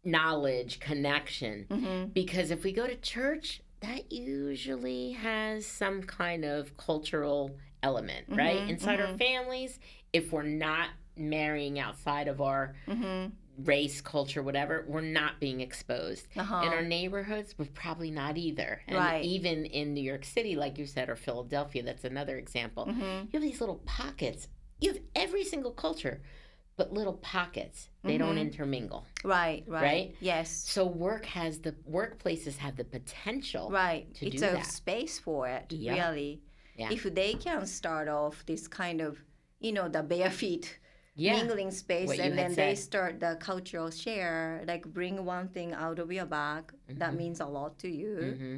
knowledge, 0.03 0.80
connection. 0.80 1.65
hmm 1.69 2.05
Because 2.13 2.51
if 2.51 2.63
we 2.63 2.71
go 2.71 2.88
to 2.88 2.95
church, 2.95 3.61
that 3.82 4.11
usually 4.11 5.11
has 5.13 5.65
some 5.65 6.03
kind 6.03 6.45
of 6.45 6.75
cultural 6.77 7.55
element, 7.82 8.25
right? 8.30 8.61
Mhm, 8.65 8.69
Inside 8.69 8.99
our 8.99 9.07
mhm. 9.07 9.17
families, 9.17 9.80
if 10.13 10.32
we're 10.32 10.43
not 10.43 10.89
marrying 11.15 11.80
outside 11.80 12.27
of 12.27 12.41
our 12.41 12.75
hmm 12.86 13.27
race, 13.65 13.99
culture, 13.99 14.41
whatever, 14.41 14.86
we're 14.88 15.01
not 15.01 15.38
being 15.41 15.59
exposed. 15.59 16.27
Uh-huh. 16.38 16.61
In 16.65 16.71
our 16.71 16.82
neighborhoods, 16.82 17.55
we're 17.57 17.65
probably 17.65 18.09
not 18.09 18.38
either. 18.38 18.82
And 18.88 18.95
Right. 18.97 19.21
even 19.23 19.65
in 19.65 19.93
New 19.93 20.01
York 20.01 20.23
City, 20.23 20.55
like 20.55 20.77
you 20.77 20.86
said, 20.86 21.09
or 21.09 21.17
Philadelphia, 21.17 21.84
that's 21.84 22.05
another 22.05 22.38
example. 22.38 22.86
hmm 22.86 23.01
You 23.01 23.30
have 23.34 23.41
these 23.41 23.59
little 23.59 23.82
pockets. 23.86 24.47
You 24.80 24.93
have 24.93 25.01
every 25.13 25.43
single 25.43 25.71
culture, 25.71 26.21
but 26.80 26.88
little 26.99 27.17
pockets. 27.36 27.77
They 28.09 28.17
don't 28.23 28.38
Mhm. 28.38 28.47
intermingle. 28.47 29.01
Right, 29.23 29.61
right, 29.67 29.84
Right? 29.89 30.07
Yes. 30.32 30.47
So 30.75 30.82
work 31.07 31.25
has 31.39 31.53
the 31.67 31.73
workplaces 31.99 32.55
have 32.65 32.75
the 32.82 32.86
potential. 32.97 33.65
Right. 33.84 34.05
to 34.19 34.25
it's 34.27 34.41
do 34.41 34.47
a 34.47 34.53
that. 34.59 34.65
space 34.82 35.15
for 35.25 35.41
it, 35.57 35.65
Yeah. 35.71 35.93
really. 35.97 36.32
Yeah. 36.82 36.89
If 36.95 37.03
they 37.21 37.34
can 37.45 37.65
start 37.80 38.07
off 38.07 38.36
this 38.51 38.63
kind 38.82 38.99
of, 39.07 39.11
you 39.65 39.71
know, 39.77 39.88
the 39.97 40.03
bare 40.11 40.32
feet 40.41 40.80
Yeah. 41.15 41.36
mingling 41.38 41.71
space 41.71 42.07
What 42.07 42.19
and 42.25 42.34
then 42.39 42.51
they 42.55 42.75
start 42.75 43.19
the 43.19 43.34
cultural 43.49 43.89
share, 44.03 44.63
like 44.71 44.84
bring 44.99 45.15
one 45.25 45.47
thing 45.55 45.69
out 45.86 45.99
of 45.99 46.07
your 46.17 46.25
bag 46.39 46.63
that 47.01 47.11
Mhm. 47.13 47.17
means 47.21 47.39
a 47.41 47.49
lot 47.57 47.77
to 47.84 47.89
you. 48.01 48.13
hmm 48.39 48.57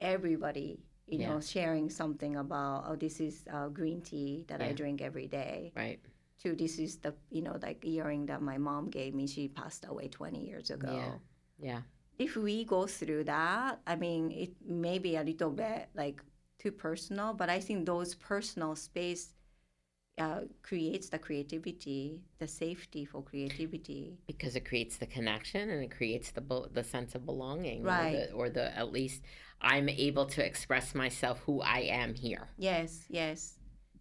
Everybody, 0.00 0.70
you 1.06 1.18
Yeah. 1.20 1.28
know, 1.30 1.40
sharing 1.40 1.88
something 1.88 2.36
about, 2.36 2.84
oh, 2.88 2.96
this 2.96 3.20
is 3.20 3.44
uh, 3.56 3.68
green 3.78 4.00
tea 4.02 4.44
that 4.48 4.60
I 4.60 4.72
drink 4.72 5.00
every 5.00 5.28
day. 5.28 5.72
Right. 5.76 6.00
This 6.44 6.78
is 6.78 6.96
the, 6.96 7.14
you 7.30 7.42
know, 7.42 7.58
like 7.62 7.84
earring 7.84 8.26
that 8.26 8.42
my 8.42 8.58
mom 8.58 8.90
gave 8.90 9.14
me. 9.14 9.26
She 9.26 9.48
passed 9.48 9.84
away 9.88 10.08
20 10.08 10.44
years 10.44 10.70
ago. 10.70 10.92
Yeah. 10.92 11.12
Yeah. 11.60 11.80
if 12.18 12.36
we 12.36 12.64
go 12.64 12.86
through 12.86 13.24
that, 13.24 13.80
I 13.86 13.96
mean, 13.96 14.30
it 14.32 14.52
may 14.66 14.98
be 14.98 15.16
a 15.16 15.22
little 15.22 15.50
bit 15.50 15.88
like 15.94 16.22
too 16.58 16.72
personal, 16.72 17.34
but 17.34 17.48
I 17.48 17.60
think 17.60 17.86
those 17.86 18.14
personal 18.14 18.74
space 18.76 19.34
uh, 20.18 20.40
creates 20.62 21.08
the 21.08 21.18
creativity, 21.18 22.20
the 22.38 22.46
safety 22.46 23.04
for 23.04 23.22
creativity. 23.22 24.18
Because 24.26 24.56
it 24.56 24.64
creates 24.64 24.96
the 24.98 25.06
connection 25.06 25.70
and 25.70 25.82
it 25.82 25.90
creates 25.90 26.30
the 26.32 26.40
bel- 26.40 26.68
the 26.72 26.84
sense 26.84 27.14
of 27.14 27.24
belonging. 27.24 27.82
Right. 27.82 28.14
Or 28.14 28.18
the, 28.18 28.32
or 28.32 28.50
the 28.50 28.76
at 28.76 28.92
least 28.92 29.22
I'm 29.60 29.88
able 29.88 30.26
to 30.26 30.44
express 30.44 30.94
myself 30.94 31.40
who 31.46 31.60
I 31.62 31.80
am 31.80 32.14
here. 32.14 32.48
Yes, 32.58 33.04
yes, 33.08 33.54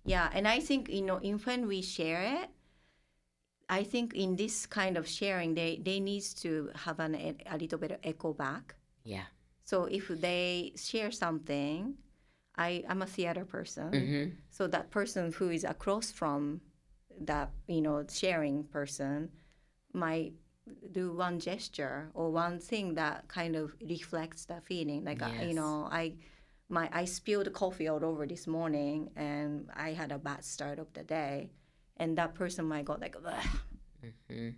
yeah, 0.03 0.29
and 0.33 0.47
I 0.47 0.59
think 0.59 0.89
you 0.89 1.01
know, 1.01 1.17
in 1.17 1.39
when 1.39 1.67
we 1.67 1.81
share 1.81 2.21
it. 2.21 2.49
I 3.69 3.83
think 3.83 4.13
in 4.13 4.35
this 4.35 4.65
kind 4.65 4.97
of 4.97 5.07
sharing, 5.07 5.53
they, 5.53 5.79
they 5.83 5.99
needs 5.99 6.33
to 6.35 6.71
have 6.75 6.99
an, 6.99 7.15
a 7.49 7.57
little 7.57 7.79
bit 7.79 7.91
of 7.91 7.99
echo 8.03 8.33
back. 8.33 8.75
Yeah. 9.05 9.23
So 9.63 9.85
if 9.85 10.09
they 10.09 10.73
share 10.75 11.11
something, 11.11 11.95
I, 12.57 12.83
I'm 12.89 13.01
a 13.01 13.05
theater 13.05 13.45
person. 13.45 13.89
hmm 13.91 14.25
So 14.49 14.67
that 14.67 14.89
person 14.91 15.31
who 15.31 15.49
is 15.49 15.63
across 15.63 16.11
from 16.11 16.61
that, 17.21 17.51
you 17.67 17.81
know, 17.81 18.03
sharing 18.09 18.65
person 18.65 19.29
might 19.93 20.33
do 20.91 21.13
one 21.13 21.39
gesture 21.39 22.09
or 22.13 22.29
one 22.31 22.59
thing 22.59 22.95
that 22.95 23.27
kind 23.29 23.55
of 23.55 23.75
reflects 23.89 24.45
that 24.45 24.63
feeling. 24.65 25.05
Like, 25.05 25.21
I, 25.21 25.43
you 25.45 25.53
know, 25.53 25.87
I 25.91 26.15
my 26.71 26.89
I 26.91 27.05
spilled 27.05 27.51
coffee 27.53 27.87
all 27.87 28.03
over 28.03 28.25
this 28.25 28.47
morning 28.47 29.11
and 29.15 29.69
I 29.75 29.89
had 29.93 30.11
a 30.11 30.17
bad 30.17 30.43
start 30.43 30.79
of 30.79 30.91
the 30.93 31.03
day. 31.03 31.51
And 31.97 32.17
that 32.17 32.33
person 32.33 32.65
might 32.65 32.85
go 32.85 32.97
like, 32.99 33.15
Ugh. 33.23 33.45
hmm 34.29 34.49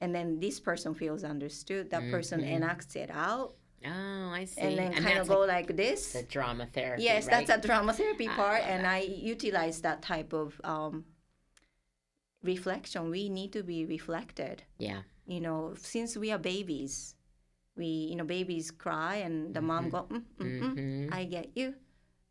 and 0.00 0.12
then 0.14 0.40
this 0.40 0.58
person 0.60 0.92
feels 0.94 1.22
understood. 1.24 1.88
That 1.90 2.10
person 2.10 2.40
Mhm. 2.40 2.50
enacts 2.56 2.96
it 2.96 3.10
out 3.10 3.54
Oh, 3.86 4.28
I 4.40 4.44
see. 4.44 4.60
and 4.60 4.78
then 4.78 4.92
kind 5.04 5.18
of 5.18 5.28
go 5.28 5.40
like 5.40 5.68
like 5.68 5.76
this. 5.76 6.12
the 6.12 6.24
drama 6.24 6.66
therapy. 6.66 7.04
Yes, 7.04 7.26
right? 7.26 7.46
that's 7.46 7.64
a 7.64 7.66
drama 7.68 7.92
therapy 7.92 8.26
part, 8.26 8.60
love 8.62 8.70
and 8.70 8.84
that. 8.84 8.92
I 8.92 9.00
utilize 9.34 9.80
that 9.82 10.02
type 10.02 10.32
of 10.32 10.60
um, 10.64 11.04
reflection. 12.42 13.10
We 13.10 13.28
need 13.28 13.52
to 13.52 13.62
be 13.62 13.84
reflected. 13.86 14.62
Yeah. 14.78 15.02
You 15.26 15.40
know, 15.40 15.74
since 15.78 16.16
we 16.16 16.32
are 16.32 16.38
babies, 16.38 17.14
we 17.76 17.86
you 17.86 18.16
know 18.16 18.24
babies 18.24 18.70
cry, 18.70 19.16
and 19.16 19.54
the 19.54 19.60
mom 19.62 19.88
go, 19.90 20.04
mm, 20.10 20.22
mm, 20.40 20.52
mm, 20.60 20.78
hmm 20.78 21.08
"I 21.10 21.24
get 21.24 21.56
you. 21.56 21.74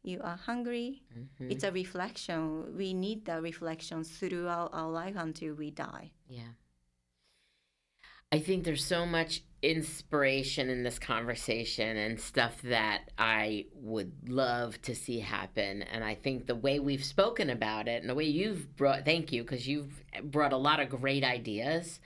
You 0.04 0.22
are 0.24 0.38
hungry." 0.38 1.04
hmm 1.14 1.50
It's 1.50 1.64
a 1.64 1.72
reflection. 1.72 2.76
We 2.78 2.94
need 2.94 3.26
the 3.26 3.42
reflection 3.42 4.04
throughout 4.04 4.72
our 4.74 4.90
life 4.92 5.16
until 5.18 5.56
we 5.56 5.72
die. 5.72 6.12
Yeah. 6.28 6.54
I 8.32 8.40
think 8.40 8.64
there's 8.64 8.84
so 8.84 9.06
much 9.06 9.44
inspiration 9.62 10.70
in 10.70 10.84
this 10.84 10.98
conversation 11.00 11.96
and 11.98 12.20
stuff 12.20 12.62
that 12.64 13.12
I 13.18 13.66
would 13.74 14.28
love 14.28 14.82
to 14.84 14.96
see 14.96 15.20
happen. 15.20 15.84
And 15.84 16.04
I 16.04 16.16
think 16.16 16.48
the 16.48 16.56
way 16.56 16.80
we've 16.80 17.04
spoken 17.06 17.50
about 17.50 17.88
it 17.88 18.02
and 18.02 18.10
the 18.10 18.16
way 18.16 18.26
you've 18.26 18.76
brought, 18.76 19.06
thank 19.06 19.32
you, 19.32 19.44
because 19.44 19.68
you've 19.68 20.04
brought 20.24 20.52
a 20.52 20.58
lot 20.58 20.80
of 20.80 20.90
great 20.90 21.24
ideas. 21.24 22.00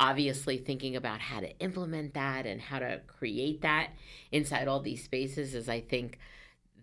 Obviously, 0.00 0.58
thinking 0.58 0.96
about 0.96 1.20
how 1.20 1.40
to 1.40 1.58
implement 1.60 2.14
that 2.14 2.46
and 2.46 2.60
how 2.60 2.80
to 2.80 3.00
create 3.06 3.62
that 3.62 3.90
inside 4.32 4.66
all 4.66 4.80
these 4.80 5.04
spaces 5.04 5.54
is, 5.54 5.68
I 5.68 5.80
think, 5.80 6.18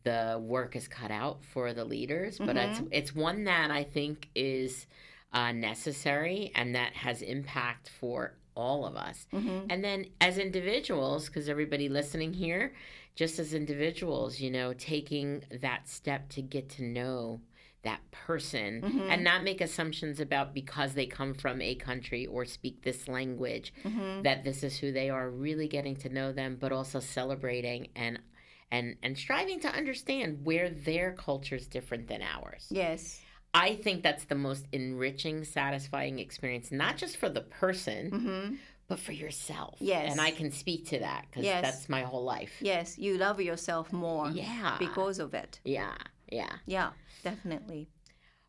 the 0.03 0.39
work 0.41 0.76
is 0.76 0.88
cut 0.88 1.12
out 1.12 1.43
for 1.43 1.74
the 1.74 1.84
leaders. 1.86 2.39
But 2.39 2.57
it's 2.57 2.82
it's 2.91 3.16
one 3.16 3.43
that 3.43 3.70
I 3.70 3.84
think 3.84 4.30
is 4.34 4.88
uh, 5.34 5.51
necessary 5.51 6.51
and 6.55 6.76
that 6.76 6.93
has 6.93 7.22
impact 7.22 7.89
for 7.89 8.34
all 8.55 8.86
of 8.86 8.95
us. 8.95 9.28
hmm 9.32 9.59
And 9.70 9.84
then 9.84 10.05
as 10.20 10.38
individuals, 10.38 11.28
because 11.28 11.47
everybody 11.49 11.89
listening 11.89 12.34
here, 12.34 12.74
just 13.16 13.39
as 13.39 13.53
individuals, 13.53 14.39
you 14.39 14.51
know, 14.51 14.74
taking 14.74 15.43
that 15.62 15.88
step 15.88 16.30
to 16.30 16.41
get 16.41 16.70
to 16.70 16.84
know 16.84 17.41
that 17.84 17.99
person 18.11 18.82
Mhm. 18.82 19.09
and 19.09 19.23
not 19.23 19.43
make 19.43 19.59
assumptions 19.61 20.19
about 20.19 20.53
because 20.53 20.93
they 20.93 21.05
come 21.07 21.34
from 21.34 21.61
a 21.61 21.73
country 21.75 22.25
or 22.27 22.45
speak 22.45 22.84
this 22.84 23.07
language 23.07 23.73
hmm 23.84 24.21
that 24.21 24.43
this 24.43 24.63
is 24.63 24.77
who 24.79 24.91
they 24.91 25.09
are 25.09 25.29
really 25.29 25.67
getting 25.67 25.95
to 25.95 26.09
know 26.09 26.32
them 26.32 26.57
but 26.59 26.71
also 26.71 26.99
celebrating 26.99 27.88
and 27.95 28.19
and 28.71 28.95
and 29.01 29.17
striving 29.17 29.59
to 29.59 29.67
understand 29.67 30.45
where 30.45 30.69
their 30.69 31.11
culture 31.13 31.55
is 31.55 31.67
different 31.67 32.07
than 32.07 32.21
ours 32.21 32.67
Yes. 32.69 33.21
I 33.53 33.75
think 33.75 34.01
that's 34.01 34.23
the 34.25 34.36
most 34.36 34.65
enriching, 34.71 35.43
satisfying 35.43 36.19
experience, 36.19 36.71
not 36.71 36.95
just 36.95 37.17
for 37.17 37.27
the 37.29 37.41
person, 37.41 38.09
hmm 38.11 38.55
but 38.88 38.99
for 38.99 39.13
yourself. 39.13 39.77
Yes. 39.79 40.11
And 40.11 40.19
I 40.19 40.32
can 40.32 40.51
speak 40.51 40.86
to 40.88 40.99
that 40.99 41.25
because 41.29 41.45
Yes. 41.45 41.61
that's 41.61 41.88
my 41.89 42.01
whole 42.03 42.23
life. 42.25 42.51
Yes. 42.59 42.97
You 42.97 43.17
love 43.17 43.39
yourself 43.41 43.91
more 43.93 44.29
Yeah. 44.29 44.75
because 44.79 45.17
of 45.19 45.34
it. 45.34 45.59
yeah. 45.63 45.95
Yeah. 46.29 46.53
Yeah. 46.65 46.91
Definitely. 47.24 47.89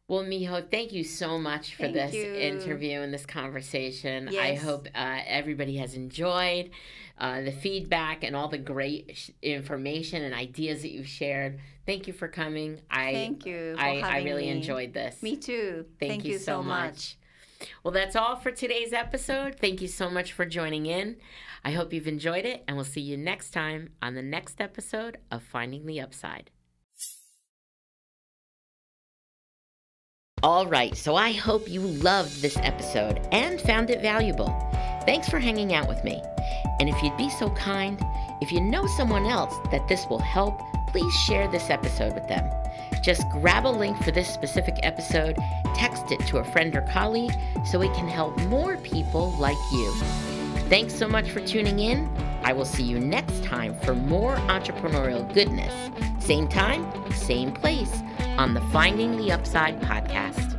Well, 0.08 0.24
Miho, 0.24 0.68
thank 0.70 0.92
you 0.92 1.04
so 1.04 1.38
much 1.38 1.74
for 1.74 1.84
Thank 1.84 1.94
this 1.94 2.14
you. 2.14 2.34
interview 2.34 3.00
and 3.00 3.14
this 3.14 3.24
conversation. 3.24 4.28
Yes. 4.30 4.42
I 4.44 4.62
hope 4.62 4.88
uh, 4.94 5.20
everybody 5.26 5.76
has 5.78 5.94
enjoyed 5.94 6.70
uh, 7.18 7.40
the 7.40 7.52
feedback 7.52 8.24
and 8.24 8.34
all 8.36 8.48
the 8.48 8.58
great 8.58 9.12
sh- 9.16 9.30
information 9.40 10.22
and 10.22 10.34
ideas 10.34 10.82
that 10.82 10.90
you've 10.90 11.06
shared. 11.06 11.60
Thank 11.86 12.06
you 12.08 12.12
for 12.12 12.28
coming. 12.28 12.80
I 12.90 13.12
Thank 13.12 13.46
you. 13.46 13.74
For 13.74 13.80
I, 13.80 14.00
I 14.00 14.22
really 14.22 14.42
me. 14.44 14.50
enjoyed 14.50 14.92
this. 14.92 15.22
Me 15.22 15.36
too. 15.36 15.86
Thank, 15.98 16.24
you, 16.24 16.38
so 16.38 16.62
much. 16.62 17.16
much. 17.60 17.68
Well, 17.82 17.92
that's 17.92 18.16
all 18.16 18.36
for 18.36 18.50
today's 18.50 18.92
episode. 18.92 19.56
Thank 19.60 19.80
you 19.80 19.88
so 19.88 20.10
much 20.10 20.32
for 20.32 20.44
joining 20.44 20.86
in. 20.86 21.16
I 21.64 21.70
hope 21.70 21.92
you've 21.92 22.08
enjoyed 22.08 22.44
it, 22.44 22.64
and 22.66 22.76
we'll 22.76 22.84
see 22.84 23.00
you 23.00 23.16
next 23.16 23.50
time 23.50 23.90
on 24.02 24.14
the 24.14 24.22
next 24.22 24.60
episode 24.60 25.18
of 25.30 25.42
Finding 25.44 25.86
the 25.86 26.00
Upside. 26.00 26.50
All 30.43 30.66
right, 30.66 30.97
so 30.97 31.14
I 31.14 31.30
hope 31.30 31.68
you 31.68 31.80
loved 31.80 32.43
this 32.43 32.57
episode 32.57 33.28
and 33.30 33.61
found 33.61 33.90
it 33.90 34.03
valuable. 34.03 34.49
Thanks 35.07 35.28
for 35.28 35.38
hanging 35.38 35.72
out 35.72 35.86
with 35.86 36.03
me. 36.03 36.20
And 36.80 36.88
if 36.88 37.01
you'd 37.01 37.16
be 37.16 37.30
so 37.30 37.49
kind, 37.51 37.97
if 38.40 38.51
you 38.51 38.61
know 38.61 38.84
someone 38.97 39.24
else 39.24 39.55
that 39.70 39.86
this 39.86 40.05
will 40.11 40.18
help, 40.18 40.61
please 40.88 41.14
share 41.14 41.47
this 41.47 41.70
episode 41.70 42.14
with 42.14 42.26
them. 42.26 42.51
Just 43.05 43.22
grab 43.30 43.66
a 43.66 43.68
link 43.68 43.97
for 44.03 44.11
this 44.11 44.28
specific 44.28 44.74
episode, 44.82 45.36
text 45.76 46.11
it 46.11 46.18
to 46.26 46.38
a 46.38 46.45
friend 46.45 46.74
or 46.74 46.82
colleague 46.82 47.32
so 47.64 47.80
it 47.80 47.95
can 47.95 48.09
help 48.09 48.36
more 48.47 48.76
people 48.78 49.36
like 49.38 49.57
you. 49.70 50.31
Thanks 50.72 50.94
so 50.94 51.06
much 51.06 51.30
for 51.30 51.40
tuning 51.40 51.80
in. 51.80 52.08
I 52.44 52.54
will 52.54 52.64
see 52.64 52.82
you 52.82 52.98
next 52.98 53.44
time 53.44 53.78
for 53.80 53.94
more 53.94 54.36
entrepreneurial 54.48 55.30
goodness. 55.34 55.74
Same 56.18 56.48
time, 56.48 56.90
same 57.12 57.52
place 57.52 58.00
on 58.38 58.54
the 58.54 58.62
Finding 58.72 59.18
the 59.18 59.32
Upside 59.32 59.78
podcast. 59.82 60.51